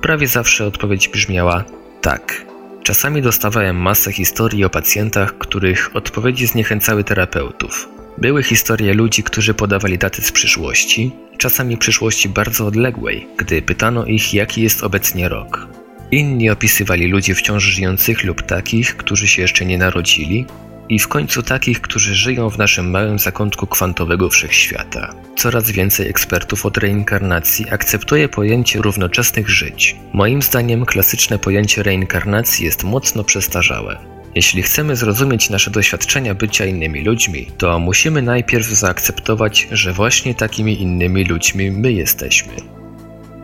Prawie 0.00 0.28
zawsze 0.28 0.66
odpowiedź 0.66 1.08
brzmiała 1.08 1.64
tak. 2.02 2.44
Czasami 2.82 3.22
dostawałem 3.22 3.76
masę 3.76 4.12
historii 4.12 4.64
o 4.64 4.70
pacjentach, 4.70 5.38
których 5.38 5.96
odpowiedzi 5.96 6.46
zniechęcały 6.46 7.04
terapeutów. 7.04 7.88
Były 8.18 8.42
historie 8.42 8.94
ludzi, 8.94 9.22
którzy 9.22 9.54
podawali 9.54 9.98
daty 9.98 10.22
z 10.22 10.32
przyszłości, 10.32 11.10
czasami 11.38 11.76
przyszłości 11.76 12.28
bardzo 12.28 12.66
odległej, 12.66 13.28
gdy 13.36 13.62
pytano 13.62 14.06
ich, 14.06 14.34
jaki 14.34 14.62
jest 14.62 14.82
obecnie 14.82 15.28
rok. 15.28 15.68
Inni 16.10 16.50
opisywali 16.50 17.06
ludzi 17.06 17.34
wciąż 17.34 17.62
żyjących 17.62 18.24
lub 18.24 18.42
takich, 18.42 18.96
którzy 18.96 19.28
się 19.28 19.42
jeszcze 19.42 19.64
nie 19.64 19.78
narodzili, 19.78 20.46
i 20.92 20.98
w 20.98 21.08
końcu 21.08 21.42
takich, 21.42 21.80
którzy 21.80 22.14
żyją 22.14 22.50
w 22.50 22.58
naszym 22.58 22.90
małym 22.90 23.18
zakątku 23.18 23.66
kwantowego 23.66 24.30
wszechświata. 24.30 25.14
Coraz 25.36 25.70
więcej 25.70 26.08
ekspertów 26.08 26.66
od 26.66 26.76
reinkarnacji 26.76 27.70
akceptuje 27.70 28.28
pojęcie 28.28 28.82
równoczesnych 28.82 29.50
żyć. 29.50 29.96
Moim 30.12 30.42
zdaniem 30.42 30.86
klasyczne 30.86 31.38
pojęcie 31.38 31.82
reinkarnacji 31.82 32.64
jest 32.64 32.84
mocno 32.84 33.24
przestarzałe. 33.24 33.98
Jeśli 34.34 34.62
chcemy 34.62 34.96
zrozumieć 34.96 35.50
nasze 35.50 35.70
doświadczenia 35.70 36.34
bycia 36.34 36.66
innymi 36.66 37.04
ludźmi, 37.04 37.46
to 37.58 37.78
musimy 37.78 38.22
najpierw 38.22 38.66
zaakceptować, 38.66 39.68
że 39.70 39.92
właśnie 39.92 40.34
takimi 40.34 40.82
innymi 40.82 41.24
ludźmi 41.24 41.70
my 41.70 41.92
jesteśmy. 41.92 42.52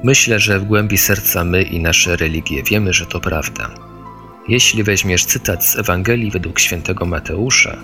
Myślę, 0.05 0.39
że 0.39 0.59
w 0.59 0.65
głębi 0.65 0.99
serca 0.99 1.45
my 1.45 1.63
i 1.63 1.81
nasze 1.81 2.17
religie 2.17 2.63
wiemy, 2.63 2.93
że 2.93 3.07
to 3.07 3.21
prawda. 3.21 3.88
Jeśli 4.49 4.83
weźmiesz 4.83 5.25
cytat 5.25 5.65
z 5.67 5.79
Ewangelii 5.79 6.31
według 6.31 6.61
świętego 6.61 7.07
Mateusza, 7.07 7.77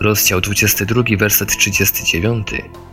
rozdział 0.00 0.40
22, 0.40 1.02
werset 1.18 1.56
39, 1.56 2.48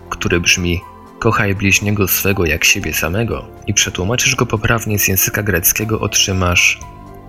który 0.10 0.40
brzmi 0.40 0.82
Kochaj 1.20 1.56
bliźniego 1.56 2.08
swego 2.08 2.46
jak 2.46 2.64
siebie 2.64 2.94
samego 2.94 3.46
i 3.68 3.74
przetłumaczysz 3.74 4.36
go 4.36 4.46
poprawnie 4.46 5.00
z 5.00 5.08
języka 5.08 5.44
greckiego, 5.44 6.00
otrzymasz 6.00 6.80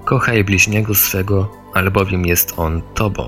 Kochaj 0.05 0.45
bliźniego 0.45 0.95
swego, 0.95 1.51
albowiem 1.75 2.27
jest 2.27 2.55
on 2.57 2.83
tobą. 2.95 3.27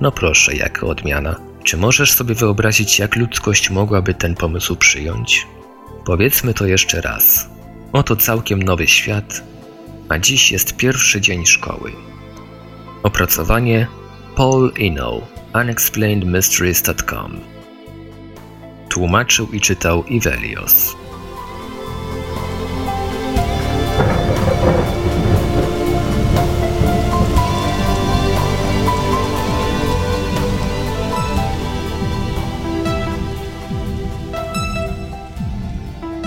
No 0.00 0.12
proszę, 0.12 0.54
jaka 0.56 0.86
odmiana. 0.86 1.36
Czy 1.64 1.76
możesz 1.76 2.12
sobie 2.12 2.34
wyobrazić, 2.34 2.98
jak 2.98 3.16
ludzkość 3.16 3.70
mogłaby 3.70 4.14
ten 4.14 4.34
pomysł 4.34 4.76
przyjąć? 4.76 5.46
Powiedzmy 6.04 6.54
to 6.54 6.66
jeszcze 6.66 7.00
raz. 7.00 7.50
Oto 7.92 8.16
całkiem 8.16 8.62
nowy 8.62 8.86
świat, 8.86 9.42
a 10.10 10.18
dziś 10.18 10.52
jest 10.52 10.76
pierwszy 10.76 11.20
dzień 11.20 11.46
szkoły. 11.46 11.92
Opracowanie 13.02 13.86
Paul 14.36 14.72
Eno, 14.80 15.20
unexplainedmysteries.com 15.54 17.40
Tłumaczył 18.88 19.52
i 19.52 19.60
czytał 19.60 20.04
Ivelios. 20.04 20.96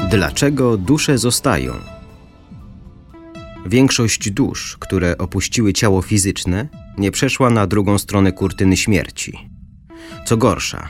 Dlaczego 0.09 0.77
dusze 0.77 1.17
zostają? 1.17 1.92
Większość 3.65 4.31
dusz, 4.31 4.77
które 4.79 5.17
opuściły 5.17 5.73
ciało 5.73 6.01
fizyczne, 6.01 6.67
nie 6.97 7.11
przeszła 7.11 7.49
na 7.49 7.67
drugą 7.67 7.97
stronę 7.97 8.31
kurtyny 8.31 8.77
śmierci. 8.77 9.49
Co 10.25 10.37
gorsza, 10.37 10.89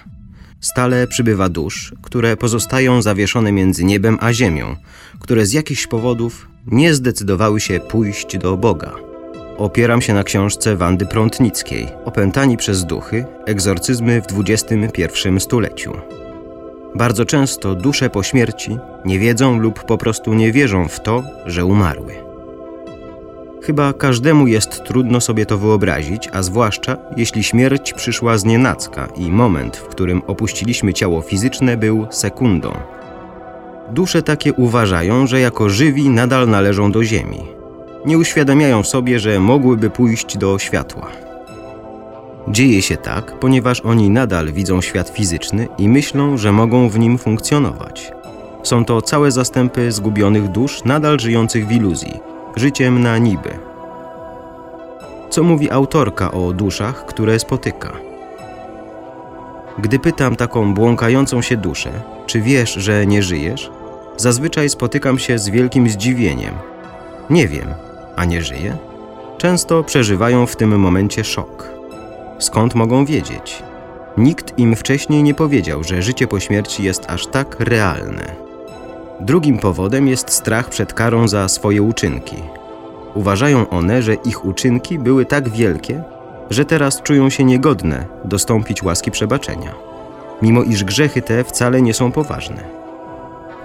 stale 0.61 1.07
przybywa 1.07 1.49
dusz, 1.49 1.93
które 2.01 2.37
pozostają 2.37 3.01
zawieszone 3.01 3.51
między 3.51 3.83
niebem 3.83 4.17
a 4.21 4.33
ziemią, 4.33 4.75
które 5.19 5.45
z 5.45 5.53
jakichś 5.53 5.87
powodów 5.87 6.47
nie 6.65 6.93
zdecydowały 6.93 7.59
się 7.59 7.79
pójść 7.79 8.37
do 8.37 8.57
Boga. 8.57 8.91
Opieram 9.57 10.01
się 10.01 10.13
na 10.13 10.23
książce 10.23 10.75
Wandy 10.75 11.05
Prątnickiej 11.05 11.87
Opętani 12.05 12.57
przez 12.57 12.85
duchy 12.85 13.25
egzorcyzmy 13.45 14.21
w 14.21 14.25
XXI 14.39 15.39
stuleciu. 15.39 15.93
Bardzo 16.95 17.25
często 17.25 17.75
dusze 17.75 18.09
po 18.09 18.23
śmierci 18.23 18.77
nie 19.05 19.19
wiedzą 19.19 19.59
lub 19.59 19.83
po 19.83 19.97
prostu 19.97 20.33
nie 20.33 20.51
wierzą 20.51 20.87
w 20.87 20.99
to, 20.99 21.23
że 21.45 21.65
umarły. 21.65 22.22
Chyba 23.65 23.93
każdemu 23.93 24.47
jest 24.47 24.83
trudno 24.83 25.21
sobie 25.21 25.45
to 25.45 25.57
wyobrazić, 25.57 26.29
a 26.33 26.43
zwłaszcza 26.43 26.97
jeśli 27.17 27.43
śmierć 27.43 27.93
przyszła 27.93 28.37
z 28.37 28.45
nienacka 28.45 29.07
i 29.15 29.31
moment, 29.31 29.77
w 29.77 29.87
którym 29.87 30.21
opuściliśmy 30.27 30.93
ciało 30.93 31.21
fizyczne, 31.21 31.77
był 31.77 32.07
sekundą. 32.09 32.73
Dusze 33.91 34.21
takie 34.21 34.53
uważają, 34.53 35.27
że 35.27 35.39
jako 35.39 35.69
żywi 35.69 36.09
nadal 36.09 36.49
należą 36.49 36.91
do 36.91 37.03
Ziemi. 37.03 37.39
Nie 38.05 38.17
uświadamiają 38.17 38.83
sobie, 38.83 39.19
że 39.19 39.39
mogłyby 39.39 39.89
pójść 39.89 40.37
do 40.37 40.59
światła. 40.59 41.07
Dzieje 42.47 42.81
się 42.81 42.97
tak, 42.97 43.39
ponieważ 43.39 43.81
oni 43.81 44.09
nadal 44.09 44.51
widzą 44.51 44.81
świat 44.81 45.09
fizyczny 45.09 45.67
i 45.77 45.89
myślą, 45.89 46.37
że 46.37 46.51
mogą 46.51 46.89
w 46.89 46.99
nim 46.99 47.17
funkcjonować. 47.17 48.11
Są 48.63 48.85
to 48.85 49.01
całe 49.01 49.31
zastępy 49.31 49.91
zgubionych 49.91 50.47
dusz 50.47 50.83
nadal 50.83 51.19
żyjących 51.19 51.67
w 51.67 51.71
iluzji, 51.71 52.32
życiem 52.55 53.01
na 53.01 53.17
niby. 53.17 53.59
Co 55.29 55.43
mówi 55.43 55.71
autorka 55.71 56.31
o 56.31 56.53
duszach, 56.53 57.05
które 57.05 57.39
spotyka? 57.39 57.93
Gdy 59.79 59.99
pytam 59.99 60.35
taką 60.35 60.73
błąkającą 60.73 61.41
się 61.41 61.57
duszę, 61.57 61.91
czy 62.25 62.41
wiesz, 62.41 62.73
że 62.73 63.05
nie 63.05 63.23
żyjesz, 63.23 63.71
zazwyczaj 64.17 64.69
spotykam 64.69 65.19
się 65.19 65.39
z 65.39 65.49
wielkim 65.49 65.89
zdziwieniem. 65.89 66.53
Nie 67.29 67.47
wiem, 67.47 67.67
a 68.15 68.25
nie 68.25 68.41
żyję? 68.41 68.77
Często 69.37 69.83
przeżywają 69.83 70.45
w 70.45 70.55
tym 70.55 70.79
momencie 70.79 71.23
szok. 71.23 71.69
Skąd 72.39 72.75
mogą 72.75 73.05
wiedzieć? 73.05 73.63
Nikt 74.17 74.59
im 74.59 74.75
wcześniej 74.75 75.23
nie 75.23 75.33
powiedział, 75.33 75.83
że 75.83 76.01
życie 76.01 76.27
po 76.27 76.39
śmierci 76.39 76.83
jest 76.83 77.09
aż 77.09 77.27
tak 77.27 77.59
realne. 77.59 78.42
Drugim 79.19 79.57
powodem 79.57 80.07
jest 80.07 80.29
strach 80.29 80.69
przed 80.69 80.93
karą 80.93 81.27
za 81.27 81.47
swoje 81.47 81.81
uczynki. 81.81 82.35
Uważają 83.13 83.69
one, 83.69 84.01
że 84.01 84.13
ich 84.13 84.45
uczynki 84.45 84.99
były 84.99 85.25
tak 85.25 85.49
wielkie, 85.49 86.03
że 86.49 86.65
teraz 86.65 87.01
czują 87.01 87.29
się 87.29 87.43
niegodne 87.43 88.05
dostąpić 88.25 88.83
łaski 88.83 89.11
przebaczenia, 89.11 89.73
mimo 90.41 90.63
iż 90.63 90.83
grzechy 90.83 91.21
te 91.21 91.43
wcale 91.43 91.81
nie 91.81 91.93
są 91.93 92.11
poważne. 92.11 92.63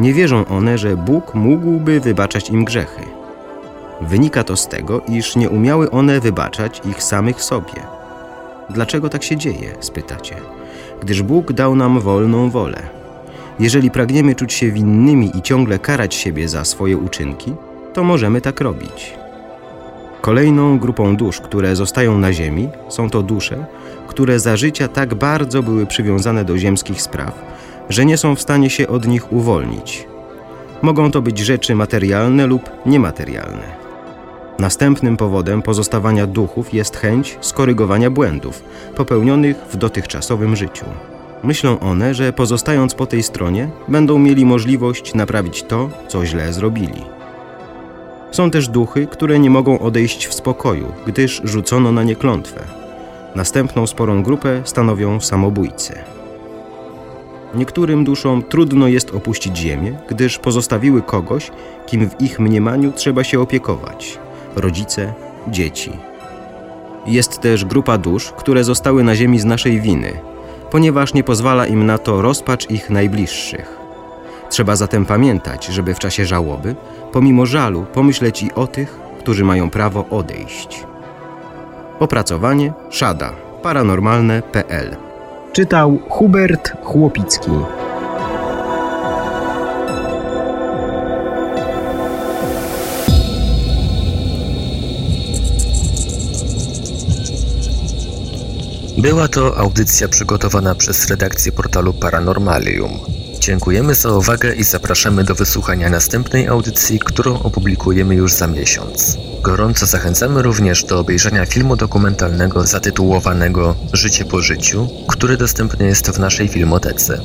Nie 0.01 0.15
wierzą 0.15 0.45
one, 0.47 0.79
że 0.79 0.97
Bóg 0.97 1.35
mógłby 1.35 2.01
wybaczać 2.01 2.51
im 2.51 2.65
grzechy. 2.65 3.03
Wynika 4.01 4.45
to 4.45 4.57
z 4.57 4.69
tego, 4.69 5.01
iż 5.09 5.37
nie 5.37 5.51
umiały 5.51 5.91
one 5.91 6.21
wybaczać 6.21 6.81
ich 6.85 7.03
samych 7.03 7.43
sobie. 7.43 7.83
Dlaczego 8.71 9.09
tak 9.09 9.23
się 9.23 9.37
dzieje? 9.37 9.75
spytacie. 9.81 10.37
Gdyż 11.01 11.23
Bóg 11.23 11.53
dał 11.53 11.77
nam 11.77 12.01
wolną 12.01 12.51
wolę. 12.51 12.98
Jeżeli 13.59 13.91
pragniemy 13.91 14.35
czuć 14.35 14.53
się 14.53 14.73
winnymi 14.73 15.37
i 15.39 15.43
ciągle 15.43 15.79
karać 15.79 16.15
siebie 16.15 16.49
za 16.49 16.65
swoje 16.65 16.97
uczynki, 16.97 17.55
to 17.93 18.05
możemy 18.05 18.41
tak 18.41 18.61
robić. 18.61 19.15
Kolejną 20.21 20.79
grupą 20.79 21.17
dusz, 21.17 21.41
które 21.41 21.77
zostają 21.77 22.19
na 22.19 22.33
Ziemi, 22.33 22.69
są 22.89 23.11
to 23.11 23.23
dusze, 23.23 23.65
które 24.09 24.41
za 24.41 24.57
życia 24.57 24.89
tak 24.89 25.15
bardzo 25.15 25.63
były 25.63 25.87
przywiązane 25.87 26.45
do 26.45 26.59
ziemskich 26.59 27.03
spraw, 27.03 27.45
że 27.89 28.05
nie 28.05 28.17
są 28.17 28.35
w 28.35 28.41
stanie 28.41 28.71
się 28.71 28.89
od 28.89 29.07
nich 29.07 29.33
uwolnić. 29.33 30.07
Mogą 30.83 31.11
to 31.11 31.23
być 31.23 31.39
rzeczy 31.39 31.75
materialne 31.75 32.47
lub 32.47 32.71
niematerialne. 32.87 33.89
Następnym 34.59 35.17
powodem 35.17 35.63
pozostawania 35.63 36.27
duchów 36.27 36.75
jest 36.75 36.97
chęć 36.97 37.39
skorygowania 37.41 38.11
błędów 38.11 38.63
popełnionych 38.97 39.57
w 39.57 39.77
dotychczasowym 39.77 40.57
życiu. 40.57 40.85
Myślą 41.43 41.80
one, 41.80 42.14
że 42.14 42.32
pozostając 42.32 42.95
po 42.95 43.07
tej 43.07 43.22
stronie, 43.22 43.70
będą 43.89 44.18
mieli 44.18 44.47
możliwość 44.47 45.14
naprawić 45.14 45.62
to, 45.62 45.91
co 46.09 46.26
źle 46.26 46.53
zrobili. 46.53 47.03
Są 48.30 48.51
też 48.51 48.68
duchy, 48.68 49.07
które 49.07 49.39
nie 49.39 49.51
mogą 49.51 49.78
odejść 49.78 50.26
w 50.26 50.34
spokoju, 50.34 50.93
gdyż 51.07 51.41
rzucono 51.45 51.93
na 51.93 52.03
nie 52.03 52.16
klątwę. 52.16 52.61
Następną 53.34 53.86
sporą 53.86 54.22
grupę 54.22 54.62
stanowią 54.64 55.20
samobójcy. 55.20 55.99
Niektórym 57.55 58.05
duszom 58.05 58.43
trudno 58.43 58.89
jest 58.89 59.14
opuścić 59.14 59.57
Ziemię, 59.57 59.99
gdyż 60.09 60.39
pozostawiły 60.39 61.03
kogoś, 61.03 61.51
kim 61.86 62.11
w 62.11 62.20
ich 62.20 62.41
mniemaniu 62.41 62.93
trzeba 62.93 63.24
się 63.24 63.41
opiekować 63.41 64.18
rodzice, 64.57 65.14
dzieci. 65.49 65.93
Jest 67.07 67.41
też 67.41 67.64
grupa 67.64 67.99
dusz, 67.99 68.32
które 68.36 68.64
zostały 68.64 69.05
na 69.05 69.14
Ziemi 69.14 69.39
z 69.39 69.45
naszej 69.45 69.80
winy, 69.80 70.12
ponieważ 70.71 71.14
nie 71.14 71.25
pozwala 71.25 71.66
im 71.66 71.87
na 71.87 71.99
to 71.99 72.23
rozpacz 72.23 72.71
ich 72.71 72.91
najbliższych. 72.91 73.79
Trzeba 74.51 74.77
zatem 74.77 75.07
pamiętać, 75.07 75.66
żeby 75.66 75.95
w 75.95 75.99
czasie 75.99 76.25
żałoby, 76.25 76.75
pomimo 77.12 77.47
żalu, 77.47 77.87
pomyśleć 77.93 78.43
i 78.43 78.53
o 78.55 78.66
tych, 78.66 79.01
którzy 79.19 79.45
mają 79.45 79.71
prawo 79.71 80.05
odejść. 80.11 80.85
Opracowanie 82.01 82.73
Szada 82.91 83.33
paranormalne.pl 83.62 84.97
Czytał 85.53 85.99
Hubert 86.09 86.73
Chłopicki. 86.83 87.51
Była 98.99 99.29
to 99.29 99.59
audycja 99.59 100.09
przygotowana 100.09 100.75
przez 100.75 101.07
redakcję 101.11 101.53
portalu 101.53 101.95
Paranormalium. 101.95 102.99
Dziękujemy 103.41 103.95
za 103.95 104.13
uwagę 104.13 104.55
i 104.55 104.65
zapraszamy 104.65 105.25
do 105.25 105.35
wysłuchania 105.35 105.91
następnej 105.91 106.47
audycji, 106.49 106.99
którą 106.99 107.39
opublikujemy 107.39 108.15
już 108.15 108.33
za 108.33 108.47
miesiąc. 108.47 109.17
Gorąco 109.43 109.87
zachęcamy 109.87 110.43
również 110.43 110.85
do 110.85 110.99
obejrzenia 111.01 111.47
filmu 111.47 111.77
dokumentalnego 111.77 112.67
zatytułowanego 112.67 113.77
Życie 113.93 114.25
po 114.25 114.41
życiu, 114.41 114.89
który 115.09 115.37
dostępny 115.37 115.87
jest 115.87 116.11
w 116.11 116.19
naszej 116.19 116.49
filmotece. 116.49 117.21